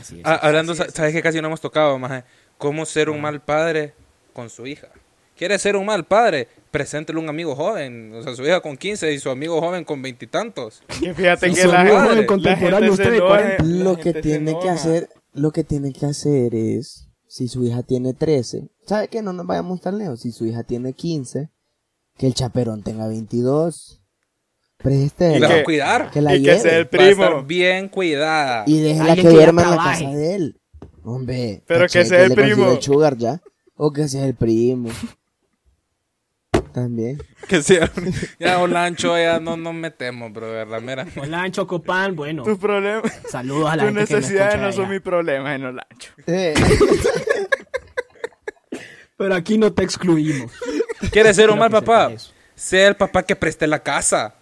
Así 0.00 0.16
es. 0.20 0.22
Ah, 0.24 0.38
hablando, 0.42 0.74
sa- 0.74 0.90
sabes 0.90 1.12
que 1.12 1.22
casi 1.22 1.40
no 1.40 1.48
hemos 1.48 1.60
tocado, 1.60 1.98
maje. 1.98 2.24
¿Cómo 2.58 2.84
ser 2.86 3.10
un 3.10 3.20
mal 3.20 3.40
padre 3.42 3.92
con 4.32 4.48
su 4.50 4.66
hija? 4.66 4.88
¿Quiere 5.36 5.58
ser 5.58 5.76
un 5.76 5.84
mal 5.86 6.04
padre? 6.04 6.48
Preséntele 6.70 7.18
un 7.18 7.28
amigo 7.28 7.54
joven. 7.56 8.12
O 8.14 8.22
sea, 8.22 8.34
su 8.34 8.44
hija 8.44 8.60
con 8.60 8.76
15 8.76 9.12
y 9.12 9.18
su 9.18 9.30
amigo 9.30 9.60
joven 9.60 9.84
con 9.84 10.00
veintitantos. 10.00 10.82
Fíjate 10.88 11.48
Sí, 11.50 11.54
que 11.56 11.62
su 11.62 11.68
la 11.72 11.86
joven 11.86 12.20
la 12.20 12.26
contemporáneo, 12.26 12.78
gente 12.78 12.90
usted 12.90 13.04
se 13.04 13.10
de 13.10 13.16
enoja, 13.16 13.34
40. 13.36 13.64
la 13.64 13.84
Lo 13.84 13.96
que 13.98 14.12
tiene 14.14 14.58
que 14.60 14.70
hacer, 14.70 15.08
lo 15.34 15.50
que 15.52 15.64
tiene 15.64 15.92
que 15.92 16.06
hacer 16.06 16.54
es, 16.54 17.08
si 17.26 17.48
su 17.48 17.64
hija 17.64 17.82
tiene 17.82 18.14
13, 18.14 18.68
¿sabe 18.86 19.08
qué? 19.08 19.20
No 19.22 19.32
nos 19.32 19.46
vayamos 19.46 19.80
tan 19.80 19.98
lejos. 19.98 20.20
Si 20.20 20.32
su 20.32 20.46
hija 20.46 20.62
tiene 20.62 20.92
15, 20.92 21.50
que 22.16 22.26
el 22.26 22.34
chaperón 22.34 22.82
tenga 22.82 23.06
22. 23.08 24.00
Preste 24.78 25.36
Y 25.36 25.40
la 25.40 25.48
va 25.48 25.54
que- 25.54 25.60
a 25.60 25.64
cuidar. 25.64 26.10
que 26.10 26.20
la 26.20 26.34
y 26.36 26.42
que 26.42 26.58
sea 26.58 26.78
el 26.78 26.88
lleve 26.90 26.98
Va 26.98 27.04
a 27.04 27.10
estar 27.10 27.28
primo. 27.30 27.42
bien 27.44 27.88
cuidada. 27.88 28.64
y 28.66 28.80
déjela 28.80 29.14
que 29.16 29.22
que 29.22 29.28
duerma 29.30 29.62
en 29.62 29.70
la 29.70 29.76
casa 29.76 30.10
de 30.10 30.34
él. 30.34 30.60
Hombre, 31.04 31.62
Pero 31.66 31.80
caché, 31.80 32.00
que 32.00 32.04
sea 32.06 32.22
el 32.24 32.34
primo. 32.34 32.70
el 32.70 32.82
sugar 32.82 33.16
ya. 33.16 33.42
O 33.76 33.92
que 33.92 34.08
sea 34.08 34.24
el 34.26 34.34
primo. 34.34 34.88
También. 36.74 37.22
Que 37.48 37.62
sea. 37.62 37.88
Ya, 38.40 38.58
Olancho, 38.58 39.16
ya 39.16 39.38
no 39.38 39.56
nos 39.56 39.72
metemos, 39.74 40.32
bro. 40.32 40.64
La 40.64 40.80
mera. 40.80 41.06
Hola, 41.16 41.48
Chocopán. 41.50 42.16
Bueno, 42.16 42.42
Tus 42.42 42.58
problemas, 42.58 43.04
saludos 43.30 43.70
a 43.70 43.76
la 43.76 43.84
tus 43.84 43.92
necesidades 43.92 44.60
no 44.60 44.72
son 44.72 44.90
mis 44.90 45.00
problemas 45.00 45.54
en 45.54 45.64
Olancho. 45.66 46.10
Eh, 46.26 46.52
Pero 49.16 49.34
aquí 49.36 49.56
no 49.56 49.72
te 49.72 49.84
excluimos. 49.84 50.50
¿Quiere 51.12 51.32
ser 51.32 51.50
un 51.50 51.58
mal 51.58 51.70
papá? 51.70 52.10
Sea 52.56 52.88
el 52.88 52.96
papá 52.96 53.22
que 53.22 53.36
preste 53.36 53.66
la 53.68 53.78
casa. 53.78 54.34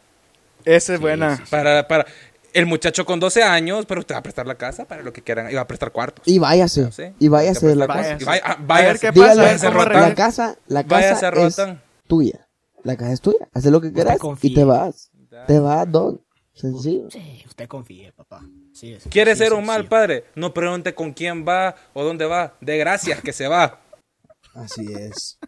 Esa 0.64 0.94
es 0.94 1.00
buena. 1.00 1.38
Para, 1.50 1.86
para 1.86 2.06
el 2.54 2.64
muchacho 2.66 3.04
con 3.04 3.20
12 3.20 3.42
años, 3.42 3.84
pero 3.86 4.00
usted 4.00 4.14
va 4.14 4.20
a 4.20 4.22
prestar 4.22 4.46
la 4.46 4.54
casa 4.54 4.86
para 4.86 5.02
lo 5.02 5.12
que 5.12 5.20
quieran. 5.22 5.50
Y 5.50 5.54
va 5.54 5.62
a 5.62 5.66
prestar 5.66 5.92
cuartos. 5.92 6.26
Y 6.26 6.38
váyase. 6.38 6.90
Sí. 6.92 7.04
Y 7.18 7.28
váyase 7.28 7.66
de 7.66 7.76
la 7.76 7.86
Váyase. 7.86 8.24
casa. 8.24 8.24
Váyase. 8.24 8.24
Y 8.24 8.26
vaya- 8.26 8.42
ah, 8.46 8.52
A 8.52 8.56
ver 8.56 8.66
váyase. 8.66 8.98
qué 9.00 9.10
Dígale, 9.12 9.30
pasa, 9.30 9.42
váyase, 9.42 9.66
cómo 9.66 9.84
Rotan. 9.84 10.00
la 10.00 10.14
casa, 10.14 10.56
la 10.68 10.82
Váyase, 10.84 11.14
casa 11.14 11.28
es 11.28 11.34
Rotan. 11.34 11.82
Tuya. 12.12 12.46
La 12.84 12.94
casa 12.96 13.12
es 13.12 13.20
tuya. 13.22 13.48
Haz 13.54 13.64
lo 13.64 13.80
que 13.80 13.90
quieras 13.90 14.18
y 14.42 14.52
te 14.54 14.64
vas. 14.64 15.10
Te 15.46 15.58
vas, 15.58 15.90
don. 15.90 16.20
Sencillo. 16.52 17.08
Sí, 17.10 17.42
usted 17.46 17.66
confíe, 17.66 18.12
papá. 18.12 18.42
Sí, 18.74 18.92
es- 18.92 19.04
¿Quiere 19.08 19.34
sí, 19.34 19.38
ser 19.38 19.54
un 19.54 19.64
mal 19.64 19.88
padre? 19.88 20.24
No 20.34 20.52
pregunte 20.52 20.94
con 20.94 21.14
quién 21.14 21.46
va 21.48 21.74
o 21.94 22.04
dónde 22.04 22.26
va. 22.26 22.52
De 22.60 22.76
gracias 22.76 23.22
que 23.22 23.32
se 23.32 23.48
va. 23.48 23.80
Así 24.54 24.84
es. 24.92 25.38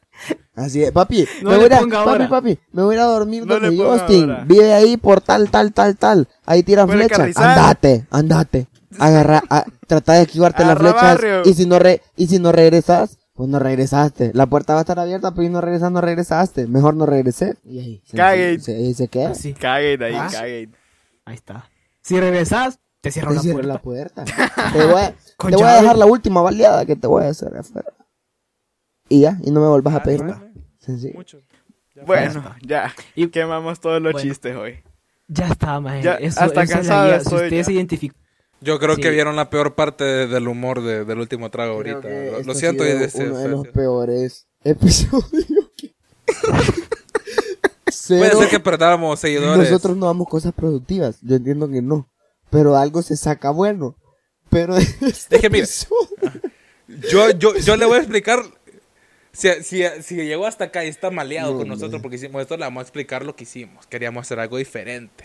Así 0.54 0.82
es. 0.82 0.90
Papi, 0.92 1.26
No 1.42 1.50
me 1.50 1.56
voy 1.58 1.66
a, 1.66 1.80
papi, 1.80 1.94
ahora. 1.94 2.28
papi, 2.30 2.58
me 2.72 2.82
voy 2.82 2.94
a 2.94 2.96
ir 2.98 3.02
a 3.02 3.06
dormir 3.06 3.44
No 3.44 3.58
donde 3.60 3.76
Justin. 3.76 4.30
ahora. 4.30 4.44
Vive 4.46 4.72
ahí 4.72 4.96
por 4.96 5.20
tal, 5.20 5.50
tal, 5.50 5.74
tal, 5.74 5.98
tal. 5.98 6.26
Ahí 6.46 6.62
tira 6.62 6.86
Puede 6.86 7.00
flechas. 7.00 7.18
carrizar. 7.18 7.58
Andate, 7.58 8.06
andate. 8.10 8.66
Agarra, 8.98 9.42
a- 9.50 9.66
trata 9.86 10.14
de 10.14 10.22
esquivarte 10.22 10.64
las 10.64 10.78
flechas. 10.78 11.02
barrio. 11.02 11.42
Y 11.44 11.52
si 11.52 11.66
no 11.66 11.78
re, 11.78 12.00
y 12.16 12.28
si 12.28 12.38
no 12.38 12.50
regresas, 12.52 13.18
pues 13.35 13.49
no 13.49 13.59
regresaste. 13.59 14.30
La 14.35 14.47
puerta 14.47 14.72
va 14.74 14.80
a 14.80 14.82
estar 14.82 14.99
abierta, 14.99 15.32
pero 15.35 15.43
si 15.47 15.53
no 15.53 15.61
regresas, 15.61 15.91
no 15.93 16.01
regresaste. 16.01 16.66
Mejor 16.66 16.95
no 16.95 17.05
regresé. 17.05 17.57
Y 17.64 17.78
ahí, 17.80 18.03
se, 18.07 18.16
Cague. 18.16 18.59
se, 18.61 18.76
ahí 18.76 18.95
se 18.95 19.09
queda. 19.09 19.30
Así. 19.30 19.53
Caguen 19.55 20.03
ahí, 20.03 20.14
Ah. 20.16 20.28
caguen. 20.30 20.76
Ahí 21.24 21.35
está. 21.35 21.68
Si 22.01 22.18
regresas, 22.20 22.78
te 23.01 23.11
cierro 23.11 23.30
Te 23.30 23.35
la 23.37 23.41
cierro 23.43 23.59
puerta. 23.61 23.72
la 23.74 23.78
puerta. 23.80 24.24
te 24.72 24.85
voy 24.87 25.01
a, 25.03 25.14
Con 25.37 25.51
te 25.51 25.57
voy 25.57 25.64
a 25.64 25.68
llave. 25.68 25.80
dejar 25.82 25.99
la 25.99 26.07
última 26.07 26.41
baleada 26.43 26.87
que 26.87 26.97
te 26.97 27.07
voy 27.07 27.24
a 27.24 27.28
hacer 27.28 27.57
afuera. 27.57 27.93
Y 29.09 29.20
ya, 29.20 29.39
y 29.43 29.51
no 29.51 29.61
me 29.61 29.68
vuelvas 29.68 29.95
a 29.95 30.03
pedir 30.03 30.22
Ah, 30.22 30.26
nada. 30.26 30.53
Sencillo. 30.78 31.14
Mucho. 31.14 31.39
Bueno, 32.07 32.55
ya. 32.62 32.93
Y- 33.14 33.28
Quemamos 33.28 33.80
todos 33.80 34.01
los 34.03 34.12
Bueno. 34.12 34.28
chistes 34.28 34.55
hoy. 34.57 34.82
Ya 35.28 35.49
está, 35.49 35.80
maje. 35.80 36.03
Ya, 36.03 36.14
Eso, 36.14 36.41
hasta 36.41 36.62
eso 36.62 36.62
es 36.62 36.68
la 36.70 36.74
cansado 36.76 37.12
estoy 37.14 37.30
Si 37.39 37.45
usted 37.45 37.57
ya. 37.57 37.64
se 37.64 37.72
identificó. 37.72 38.16
Yo 38.64 38.78
creo 38.78 38.96
Sí. 38.96 39.02
que 39.02 39.10
vieron 39.10 39.36
la 39.36 39.50
peor 39.50 39.74
parte 39.74 40.04
de- 40.04 40.26
del 40.26 40.48
humor 40.48 40.82
de- 40.82 41.04
del 41.04 41.18
último 41.18 41.50
trago 41.50 41.78
Creo 41.78 41.96
ahorita. 41.98 42.32
Lo, 42.38 42.42
lo 42.42 42.54
siento. 42.54 42.82
de- 42.82 42.94
uno 42.94 43.02
de 43.02 43.10
sí, 43.10 43.48
los 43.48 43.68
peores 43.68 44.46
episodios. 44.64 45.70
que- 45.76 45.94
Puede 48.08 48.32
ser 48.36 48.48
que 48.48 48.60
perdamos 48.60 49.20
seguidores. 49.20 49.70
nosotros 49.70 49.96
no 49.96 50.06
damos 50.06 50.28
cosas 50.28 50.52
productivas. 50.52 51.18
Yo 51.22 51.36
entiendo 51.36 51.68
que 51.70 51.80
no. 51.82 52.10
Pero 52.50 52.76
algo 52.76 53.02
se 53.02 53.16
saca 53.16 53.50
bueno. 53.50 53.96
Pero 54.50 54.76
este 55.00 55.36
Es 55.36 55.42
que 55.42 55.48
Yo, 57.10 57.30
yo, 57.30 57.56
yo 57.56 57.76
le 57.76 57.86
voy 57.86 57.96
a 57.96 58.00
explicar. 58.00 58.42
Si, 59.32 59.48
si, 59.64 59.82
si 60.02 60.14
llegó 60.16 60.46
hasta 60.46 60.64
acá 60.64 60.84
y 60.84 60.88
está 60.88 61.10
maleado 61.10 61.52
No, 61.52 61.58
con 61.58 61.68
nosotros 61.68 62.00
porque 62.00 62.16
hicimos 62.16 62.40
esto, 62.42 62.56
le 62.56 62.64
vamos 62.64 62.80
a 62.80 62.82
explicar 62.82 63.24
lo 63.24 63.34
que 63.34 63.44
hicimos. 63.44 63.86
Queríamos 63.86 64.22
hacer 64.26 64.38
algo 64.38 64.58
diferente 64.58 65.24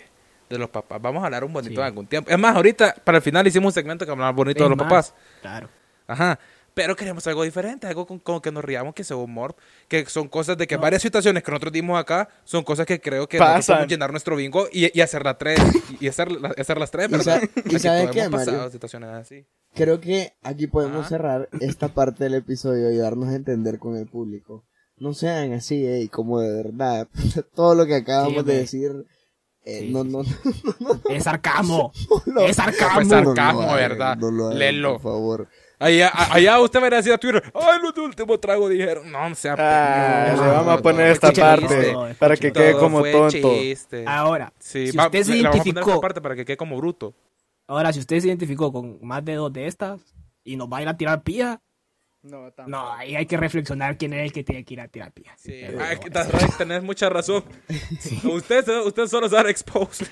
de 0.50 0.58
los 0.58 0.68
papás. 0.68 1.00
Vamos 1.00 1.22
a 1.22 1.26
hablar 1.26 1.44
un 1.44 1.52
bonito 1.52 1.70
Sí. 1.72 1.76
de 1.78 1.84
algún 1.84 2.06
tiempo. 2.06 2.30
Es 2.30 2.38
más, 2.38 2.54
ahorita, 2.56 2.94
para 3.04 3.18
el 3.18 3.22
final, 3.22 3.46
hicimos 3.46 3.68
un 3.68 3.72
segmento 3.74 4.04
que 4.04 4.10
hablaba 4.12 4.32
bonito 4.32 4.58
de 4.58 4.64
Es 4.64 4.70
los 4.70 4.76
más, 4.78 4.86
papás. 4.86 5.14
Claro. 5.40 5.68
Ajá. 6.06 6.38
Pero 6.72 6.94
queremos 6.94 7.26
algo 7.26 7.42
diferente, 7.42 7.88
algo 7.88 8.06
con, 8.06 8.20
con 8.20 8.40
que 8.40 8.52
nos 8.52 8.64
riamos, 8.64 8.94
que 8.94 9.02
sea 9.02 9.16
humor, 9.16 9.56
que 9.88 10.06
son 10.06 10.28
cosas 10.28 10.56
de 10.56 10.68
que 10.68 10.76
varias 10.76 11.02
situaciones 11.02 11.42
que 11.42 11.50
nosotros 11.50 11.72
dimos 11.72 11.98
acá 11.98 12.28
son 12.44 12.62
cosas 12.62 12.86
que 12.86 13.00
creo 13.00 13.28
que 13.28 13.38
nosotros 13.38 13.58
Pasan. 13.58 13.74
podemos 13.76 13.90
llenar 13.90 14.10
nuestro 14.12 14.36
bingo 14.36 14.66
y, 14.72 14.96
y 14.96 15.00
hacer 15.00 15.24
las 15.24 15.36
tres, 15.36 15.58
y, 16.00 16.04
y 16.04 16.08
hacer, 16.08 16.30
la- 16.30 16.54
hacer 16.56 16.78
las 16.78 16.90
tres, 16.92 17.08
sa- 17.24 17.40
y 17.42 17.44
Aquí 17.66 17.78
¿sabe 17.80 18.02
todos 18.02 18.14
qué, 18.14 18.30
pasado 18.30 18.56
Mario? 18.58 18.70
situaciones 18.70 19.10
así. 19.10 19.44
Creo 19.74 20.00
que 20.00 20.34
aquí 20.42 20.68
podemos 20.68 21.00
Ajá. 21.00 21.08
cerrar 21.08 21.48
esta 21.60 21.88
parte 21.94 22.22
del 22.24 22.34
episodio 22.34 22.90
y 22.92 22.96
darnos 22.98 23.28
a 23.30 23.34
entender 23.34 23.80
con 23.80 23.96
el 23.96 24.06
público. 24.06 24.64
No 24.96 25.12
sean 25.12 25.52
así, 25.54 25.84
eh, 25.84 26.08
como 26.10 26.38
de 26.40 26.52
verdad. 26.54 27.08
Todo 27.54 27.74
lo 27.74 27.84
que 27.86 27.96
acabamos 27.96 28.42
Sí, 28.44 28.48
de 28.48 28.54
decir. 28.56 29.06
Eh, 29.64 29.80
Sí, 29.80 29.92
no, 29.92 30.04
no, 30.04 30.22
Es 31.10 31.24
sarcasmo. 31.24 31.92
no, 32.26 32.40
es 32.40 32.56
sarcasmo. 32.56 32.94
Fue 32.94 33.04
no 33.04 33.20
lo 33.20 33.24
sarcasmo, 33.34 33.62
hagan, 33.62 33.76
¿verdad? 33.76 34.16
No 34.16 34.30
lo 34.30 34.46
hagan, 34.46 34.58
Lelo. 34.58 34.92
por 34.94 35.02
favor. 35.02 35.48
Allá, 35.82 36.10
allá 36.14 36.60
usted 36.60 36.78
va 36.78 36.84
a 36.94 37.00
ir 37.00 37.12
a 37.12 37.16
Twitter, 37.18 37.42
ay, 37.54 37.78
los 37.82 37.94
de 37.94 38.02
último 38.02 38.38
trago 38.38 38.68
dijeron, 38.68 39.10
no, 39.10 39.34
sea 39.34 39.54
Ah, 39.58 40.24
pendejo". 40.26 40.44
le 40.44 40.50
vamos 40.52 40.74
a 40.78 40.82
poner 40.82 41.06
esta 41.06 41.32
parte 41.32 41.94
para 42.18 42.36
que 42.36 42.52
quede 42.52 42.74
como 42.76 43.02
tonto. 43.02 43.30
chiste. 43.30 44.04
Ahora, 44.06 44.52
Sí, 44.58 44.90
si 44.90 44.96
va- 44.98 45.06
usted 45.06 45.22
se 45.24 45.36
identificó, 45.38 45.80
esta 45.88 46.00
parte 46.02 46.20
para 46.20 46.36
que 46.36 46.44
quede 46.44 46.58
como 46.58 46.76
bruto. 46.76 47.14
ahora 47.66 47.92
si 47.94 47.98
usted 48.00 48.20
se 48.20 48.26
identificó 48.28 48.70
con 48.70 48.98
más 49.00 49.24
de 49.24 49.36
dos 49.36 49.50
de 49.54 49.66
estas 49.68 50.00
y 50.44 50.56
nos 50.56 50.68
va 50.68 50.78
a 50.78 50.82
ir 50.82 50.88
a 50.88 50.96
tirar 50.98 51.22
pía, 51.22 51.62
No, 52.22 52.52
no, 52.66 52.92
ahí 52.92 53.16
hay 53.16 53.24
que 53.24 53.38
reflexionar 53.38 53.96
quién 53.96 54.12
es 54.12 54.24
el 54.26 54.32
que 54.32 54.44
tiene 54.44 54.62
que 54.62 54.74
ir 54.74 54.80
a 54.82 54.88
tirar 54.88 55.10
pía. 55.12 55.34
Sí, 55.38 55.62
tenés 56.58 56.82
mucha 56.82 57.08
razón. 57.08 57.42
Usted, 58.24 58.64
se- 58.64 58.80
usted 58.80 59.06
solo 59.06 59.28
se 59.28 59.36
va 59.36 59.40
a 59.40 59.50
expose. 59.50 60.04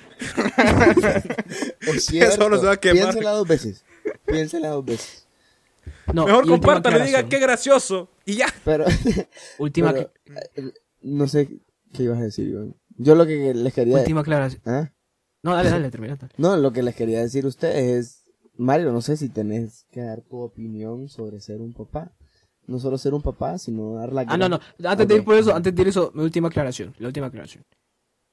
Es 1.80 2.04
cierto. 2.06 2.36
Solo 2.36 2.58
se 2.58 2.66
va 2.66 2.72
a 2.72 2.76
quemar. 2.78 3.02
Piénsela 3.04 3.30
dos 3.32 3.46
veces. 3.46 3.84
Piénsela 4.24 4.68
dos 4.68 4.84
veces. 4.86 5.26
no, 6.14 6.24
Mejor 6.26 6.46
compártalo 6.46 6.98
y 6.98 7.06
diga 7.08 7.28
qué 7.28 7.38
gracioso. 7.38 8.10
Y 8.24 8.36
ya. 8.36 8.46
Pero, 8.64 8.86
Última, 9.58 9.92
pero, 9.92 10.10
eh, 10.56 10.72
no 11.02 11.28
sé 11.28 11.60
qué 11.92 12.04
ibas 12.04 12.18
a 12.18 12.22
decir, 12.22 12.48
Iván. 12.48 12.74
Yo 12.96 13.14
lo 13.14 13.26
que 13.26 13.52
les 13.54 13.74
quería 13.74 13.96
última 13.96 14.22
aclaración. 14.22 14.62
¿Ah? 14.64 14.90
No, 15.42 15.54
dale, 15.54 15.70
dale, 15.70 15.90
termina. 15.90 16.18
No, 16.36 16.56
lo 16.56 16.72
que 16.72 16.82
les 16.82 16.94
quería 16.96 17.20
decir 17.20 17.44
a 17.44 17.48
ustedes 17.48 18.06
es, 18.06 18.17
Mario, 18.58 18.92
no 18.92 19.00
sé 19.00 19.16
si 19.16 19.28
tenés 19.28 19.86
que 19.90 20.00
dar 20.02 20.20
tu 20.20 20.38
opinión 20.40 21.08
sobre 21.08 21.40
ser 21.40 21.60
un 21.60 21.72
papá. 21.72 22.12
No 22.66 22.78
solo 22.78 22.98
ser 22.98 23.14
un 23.14 23.22
papá, 23.22 23.56
sino 23.56 23.94
dar 23.94 24.12
la 24.12 24.26
Ah, 24.28 24.36
no, 24.36 24.48
no. 24.48 24.60
Antes 24.84 25.08
de 25.08 25.14
ir 25.16 25.24
por 25.24 25.36
eso, 25.36 25.54
antes 25.54 25.74
de 25.74 25.80
ir 25.80 25.88
eso, 25.88 26.10
mi 26.14 26.22
última 26.22 26.48
aclaración. 26.48 26.94
La 26.98 27.06
última 27.06 27.28
aclaración. 27.28 27.64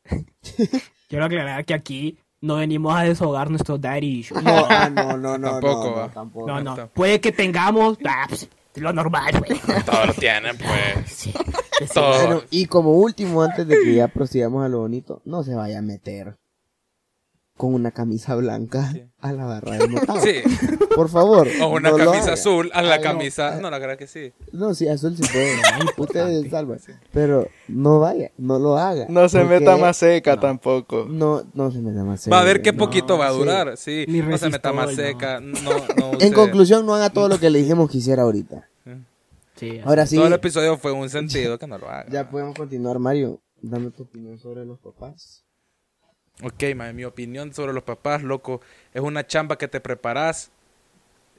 Quiero 1.08 1.26
aclarar 1.26 1.64
que 1.64 1.74
aquí 1.74 2.18
no 2.42 2.58
venimos 2.58 2.96
a 2.96 3.04
deshogar 3.04 3.50
nuestros 3.50 3.80
daddy 3.80 4.20
issues. 4.20 4.44
No, 4.44 4.66
ah, 4.70 4.90
no, 4.90 5.16
no, 5.16 5.38
no, 5.38 5.52
Tampoco, 5.52 5.90
no, 5.90 5.96
va. 5.96 6.08
no, 6.08 6.14
tampoco. 6.14 6.48
No, 6.48 6.62
no. 6.62 6.88
Puede 6.90 7.22
que 7.22 7.32
tengamos 7.32 7.98
ah, 8.06 8.26
pues, 8.28 8.50
lo 8.76 8.92
normal, 8.92 9.32
güey. 9.48 9.60
Todos 9.86 10.08
lo 10.08 10.14
tienen, 10.14 10.58
pues. 10.58 11.10
Sí. 11.16 11.34
Todo. 11.94 12.18
Bueno, 12.28 12.42
y 12.52 12.68
como 12.68 12.94
último, 12.94 13.42
antes 13.44 13.68
de 13.68 13.76
que 13.84 13.96
ya 13.96 14.08
prosigamos 14.08 14.64
a 14.66 14.70
lo 14.70 14.80
bonito, 14.80 15.22
no 15.26 15.44
se 15.44 15.56
vaya 15.56 15.80
a 15.80 15.82
meter 15.82 16.38
con 17.58 17.74
una 17.74 17.92
camisa 17.92 18.36
blanca 18.36 18.92
Sí. 18.92 19.04
a 19.20 19.32
la 19.32 19.46
barra 19.46 19.78
del 19.78 19.92
notado. 19.94 20.20
Sí. 20.22 20.42
Por 20.94 21.10
favor. 21.10 21.48
O 21.62 21.68
una 21.70 21.92
no 21.92 21.98
camisa 21.98 22.34
azul 22.34 22.70
a 22.74 22.82
la 22.82 22.96
Ay, 22.96 23.02
camisa. 23.02 23.60
No, 23.62 23.70
la 23.70 23.80
verdad 23.80 23.98
que 23.98 24.08
sí. 24.08 24.34
No, 24.52 24.74
sí, 24.74 24.88
azul 24.90 25.16
sí 25.16 25.24
puede. 25.32 25.56
Ustedes 25.98 26.50
salvan. 26.52 26.80
Pero 27.12 27.48
no 27.70 28.00
vaya, 28.00 28.32
no 28.38 28.60
lo 28.60 28.78
haga. 28.78 29.06
No 29.10 29.28
se 29.30 29.44
meta 29.46 29.78
más 29.78 29.98
seca 29.98 30.38
tampoco. 30.40 31.06
No, 31.10 31.44
no 31.54 31.72
se 31.72 31.80
meta 31.80 32.04
más 32.04 32.30
Va 32.32 32.42
a 32.42 32.44
ver 32.44 32.62
qué 32.62 32.72
no. 32.74 32.78
poquito 32.80 33.18
va 33.18 33.28
a 33.28 33.32
durar. 33.32 33.78
Sí. 33.78 34.06
Ni 34.08 34.20
No 34.20 34.38
se 34.38 34.50
meta 34.50 34.74
más 34.74 34.94
seca. 34.96 35.40
No, 35.40 35.54
no 35.64 36.12
En 36.20 36.34
conclusión, 36.34 36.86
no 36.86 36.94
haga 36.96 37.10
todo 37.10 37.30
lo 37.30 37.40
que 37.40 37.50
le 37.50 37.60
dijimos 37.60 37.90
que 37.90 38.00
hiciera 38.00 38.24
ahorita. 38.24 38.68
Sí, 39.56 39.80
Ahora 39.86 40.06
sí, 40.06 40.18
Todo 40.18 40.28
el 40.28 40.34
episodio 40.34 40.78
fue 40.78 40.92
un 40.92 41.10
sentido 41.10 41.58
que 41.58 41.66
no 41.68 41.78
lo 41.78 41.88
haga. 41.90 42.06
ya 42.12 42.30
podemos 42.30 42.54
continuar, 42.56 43.00
Mario. 43.00 43.40
Dame 43.62 43.90
tu 43.92 44.04
opinión 44.04 44.38
sobre 44.38 44.66
los 44.66 44.78
papás. 44.80 45.45
Ok, 46.44 46.64
ma, 46.76 46.92
mi 46.92 47.06
opinión 47.06 47.54
sobre 47.54 47.72
los 47.74 47.84
papás, 47.84 48.22
loco, 48.22 48.62
es 48.94 49.02
una 49.02 49.26
chamba 49.26 49.58
que 49.58 49.68
te 49.68 49.80
preparas 49.80 50.52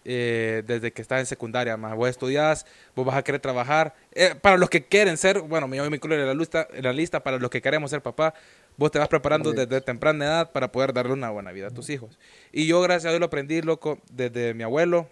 eh, 0.09 0.63
desde 0.67 0.93
que 0.93 1.03
estás 1.03 1.19
en 1.19 1.27
secundaria, 1.27 1.77
más 1.77 1.97
vos 1.97 2.09
estudias, 2.09 2.65
vos 2.95 3.05
vas 3.05 3.17
a 3.17 3.25
querer 3.25 3.41
trabajar. 3.41 3.95
Eh, 4.13 4.35
para 4.41 4.57
los 4.57 4.71
que 4.71 4.85
quieren 4.85 5.17
ser, 5.17 5.41
bueno, 5.41 5.67
yo 5.75 5.91
me 5.91 5.97
incluyo 5.97 6.21
en 6.21 6.27
la, 6.27 6.35
lista, 6.35 6.69
en 6.73 6.85
la 6.85 6.93
lista, 6.93 7.25
para 7.25 7.39
los 7.39 7.51
que 7.51 7.61
queremos 7.61 7.91
ser 7.91 8.03
papá, 8.03 8.33
vos 8.77 8.91
te 8.91 8.99
vas 8.99 9.09
preparando 9.09 9.53
desde 9.53 9.81
temprana 9.81 10.25
edad 10.25 10.53
para 10.53 10.71
poder 10.71 10.93
darle 10.93 11.13
una 11.13 11.31
buena 11.31 11.53
vida 11.53 11.67
a 11.67 11.71
tus 11.71 11.91
hijos. 11.91 12.19
Y 12.53 12.67
yo, 12.67 12.81
gracias 12.81 13.07
a 13.07 13.09
Dios, 13.11 13.21
lo 13.21 13.27
aprendí, 13.27 13.61
loco, 13.63 13.99
desde 14.13 14.55
mi 14.55 14.63
abuelo, 14.63 15.09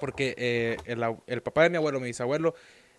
porque 0.00 0.34
eh, 0.36 0.76
el, 0.84 1.02
el 1.28 1.42
papá 1.42 1.62
de 1.62 1.70
mi 1.70 1.76
abuelo, 1.76 2.00
mi 2.00 2.08
bisabuelo, 2.08 2.54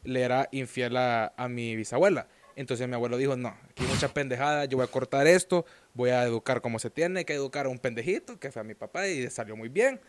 le 0.05 0.21
era 0.21 0.47
infiel 0.51 0.95
a, 0.95 1.33
a 1.35 1.49
mi 1.49 1.75
bisabuela. 1.75 2.27
Entonces 2.57 2.87
mi 2.87 2.95
abuelo 2.95 3.17
dijo, 3.17 3.37
no, 3.37 3.49
aquí 3.69 3.83
hay 3.83 3.87
mucha 3.87 4.09
pendejada, 4.13 4.65
yo 4.65 4.77
voy 4.77 4.83
a 4.83 4.91
cortar 4.91 5.27
esto, 5.27 5.65
voy 5.93 6.09
a 6.09 6.23
educar 6.23 6.59
como 6.59 6.79
se 6.79 6.89
tiene 6.89 7.23
que 7.23 7.33
educar 7.33 7.67
a 7.67 7.69
un 7.69 7.77
pendejito, 7.79 8.39
que 8.39 8.51
fue 8.51 8.61
a 8.61 8.65
mi 8.65 8.73
papá 8.73 9.07
y 9.07 9.29
salió 9.29 9.55
muy 9.55 9.69
bien. 9.69 9.99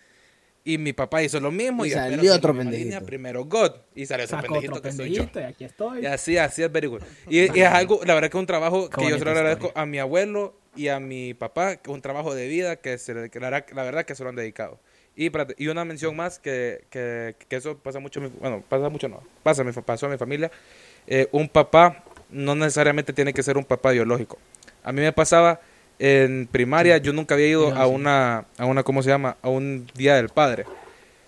Y 0.65 0.77
mi 0.77 0.93
papá 0.93 1.23
hizo 1.23 1.39
lo 1.41 1.51
mismo 1.51 1.85
Y 1.87 1.89
y, 1.89 1.93
salió 1.93 2.35
otro 2.35 2.55
pendejito. 2.55 2.85
línea, 2.85 3.01
primero 3.01 3.45
God 3.45 3.73
y 3.95 4.05
salió 4.07 4.25
ese 4.25 4.37
pendejito 4.39 4.73
otro 4.73 4.83
que 4.83 4.93
soy 4.93 5.11
yo. 5.11 5.23
pendejito 5.23 5.41
y 5.41 5.43
aquí 5.45 5.65
estoy. 5.65 6.03
Y 6.03 6.07
así, 6.07 6.37
así 6.37 6.63
es 6.63 6.73
very 6.73 6.89
good. 6.89 7.03
Y, 7.29 7.39
y 7.57 7.61
es 7.63 7.69
algo, 7.69 8.01
la 8.05 8.15
verdad 8.15 8.29
que 8.31 8.37
es 8.37 8.41
un 8.41 8.47
trabajo 8.47 8.91
Qué 8.91 8.97
que 9.05 9.11
yo 9.11 9.19
se 9.19 9.25
lo 9.25 9.31
agradezco 9.31 9.67
historia. 9.69 9.83
a 9.83 9.87
mi 9.87 9.99
abuelo 9.99 10.55
y 10.75 10.89
a 10.89 11.01
mi 11.01 11.33
papá, 11.35 11.77
que 11.77 11.91
es 11.91 11.95
un 11.95 12.03
trabajo 12.03 12.35
de 12.35 12.49
vida 12.49 12.77
que, 12.77 12.99
se, 12.99 13.31
que 13.31 13.41
la, 13.41 13.51
verdad- 13.51 13.67
la 13.75 13.83
verdad 13.83 14.05
que 14.05 14.15
se 14.15 14.23
lo 14.25 14.31
han 14.31 14.37
dedicado. 14.37 14.81
Y, 15.17 15.31
y 15.57 15.69
una 15.69 15.85
mención 15.85 16.15
más, 16.17 16.39
que, 16.39 16.85
que, 16.91 17.35
que 17.49 17.57
eso 17.57 17.77
pasa 17.79 17.99
mucho, 17.99 18.21
bueno, 18.41 18.63
pasa 18.69 18.89
mucho 18.89 19.09
no, 19.09 19.23
pasa, 19.43 19.65
pasó 19.83 20.07
a 20.07 20.09
mi 20.09 20.17
familia. 20.19 20.51
Eh, 21.07 21.27
un 21.33 21.49
papá 21.49 22.05
no 22.31 22.55
necesariamente 22.55 23.13
tiene 23.13 23.33
que 23.33 23.43
ser 23.43 23.57
un 23.57 23.65
papá 23.65 23.91
biológico. 23.93 24.39
A 24.85 24.93
mí 24.93 25.01
me 25.01 25.13
pasaba 25.13 25.61
en 25.99 26.49
primaria, 26.51 26.99
yo 26.99 27.13
nunca 27.13 27.35
había 27.35 27.49
ido 27.49 27.71
Mira, 27.71 27.83
a 27.83 27.87
sí. 27.87 27.93
una, 27.93 28.45
a 28.57 28.65
una, 28.67 28.83
¿cómo 28.83 29.03
se 29.03 29.11
llama? 29.11 29.37
A 29.43 29.49
un 29.49 29.87
día 29.95 30.15
del 30.17 30.29
padre. 30.29 30.65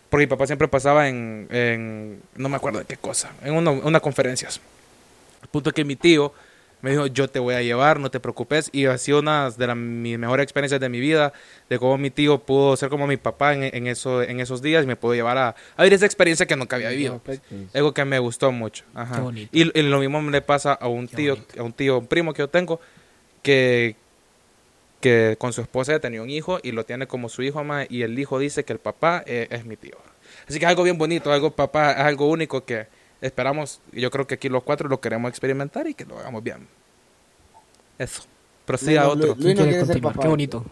Porque 0.08 0.26
mi 0.26 0.30
papá 0.30 0.46
siempre 0.46 0.68
pasaba 0.68 1.08
en, 1.08 1.46
en 1.50 2.20
no 2.36 2.48
me 2.48 2.56
acuerdo 2.56 2.80
de 2.80 2.84
qué 2.84 2.96
cosa, 2.96 3.30
en 3.44 3.54
una, 3.54 3.70
unas 3.70 4.02
conferencias. 4.02 4.60
El 5.42 5.48
punto 5.48 5.70
es 5.70 5.74
que 5.74 5.84
mi 5.84 5.96
tío 5.96 6.32
Me 6.82 6.90
dijo, 6.92 7.06
yo 7.06 7.28
te 7.28 7.38
voy 7.38 7.54
a 7.54 7.62
llevar, 7.62 8.00
no 8.00 8.10
te 8.10 8.20
preocupes. 8.20 8.70
Y 8.72 8.86
ha 8.86 8.96
sido 8.98 9.18
una 9.20 9.50
de 9.50 9.66
las 9.66 9.76
mis 9.76 10.18
mejores 10.18 10.44
experiencias 10.44 10.80
de 10.80 10.88
mi 10.88 10.98
vida, 11.00 11.32
de 11.68 11.78
cómo 11.78 11.98
mi 11.98 12.10
tío 12.10 12.38
pudo 12.38 12.76
ser 12.76 12.88
como 12.88 13.06
mi 13.06 13.16
papá 13.18 13.52
en, 13.54 13.64
en, 13.64 13.86
eso, 13.86 14.22
en 14.22 14.40
esos 14.40 14.62
días 14.62 14.84
y 14.84 14.86
me 14.86 14.96
pudo 14.96 15.14
llevar 15.14 15.36
a, 15.38 15.54
a 15.76 15.82
vivir 15.82 15.94
esa 15.94 16.06
experiencia 16.06 16.46
que 16.46 16.56
nunca 16.56 16.76
había 16.76 16.88
vivido. 16.90 17.20
pues. 17.24 17.40
Algo 17.74 17.92
que 17.92 18.04
me 18.04 18.18
gustó 18.18 18.50
mucho. 18.52 18.84
Ajá. 18.94 19.16
Qué 19.16 19.20
bonito. 19.20 19.50
Y, 19.52 19.78
y 19.78 19.82
lo 19.82 19.98
mismo 20.00 20.20
le 20.30 20.40
pasa 20.42 20.72
a 20.72 20.88
un 20.88 21.06
Qué 21.06 21.16
tío, 21.16 21.34
bonito. 21.36 21.60
a 21.60 21.64
un 21.64 21.72
tío, 21.72 21.98
un 21.98 22.06
primo 22.06 22.32
que 22.32 22.38
yo 22.42 22.48
tengo, 22.48 22.80
que, 23.42 23.96
que 25.00 25.36
con 25.38 25.52
su 25.52 25.60
esposa 25.60 25.92
ya 25.92 26.00
tenía 26.00 26.22
un 26.22 26.30
hijo 26.30 26.60
y 26.62 26.72
lo 26.72 26.84
tiene 26.84 27.06
como 27.06 27.28
su 27.28 27.42
hijo 27.42 27.64
más 27.64 27.86
y 27.90 28.02
el 28.02 28.18
hijo 28.18 28.38
dice 28.38 28.64
que 28.64 28.72
el 28.72 28.78
papá 28.78 29.22
eh, 29.26 29.48
es 29.50 29.64
mi 29.64 29.76
tío. 29.76 29.96
Así 30.48 30.58
que 30.58 30.64
es 30.64 30.68
algo 30.70 30.82
bien 30.82 30.98
bonito, 30.98 31.32
algo 31.32 31.50
papá, 31.50 31.92
es 31.92 31.98
algo 31.98 32.28
único 32.28 32.64
que 32.64 32.86
esperamos, 33.20 33.80
y 33.92 34.00
yo 34.00 34.10
creo 34.10 34.26
que 34.26 34.34
aquí 34.34 34.48
los 34.48 34.62
cuatro 34.62 34.88
lo 34.88 35.00
queremos 35.00 35.28
experimentar 35.30 35.86
y 35.86 35.94
que 35.94 36.04
lo 36.04 36.18
hagamos 36.18 36.42
bien. 36.42 36.66
Eso. 37.98 38.22
Prosiga 38.64 39.04
Lu- 39.04 39.10
otro. 39.10 39.26
Lu- 39.28 39.34
¿Quién 39.34 39.44
Luis 39.44 39.54
no 39.56 39.62
quiere 39.62 39.70
quiere 39.70 39.86
ser 39.86 39.94
continuar? 39.94 40.12
papá. 40.14 40.22
Qué 40.22 40.28
bonito. 40.28 40.64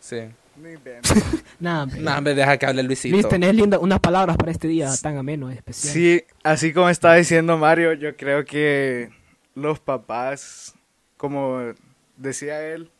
Sí. 0.00 0.18
Nada, 1.60 1.82
hombre. 1.82 2.00
No, 2.00 2.20
me 2.20 2.34
deja 2.34 2.56
que 2.56 2.66
hable 2.66 2.82
Luisito. 2.84 3.12
Luis, 3.14 3.28
tenés 3.28 3.54
linda, 3.54 3.78
unas 3.78 3.98
palabras 4.00 4.36
para 4.36 4.52
este 4.52 4.68
día 4.68 4.88
tan 5.02 5.16
ameno, 5.16 5.50
especial. 5.50 5.92
Sí, 5.92 6.24
así 6.44 6.72
como 6.72 6.88
estaba 6.88 7.16
diciendo 7.16 7.56
Mario, 7.58 7.92
yo 7.94 8.16
creo 8.16 8.44
que 8.44 9.10
los 9.54 9.80
papás, 9.80 10.74
como 11.16 11.72
decía 12.16 12.62
él, 12.66 12.90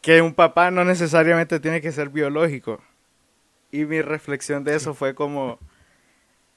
que 0.00 0.22
un 0.22 0.34
papá 0.34 0.70
no 0.72 0.84
necesariamente 0.84 1.60
tiene 1.60 1.80
que 1.80 1.92
ser 1.92 2.08
biológico. 2.08 2.80
Y 3.70 3.84
mi 3.84 4.00
reflexión 4.02 4.64
de 4.64 4.74
eso 4.74 4.94
fue 4.94 5.14
como, 5.14 5.58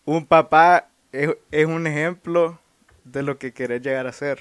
un 0.05 0.26
papá 0.26 0.89
es, 1.12 1.30
es 1.51 1.66
un 1.66 1.88
ejemplo 1.88 2.60
de 3.03 3.24
lo 3.24 3.38
que 3.38 3.53
querés 3.53 3.82
llegar 3.82 4.07
a 4.07 4.12
ser. 4.12 4.39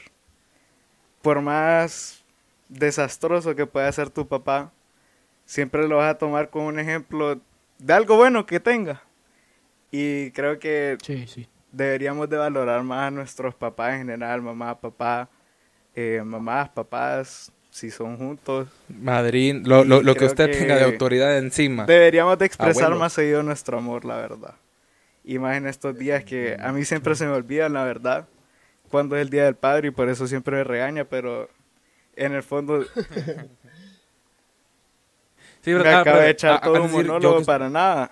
Por 1.23 1.41
más 1.41 2.25
desastroso 2.69 3.55
que 3.55 3.67
pueda 3.67 3.91
ser 3.93 4.11
tu 4.11 4.27
papá, 4.29 4.73
siempre 5.45 5.89
lo 5.89 5.97
vas 5.99 6.11
a 6.15 6.19
tomar 6.19 6.51
como 6.51 6.67
un 6.69 6.79
ejemplo 6.79 7.41
de 7.79 7.93
algo 7.93 8.17
bueno 8.17 8.47
que 8.47 8.61
tenga. 8.61 9.03
Y 9.91 10.31
creo 10.33 10.59
que 10.59 10.99
Sí, 11.03 11.27
sí. 11.27 11.49
deberíamos 11.73 12.29
de 12.29 12.37
valorar 12.37 12.83
más 12.83 13.09
a 13.09 13.11
nuestros 13.11 13.55
papás 13.55 13.95
en 13.95 14.01
general, 14.01 14.43
mamá, 14.43 14.79
papá, 14.79 15.29
eh, 15.95 16.23
mamás, 16.25 16.69
papás, 16.69 17.51
si 17.71 17.91
son 17.91 18.17
juntos. 18.19 18.69
Madrín, 18.89 19.63
lo, 19.67 19.85
lo, 19.85 20.03
lo 20.03 20.15
que 20.15 20.27
usted 20.27 20.51
que 20.51 20.59
tenga 20.59 20.77
de 20.77 20.85
autoridad 20.85 21.39
encima. 21.39 21.87
Deberíamos 21.87 22.39
de 22.39 22.47
expresar 22.47 22.95
más 22.95 23.15
seguido 23.15 23.43
nuestro 23.43 23.79
amor, 23.79 24.05
la 24.05 24.17
verdad. 24.17 24.55
Y 25.29 25.39
más 25.39 25.59
en 25.59 25.67
estos 25.67 25.99
días 25.99 26.25
que 26.25 26.57
a 26.59 26.73
mí 26.73 26.87
siempre 26.87 27.15
se 27.15 27.27
me 27.27 27.33
olvida, 27.33 27.69
la 27.69 27.85
verdad, 27.85 28.27
cuando 28.91 29.15
es 29.15 29.21
el 29.23 29.29
Día 29.31 29.45
del 29.45 29.57
Padre 29.57 29.89
y 29.89 29.91
por 29.91 30.09
eso 30.09 30.27
siempre 30.27 30.57
me 30.57 30.65
regaña, 30.65 31.05
pero 31.05 31.51
en 32.17 32.33
el 32.33 32.43
fondo 32.43 32.83
Sí, 35.61 35.71
me 35.73 35.79
¿verdad? 35.81 36.01
acaba 36.01 36.17
pero, 36.17 36.25
de 36.27 36.31
echar 36.31 36.61
todo 36.63 36.77
un 36.77 36.83
decir, 36.85 37.05
monólogo 37.07 37.41
yo- 37.41 37.47
para 37.47 37.69
nada. 37.69 38.11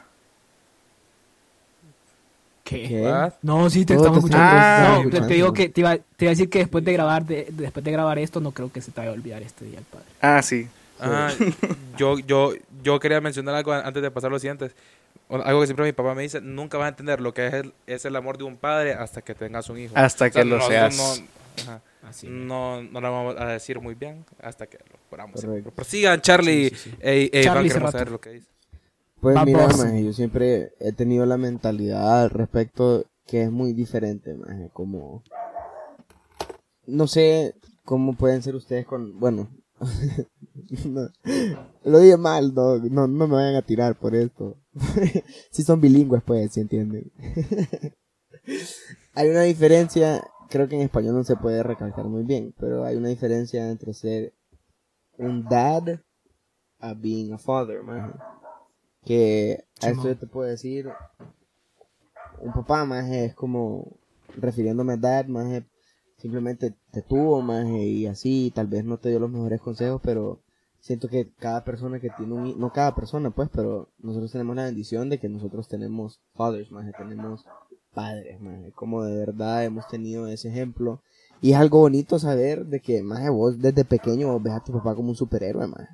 ¿Qué? 2.64 2.90
No, 3.42 3.70
sí, 3.70 3.86
te 3.86 3.94
estamos 3.94 4.28
te 4.28 4.36
escuchando. 4.36 4.60
no, 4.82 5.10
te, 5.26 5.34
digo 5.34 5.52
que 5.52 5.68
te 5.68 5.80
iba, 5.82 5.96
te 5.96 6.24
iba 6.24 6.30
a 6.30 6.34
decir 6.34 6.50
que 6.50 6.58
después 6.58 6.84
de 6.84 6.92
grabar 6.92 7.24
de, 7.24 7.46
después 7.50 7.84
de 7.84 7.92
grabar 7.92 8.18
esto, 8.18 8.40
no 8.40 8.50
creo 8.50 8.72
que 8.72 8.80
se 8.80 8.90
te 8.90 9.00
vaya 9.00 9.10
a 9.10 9.14
olvidar 9.14 9.42
este 9.42 9.64
día 9.64 9.78
el 9.78 9.84
padre. 9.84 10.06
Ah, 10.20 10.42
sí. 10.42 10.68
Ah, 10.98 11.32
yo, 11.96 12.18
yo, 12.18 12.52
yo 12.86 13.00
quería 13.00 13.20
mencionar 13.20 13.54
algo 13.56 13.72
antes 13.72 14.00
de 14.02 14.10
pasar 14.12 14.28
a 14.28 14.32
los 14.32 14.42
siguientes. 14.42 14.72
Algo 15.28 15.60
que 15.60 15.66
siempre 15.66 15.84
mi 15.86 15.92
papá 15.92 16.14
me 16.14 16.22
dice, 16.22 16.40
nunca 16.40 16.78
vas 16.78 16.86
a 16.86 16.88
entender 16.90 17.20
lo 17.20 17.34
que 17.34 17.48
es 17.48 17.54
el, 17.54 17.74
es 17.88 18.04
el 18.04 18.14
amor 18.14 18.38
de 18.38 18.44
un 18.44 18.56
padre 18.56 18.92
hasta 18.94 19.22
que 19.22 19.34
tengas 19.34 19.68
un 19.68 19.78
hijo. 19.78 19.92
Hasta 19.96 20.30
que 20.30 20.44
lo 20.44 20.60
seas. 20.60 20.96
No, 20.96 21.64
ajá, 21.64 21.82
Así. 22.04 22.28
no, 22.28 22.80
no 22.82 23.00
lo 23.00 23.10
vamos 23.12 23.34
a 23.38 23.46
decir 23.46 23.80
muy 23.80 23.94
bien 23.96 24.24
hasta 24.40 24.66
que 24.68 24.78
lo 24.78 24.96
podamos. 25.10 25.44
Prosigan, 25.74 26.20
Charlie. 26.20 26.68
Sí, 26.70 26.76
sí, 26.76 26.90
sí. 26.90 26.96
e- 27.00 27.30
e 27.32 27.42
Iván, 27.42 27.54
Charlie 27.54 27.68
queremos 27.70 27.72
Cerrato. 27.90 27.92
saber 27.98 28.10
lo 28.12 28.20
que 28.20 28.30
dice. 28.30 28.48
Pues 29.20 29.36
Va 29.36 29.44
mira, 29.44 29.66
maje, 29.66 30.04
yo 30.04 30.12
siempre 30.12 30.72
he 30.78 30.92
tenido 30.92 31.26
la 31.26 31.36
mentalidad 31.38 32.22
al 32.22 32.30
respecto 32.30 33.04
que 33.26 33.42
es 33.42 33.50
muy 33.50 33.72
diferente, 33.72 34.34
maje, 34.34 34.70
como... 34.72 35.24
No 36.86 37.08
sé 37.08 37.56
cómo 37.84 38.12
pueden 38.14 38.42
ser 38.42 38.54
ustedes 38.54 38.86
con... 38.86 39.18
Bueno, 39.18 39.48
no, 40.86 41.08
lo 41.84 41.98
dije 41.98 42.16
mal, 42.16 42.54
no, 42.54 42.78
no, 42.78 43.06
no 43.06 43.28
me 43.28 43.34
vayan 43.34 43.56
a 43.56 43.62
tirar 43.62 43.98
por 43.98 44.14
esto. 44.14 44.56
si 45.50 45.62
son 45.62 45.80
bilingües, 45.80 46.22
pues, 46.24 46.52
si 46.52 46.60
entienden. 46.60 47.12
hay 49.14 49.28
una 49.28 49.42
diferencia, 49.42 50.22
creo 50.48 50.68
que 50.68 50.76
en 50.76 50.82
español 50.82 51.14
no 51.14 51.24
se 51.24 51.36
puede 51.36 51.62
recalcar 51.62 52.06
muy 52.06 52.24
bien, 52.24 52.54
pero 52.58 52.84
hay 52.84 52.96
una 52.96 53.08
diferencia 53.08 53.70
entre 53.70 53.92
ser 53.94 54.34
un 55.18 55.44
dad 55.44 56.00
a 56.78 56.94
being 56.94 57.32
a 57.32 57.38
father, 57.38 57.82
maje. 57.82 58.12
Que 59.04 59.64
a 59.82 59.90
esto 59.90 60.08
yo 60.08 60.16
te 60.16 60.26
puedo 60.26 60.48
decir, 60.48 60.88
un 62.40 62.52
papá 62.52 62.84
más 62.84 63.08
es 63.08 63.34
como, 63.34 63.98
refiriéndome 64.36 64.94
a 64.94 64.96
dad, 64.96 65.26
más 65.26 65.62
simplemente 66.26 66.74
te 66.90 67.02
tuvo 67.02 67.40
más 67.40 67.68
y 67.68 68.06
así, 68.08 68.52
tal 68.52 68.66
vez 68.66 68.84
no 68.84 68.98
te 68.98 69.10
dio 69.10 69.20
los 69.20 69.30
mejores 69.30 69.60
consejos, 69.60 70.00
pero 70.02 70.42
siento 70.80 71.08
que 71.08 71.32
cada 71.38 71.62
persona 71.62 72.00
que 72.00 72.10
tiene 72.10 72.34
un, 72.34 72.58
no 72.58 72.72
cada 72.72 72.96
persona 72.96 73.30
pues, 73.30 73.48
pero 73.52 73.90
nosotros 73.98 74.32
tenemos 74.32 74.56
la 74.56 74.64
bendición 74.64 75.08
de 75.08 75.18
que 75.18 75.28
nosotros 75.28 75.68
tenemos 75.68 76.20
fathers, 76.34 76.72
más 76.72 76.90
tenemos 76.98 77.44
padres, 77.94 78.40
más 78.40 78.58
como 78.74 79.04
de 79.04 79.16
verdad 79.16 79.64
hemos 79.64 79.86
tenido 79.86 80.26
ese 80.26 80.48
ejemplo. 80.48 81.00
Y 81.40 81.52
es 81.52 81.58
algo 81.58 81.80
bonito 81.80 82.18
saber 82.18 82.66
de 82.66 82.80
que, 82.80 83.02
más 83.04 83.28
vos 83.30 83.60
desde 83.60 83.84
pequeño 83.84 84.32
vos 84.32 84.42
ves 84.42 84.54
a 84.54 84.64
tu 84.64 84.72
papá 84.72 84.96
como 84.96 85.10
un 85.10 85.16
superhéroe, 85.16 85.68
más. 85.68 85.88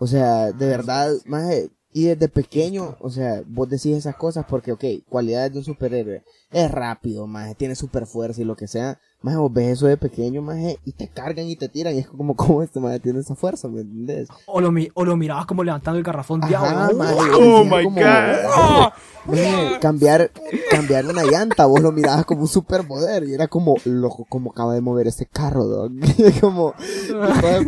O 0.00 0.06
sea, 0.06 0.52
de 0.52 0.66
verdad, 0.66 1.14
más 1.24 1.70
y 1.96 2.04
desde 2.04 2.28
pequeño, 2.28 2.94
o 3.00 3.08
sea, 3.08 3.42
vos 3.46 3.70
decís 3.70 3.96
esas 3.96 4.16
cosas 4.16 4.44
porque, 4.46 4.70
ok, 4.70 4.84
cualidades 5.08 5.52
de 5.52 5.58
un 5.60 5.64
superhéroe, 5.64 6.24
es 6.50 6.70
rápido, 6.70 7.26
más 7.26 7.56
tiene 7.56 7.74
super 7.74 8.06
fuerza 8.06 8.42
y 8.42 8.44
lo 8.44 8.54
que 8.54 8.66
sea, 8.66 9.00
más 9.26 9.36
vos 9.36 9.52
ves 9.52 9.72
eso 9.78 9.86
de 9.88 9.96
pequeño, 9.96 10.40
más 10.40 10.56
y 10.84 10.92
te 10.92 11.08
cargan 11.08 11.46
y 11.48 11.56
te 11.56 11.68
tiran 11.68 11.94
y 11.94 11.98
es 11.98 12.06
como, 12.08 12.36
¿cómo 12.36 12.62
este 12.62 12.78
más 12.80 13.00
tiene 13.00 13.18
esa 13.20 13.34
fuerza, 13.34 13.66
me 13.68 13.80
entendés? 13.80 14.28
O 14.46 14.60
lo, 14.60 14.70
mi- 14.70 14.88
o 14.94 15.04
lo 15.04 15.16
mirabas 15.16 15.46
como 15.46 15.64
levantando 15.64 15.98
el 15.98 16.04
garrafón 16.04 16.40
de 16.42 16.54
agua. 16.54 16.90
maje, 16.94 17.14
Oh 17.34 17.64
my 17.64 17.84
como, 17.84 18.00
God. 18.00 18.92
maje, 19.26 19.78
cambiar, 19.80 20.30
cambiar 20.70 21.06
una 21.06 21.24
llanta, 21.24 21.66
vos 21.66 21.80
lo 21.80 21.90
mirabas 21.92 22.24
como 22.24 22.42
un 22.42 22.48
superpoder 22.48 23.24
y 23.24 23.34
era 23.34 23.48
como, 23.48 23.74
loco, 23.84 24.24
como 24.28 24.50
acaba 24.52 24.74
de 24.74 24.80
mover 24.80 25.06
este 25.08 25.26
carro, 25.26 25.64
dog. 25.64 25.90
Y 26.18 26.32
como, 26.40 26.74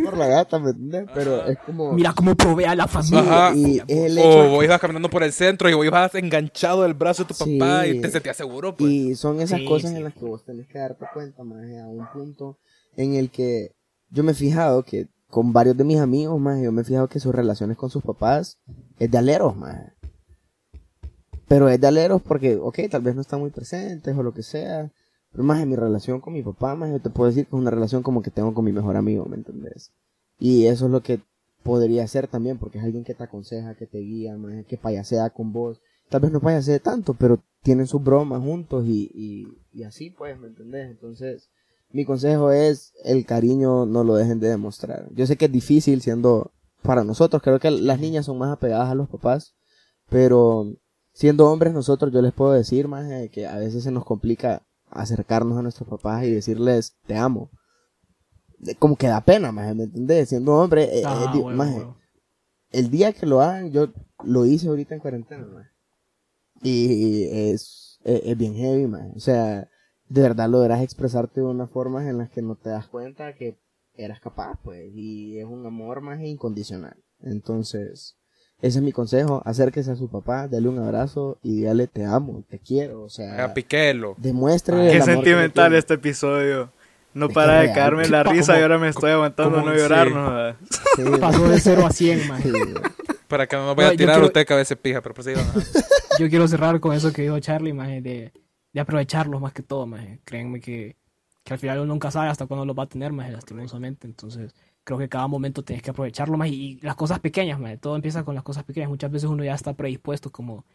por 0.03 0.17
la 0.17 0.27
gata, 0.27 0.59
¿me 0.59 0.71
entiendes? 0.71 1.05
Pero 1.13 1.45
es 1.45 1.57
como, 1.65 1.91
Mira 1.93 2.13
cómo 2.13 2.35
provee 2.35 2.65
a 2.65 2.75
la 2.75 2.87
familia. 2.87 3.47
Ajá. 3.47 3.55
y 3.55 3.81
el 3.87 4.17
hecho 4.17 4.45
O 4.47 4.49
vos 4.51 4.63
ibas 4.63 4.79
caminando 4.79 5.09
por 5.09 5.23
el 5.23 5.33
centro 5.33 5.69
y 5.69 5.73
vos 5.73 5.85
ibas 5.85 6.13
enganchado 6.15 6.83
del 6.83 6.93
brazo 6.93 7.23
de 7.23 7.27
tu 7.27 7.33
Sí. 7.33 7.57
papá 7.59 7.87
y 7.87 7.99
te 8.01 8.09
sentías 8.09 8.37
seguro, 8.37 8.75
pues. 8.75 8.89
Y 8.91 9.15
son 9.15 9.39
esas 9.41 9.59
Sí, 9.59 9.65
cosas 9.65 9.91
sí. 9.91 9.97
en 9.97 10.03
las 10.05 10.13
que 10.13 10.25
vos 10.25 10.43
tenés 10.43 10.67
que 10.67 10.77
darte 10.79 11.05
cuenta, 11.13 11.43
más 11.49 11.65
a 11.83 11.87
un 11.87 12.07
punto 12.13 12.57
en 12.95 13.15
el 13.15 13.29
que 13.29 13.75
yo 14.09 14.23
me 14.23 14.31
he 14.31 14.35
fijado 14.35 14.83
que 14.83 15.07
con 15.29 15.53
varios 15.53 15.77
de 15.77 15.83
mis 15.83 15.99
amigos, 15.99 16.39
más 16.39 16.61
yo 16.61 16.71
me 16.71 16.81
he 16.81 16.85
fijado 16.85 17.07
que 17.07 17.19
sus 17.19 17.33
relaciones 17.33 17.77
con 17.77 17.89
sus 17.89 18.03
papás 18.03 18.57
es 18.97 19.11
de 19.11 19.17
aleros, 19.17 19.55
más. 19.55 19.93
Pero 21.47 21.69
es 21.69 21.79
de 21.79 21.87
aleros 21.87 22.21
porque, 22.21 22.55
ok, 22.55 22.79
tal 22.89 23.01
vez 23.01 23.15
no 23.15 23.21
están 23.21 23.39
muy 23.39 23.49
presentes 23.49 24.15
o 24.15 24.23
lo 24.23 24.33
que 24.33 24.43
sea. 24.43 24.91
Pero 25.31 25.43
más 25.43 25.61
en 25.61 25.69
mi 25.69 25.75
relación 25.75 26.21
con 26.21 26.33
mi 26.33 26.41
papá, 26.41 26.75
más 26.75 26.91
yo 26.91 26.99
te 26.99 27.09
puedo 27.09 27.29
decir 27.29 27.45
que 27.45 27.55
es 27.55 27.61
una 27.61 27.69
relación 27.71 28.01
como 28.01 28.21
que 28.21 28.31
tengo 28.31 28.53
con 28.53 28.65
mi 28.65 28.71
mejor 28.71 28.95
amigo, 28.95 29.25
¿me 29.25 29.35
entendés? 29.35 29.91
Y 30.39 30.65
eso 30.65 30.85
es 30.85 30.91
lo 30.91 31.01
que 31.01 31.21
podría 31.63 32.07
ser 32.07 32.27
también, 32.27 32.57
porque 32.57 32.79
es 32.79 32.83
alguien 32.83 33.03
que 33.03 33.13
te 33.13 33.23
aconseja, 33.23 33.75
que 33.75 33.85
te 33.85 33.99
guía, 33.99 34.35
más 34.37 34.65
que 34.65 34.77
payasea 34.77 35.29
con 35.29 35.53
vos. 35.53 35.81
Tal 36.09 36.21
vez 36.21 36.31
no 36.31 36.39
payasee 36.39 36.79
tanto, 36.79 37.13
pero 37.13 37.39
tienen 37.61 37.87
sus 37.87 38.03
bromas 38.03 38.41
juntos 38.41 38.85
y, 38.87 39.11
y, 39.13 39.47
y 39.71 39.83
así 39.83 40.09
pues, 40.09 40.39
¿me 40.39 40.47
entendés? 40.47 40.89
Entonces, 40.89 41.49
mi 41.91 42.05
consejo 42.05 42.51
es 42.51 42.93
el 43.03 43.25
cariño 43.25 43.85
no 43.85 44.03
lo 44.03 44.15
dejen 44.15 44.39
de 44.39 44.49
demostrar. 44.49 45.07
Yo 45.11 45.25
sé 45.25 45.37
que 45.37 45.45
es 45.45 45.51
difícil 45.51 46.01
siendo 46.01 46.51
para 46.81 47.03
nosotros, 47.03 47.41
creo 47.41 47.59
que 47.59 47.71
las 47.71 47.99
niñas 47.99 48.25
son 48.25 48.37
más 48.37 48.51
apegadas 48.51 48.89
a 48.89 48.95
los 48.95 49.09
papás, 49.09 49.55
pero 50.09 50.73
siendo 51.13 51.49
hombres 51.51 51.73
nosotros 51.73 52.11
yo 52.13 52.21
les 52.21 52.33
puedo 52.33 52.53
decir 52.53 52.87
más 52.87 53.05
que 53.29 53.45
a 53.47 53.57
veces 53.57 53.83
se 53.83 53.91
nos 53.91 54.05
complica 54.05 54.63
acercarnos 54.89 55.57
a 55.57 55.61
nuestros 55.61 55.87
papás 55.89 56.23
y 56.23 56.31
decirles 56.31 56.95
te 57.05 57.15
amo. 57.15 57.51
Como 58.77 58.95
que 58.97 59.07
da 59.07 59.21
pena, 59.21 59.51
más, 59.51 59.73
¿me 59.75 59.83
entendés? 59.83 60.29
Siendo 60.29 60.53
hombre, 60.55 60.99
eh, 60.99 61.03
Ah, 61.05 61.33
eh, 61.35 61.43
maje, 61.53 61.87
el 62.71 62.89
día 62.89 63.13
que 63.13 63.25
lo 63.25 63.41
hagan, 63.41 63.71
yo 63.71 63.87
lo 64.23 64.45
hice 64.45 64.67
ahorita 64.67 64.95
en 64.95 65.01
cuarentena, 65.01 65.45
maje. 65.45 65.69
Y 66.61 67.25
es, 67.31 67.99
es, 68.03 68.21
es 68.25 68.37
bien 68.37 68.55
heavy, 68.55 68.87
man. 68.87 69.11
O 69.15 69.19
sea, 69.19 69.67
de 70.07 70.21
verdad 70.21 70.49
logras 70.49 70.81
expresarte 70.81 71.41
de 71.41 71.47
una 71.47 71.67
forma 71.67 72.07
en 72.09 72.17
las 72.17 72.29
que 72.29 72.41
no 72.41 72.55
te 72.55 72.69
das 72.69 72.87
cuenta 72.87 73.33
que 73.33 73.57
eras 73.95 74.19
capaz, 74.19 74.59
pues. 74.63 74.89
Y 74.93 75.39
es 75.39 75.45
un 75.45 75.65
amor 75.65 76.01
más 76.01 76.19
incondicional. 76.21 76.95
Entonces, 77.21 78.15
ese 78.61 78.79
es 78.79 78.83
mi 78.83 78.91
consejo. 78.91 79.41
Acérquese 79.45 79.91
a 79.91 79.95
su 79.95 80.09
papá, 80.09 80.47
dale 80.47 80.67
un 80.67 80.79
abrazo 80.79 81.37
y 81.43 81.55
dígale 81.57 81.87
te 81.87 82.05
amo, 82.05 82.43
te 82.49 82.59
quiero. 82.59 83.03
O 83.03 83.09
sea, 83.09 83.43
A 83.45 83.53
piquelo. 83.53 84.15
demuestre 84.17 84.75
Qué 84.77 84.95
el 84.97 85.01
amor 85.01 85.05
sentimental 85.15 85.73
este 85.75 85.93
episodio. 85.95 86.71
No 87.13 87.25
Es 87.27 87.33
para 87.33 87.53
de 87.55 87.61
real. 87.63 87.75
caerme 87.75 88.07
la 88.07 88.23
risa 88.23 88.57
y 88.59 88.61
ahora 88.61 88.77
me 88.77 88.87
estoy 88.89 89.11
aguantando 89.11 89.55
como 89.55 89.69
no 89.71 89.75
llorar, 89.75 90.07
sí. 90.07 90.13
no. 90.13 90.55
Sí, 91.15 91.19
Pasó 91.19 91.49
de 91.49 91.59
0 91.59 91.85
a 91.87 91.91
100, 91.91 92.27
maje. 92.27 92.51
sí, 92.51 92.57
Para 93.29 93.47
que 93.47 93.55
no 93.55 93.73
vaya 93.75 93.89
No, 93.89 93.93
a 93.93 93.97
tirar 93.97 94.15
quiero- 94.15 94.27
usted 94.27 94.45
cabeza 94.45 94.75
pija, 94.75 95.01
pero 95.01 95.15
ajá. 95.39 95.53
Yo 96.19 96.27
quiero 96.29 96.47
cerrar 96.49 96.79
con 96.81 96.93
eso 96.93 97.13
que 97.13 97.21
dijo 97.21 97.39
Charlie, 97.39 97.71
maje, 97.71 98.01
de, 98.01 98.33
de 98.73 98.79
aprovecharlos 98.81 99.39
más 99.39 99.53
que 99.53 99.63
todo, 99.63 99.85
maje. 99.87 100.19
Créanme 100.25 100.59
que, 100.59 100.97
que 101.45 101.53
al 101.53 101.59
final 101.59 101.77
uno 101.79 101.93
nunca 101.93 102.11
sabe 102.11 102.27
hasta 102.27 102.45
cuándo 102.45 102.65
los 102.65 102.77
va 102.77 102.83
a 102.83 102.87
tener, 102.89 103.13
maje, 103.13 103.31
lastimosamente. 103.31 104.05
Entonces, 104.07 104.53
creo 104.83 104.97
que 104.99 105.07
cada 105.07 105.27
momento 105.27 105.63
tienes 105.63 105.81
que 105.81 105.91
aprovecharlo 105.91 106.37
más. 106.37 106.49
Y, 106.49 106.53
y 106.53 106.79
las 106.81 106.95
cosas 106.95 107.19
pequeñas, 107.21 107.57
maje. 107.59 107.77
Todo 107.77 107.95
empieza 107.95 108.23
con 108.25 108.35
las 108.35 108.43
cosas 108.43 108.63
pequeñas. 108.65 108.89
Muchas 108.89 109.11
veces 109.11 109.29
uno 109.29 109.43
ya 109.45 109.53
está 109.53 109.73
predispuesto 109.73 110.29
como, 110.31 110.65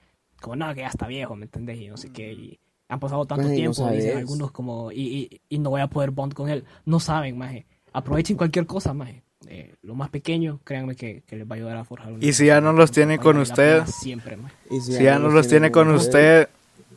como 0.41 0.57
no, 0.57 0.73
que 0.75 0.81
ya 0.81 0.89
está 0.89 1.07
viejo, 1.07 1.37
¿me 1.37 1.45
entendés? 1.45 1.79
Y 1.81 1.89
no 1.89 1.97
sé 1.99 2.11
qué. 2.11 2.33
Y 2.33 2.59
han 2.89 3.01
pasado 3.01 3.27
tanto 3.27 3.43
Maje, 3.49 3.57
y 3.59 3.63
no 3.65 3.73
tiempo, 3.73 3.91
dicen 3.93 4.19
algunos 4.19 4.53
como, 4.53 4.93
y, 4.93 5.01
y, 5.31 5.41
y 5.49 5.59
no 5.59 5.71
voy 5.71 5.81
a 5.81 5.89
poder 5.89 6.11
bond 6.13 6.33
con 6.33 6.49
él. 6.49 6.65
No 6.87 7.01
saben, 7.01 7.37
maje. 7.37 7.67
Aprovechen 7.93 8.37
cualquier 8.37 8.65
cosa, 8.67 8.95
maje. 8.95 9.23
Eh, 9.49 9.75
lo 9.83 9.95
más 9.95 10.11
pequeño, 10.11 10.61
créanme 10.65 10.97
que, 10.97 11.23
que 11.27 11.37
les 11.37 11.47
va 11.47 11.55
a 11.55 11.57
ayudar 11.57 11.77
a 11.77 11.85
forjar 11.85 12.13
una 12.13 12.25
Y 12.25 12.33
si 12.33 12.47
ya 12.47 12.61
no 12.61 12.73
los 12.73 12.91
tiene 12.91 13.19
con 13.19 13.39
usted, 13.39 13.85
Siempre. 13.87 14.39
Y 14.71 14.81
Si 14.81 15.03
ya 15.03 15.19
no 15.19 15.29
los 15.29 15.49
tiene 15.49 15.71
con 15.71 15.91
usted, 15.91 16.49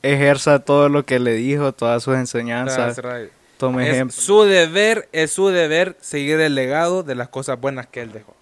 ejerza 0.01 0.59
todo 0.59 0.89
lo 0.89 1.05
que 1.05 1.19
le 1.19 1.33
dijo, 1.33 1.73
todas 1.73 2.03
sus 2.03 2.15
enseñanzas. 2.15 2.97
Right. 2.97 3.31
Tome 3.57 3.87
Es 3.87 3.95
ejemplo. 3.95 4.15
su 4.15 4.43
deber, 4.43 5.09
es 5.11 5.31
su 5.31 5.47
deber 5.47 5.97
seguir 5.99 6.39
el 6.39 6.53
legado 6.55 7.03
de 7.03 7.15
las 7.15 7.29
cosas 7.29 7.59
buenas 7.59 7.87
que 7.87 8.01
él 8.01 8.11
dejó. 8.11 8.35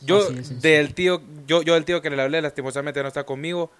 Yo 0.00 0.28
del 0.60 0.94
tío, 0.94 1.20
yo, 1.46 1.62
yo 1.62 1.74
del 1.74 1.84
tío 1.84 2.00
que 2.02 2.10
le 2.10 2.20
hablé, 2.22 2.40
lastimosamente 2.42 3.00
no 3.02 3.08
está 3.08 3.24
conmigo, 3.24 3.70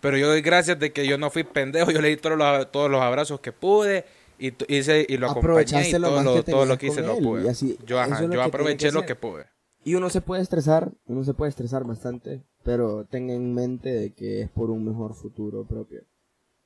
pero 0.00 0.16
yo 0.16 0.28
doy 0.28 0.40
gracias 0.40 0.78
de 0.78 0.92
que 0.92 1.06
yo 1.06 1.18
no 1.18 1.30
fui 1.30 1.42
pendejo, 1.44 1.90
yo 1.90 2.00
le 2.00 2.08
di 2.08 2.16
todos 2.16 2.36
los, 2.38 2.70
todos 2.70 2.90
los 2.90 3.00
abrazos 3.00 3.40
que 3.40 3.52
pude 3.52 4.04
y, 4.38 4.52
hice, 4.68 5.06
y 5.08 5.16
lo 5.16 5.30
acompañé 5.30 5.36
y 5.36 5.90
Aprovechaste 5.90 5.98
lo 5.98 6.08
todo 6.08 6.22
lo, 6.22 6.34
que 6.44 6.50
todo 6.50 6.66
lo 6.66 6.78
que 6.78 6.86
hice 6.86 6.96
con 7.02 7.06
lo 7.06 7.16
él, 7.16 7.24
pude. 7.24 7.44
y 7.44 7.48
así- 7.48 7.78
yo 7.86 8.00
ajá, 8.00 8.22
lo 8.22 8.32
yo 8.34 8.42
aproveché 8.42 8.90
lo 8.92 9.04
que 9.06 9.14
pude. 9.16 9.46
Y 9.84 9.94
uno 9.96 10.08
se 10.10 10.20
puede 10.22 10.42
estresar, 10.42 10.92
uno 11.06 11.24
se 11.24 11.34
puede 11.34 11.50
estresar 11.50 11.84
bastante, 11.84 12.42
pero 12.62 13.04
tenga 13.04 13.34
en 13.34 13.52
mente 13.54 13.92
de 13.92 14.12
que 14.14 14.42
es 14.42 14.50
por 14.50 14.70
un 14.70 14.84
mejor 14.84 15.14
futuro 15.14 15.66
propio. 15.66 16.02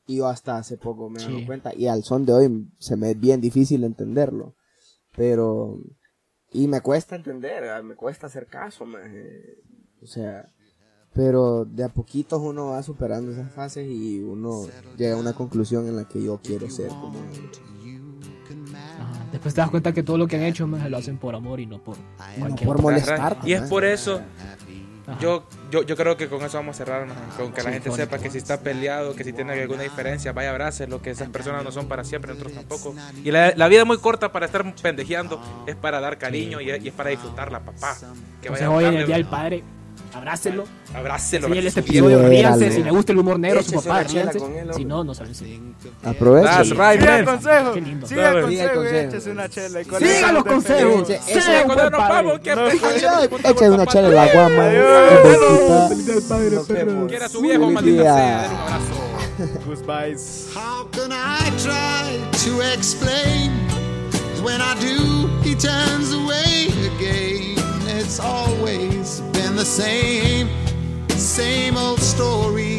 Y 0.06 0.16
yo 0.18 0.28
hasta 0.28 0.56
hace 0.56 0.76
poco 0.78 1.10
me 1.10 1.20
he 1.20 1.24
dado 1.24 1.38
Sí. 1.38 1.44
cuenta, 1.46 1.72
y 1.74 1.86
al 1.88 2.04
son 2.04 2.24
de 2.24 2.32
hoy 2.32 2.66
se 2.78 2.96
me 2.96 3.10
es 3.10 3.20
bien 3.20 3.40
difícil 3.40 3.84
entenderlo, 3.84 4.54
pero... 5.16 5.78
Y 6.52 6.66
me 6.66 6.80
cuesta 6.80 7.14
entender, 7.16 7.64
ah, 7.64 7.82
me 7.82 7.94
cuesta 7.94 8.26
hacer 8.28 8.46
caso, 8.46 8.86
maje. 8.86 9.58
o 10.02 10.06
sea... 10.06 10.46
Pero 11.18 11.64
de 11.64 11.82
a 11.82 11.88
poquitos 11.88 12.40
uno 12.40 12.68
va 12.68 12.82
superando 12.84 13.32
esas 13.32 13.50
fases 13.52 13.88
y 13.90 14.20
uno 14.20 14.66
llega 14.96 15.16
a 15.16 15.18
una 15.18 15.32
conclusión 15.32 15.88
en 15.88 15.96
la 15.96 16.04
que 16.06 16.22
yo 16.22 16.38
quiero 16.40 16.70
ser 16.70 16.86
como. 16.90 17.18
Ajá. 18.76 19.24
Después 19.32 19.52
te 19.52 19.60
das 19.60 19.68
cuenta 19.70 19.92
que 19.92 20.04
todo 20.04 20.16
lo 20.16 20.28
que 20.28 20.36
han 20.36 20.42
hecho 20.44 20.64
lo 20.68 20.96
hacen 20.96 21.18
por 21.18 21.34
amor 21.34 21.58
y 21.58 21.66
no 21.66 21.82
por 21.82 21.96
cualquier 22.38 22.66
por 22.68 22.76
otra 22.76 22.82
molestar. 22.82 23.36
Y 23.44 23.52
es 23.52 23.62
por 23.62 23.84
eso, 23.84 24.20
yo, 25.20 25.42
yo, 25.72 25.82
yo 25.82 25.96
creo 25.96 26.16
que 26.16 26.28
con 26.28 26.40
eso 26.42 26.56
vamos 26.58 26.76
a 26.76 26.84
cerrar, 26.84 27.08
con 27.36 27.52
que 27.52 27.62
la 27.64 27.72
gente 27.72 27.90
sepa 27.90 28.18
que 28.18 28.30
si 28.30 28.38
está 28.38 28.60
peleado, 28.60 29.14
que 29.16 29.24
si 29.24 29.32
tiene 29.32 29.54
alguna 29.60 29.82
diferencia, 29.82 30.32
vaya 30.32 30.56
lo 30.86 31.02
que 31.02 31.10
esas 31.10 31.28
personas 31.30 31.64
no 31.64 31.72
son 31.72 31.88
para 31.88 32.04
siempre, 32.04 32.30
nosotros 32.32 32.54
tampoco. 32.54 32.94
Y 33.24 33.32
la, 33.32 33.52
la 33.56 33.66
vida 33.66 33.80
es 33.80 33.86
muy 33.88 33.98
corta 33.98 34.30
para 34.30 34.46
estar 34.46 34.72
pendejeando, 34.76 35.40
es 35.66 35.74
para 35.74 35.98
dar 36.00 36.16
cariño 36.16 36.60
y, 36.60 36.70
es- 36.70 36.84
y 36.84 36.88
es 36.88 36.94
para 36.94 37.10
disfrutarla, 37.10 37.58
papá. 37.64 37.96
Que 38.40 38.50
vaya 38.50 38.66
a 38.66 38.70
hoy 38.70 38.84
en 38.84 38.94
el 38.94 39.06
Día 39.06 39.16
del 39.16 39.26
Padre, 39.26 39.64
abrácelo. 40.14 40.64
Abrácelo, 40.94 41.46
Enséñale 41.46 41.68
este 41.68 41.80
episodio, 41.80 42.28
ríanse. 42.28 42.70
Si 42.72 42.82
le 42.82 42.90
gusta 42.90 43.12
el 43.12 43.18
humor 43.18 43.38
negro, 43.38 43.62
su 43.62 43.72
papá, 43.72 44.02
ríanse. 44.04 44.38
Si 44.74 44.84
no, 44.84 45.04
no. 45.04 45.12
That's 45.14 46.70
right, 46.70 47.00
Siga 47.00 47.18
el 47.18 47.24
man. 47.24 47.34
consejo, 47.36 47.72
Qué 47.74 47.80
lindo. 47.80 48.06
siga 48.06 48.30
el 48.30 48.34
Siga 48.34 48.42
consejo 48.42 48.72
y 48.72 48.76
consejo. 48.76 49.08
échese 49.08 49.30
una 49.30 49.48
chela. 49.48 49.80
y 49.80 49.84
con 49.84 49.98
Siga 50.00 50.32
los 50.32 50.44
consejos. 50.44 51.08
Vamos, 51.90 52.40
que 52.40 52.52
Echa 52.52 53.70
una 53.70 53.86
chela 53.86 54.08
en 54.08 54.14
la 54.14 54.26
guama. 54.32 54.64
Adiós. 54.64 55.88
Feliz 55.88 56.06
del 56.06 56.22
padre, 56.22 56.50
Nos 56.50 56.68
vemos. 56.68 57.08
Quiera 57.08 57.28
su 57.28 57.40
viejo, 57.40 57.70
maldita 57.70 58.02
sea, 58.02 58.48
un 58.50 58.56
abrazo. 58.56 58.94
Goodbyes. 59.66 60.48
How 60.54 60.88
can 60.90 61.12
I 61.12 61.50
try 61.58 62.18
to 62.44 62.60
explain? 62.74 63.52
When 64.42 64.60
I 64.60 64.74
do, 64.80 65.28
he 65.42 65.54
turns 65.54 66.12
away 66.12 66.68
again. 66.96 67.56
It's 67.98 68.18
always 68.20 69.20
been 69.32 69.37
the 69.58 69.64
same, 69.64 70.48
same 71.08 71.76
old 71.76 72.00
story. 72.00 72.77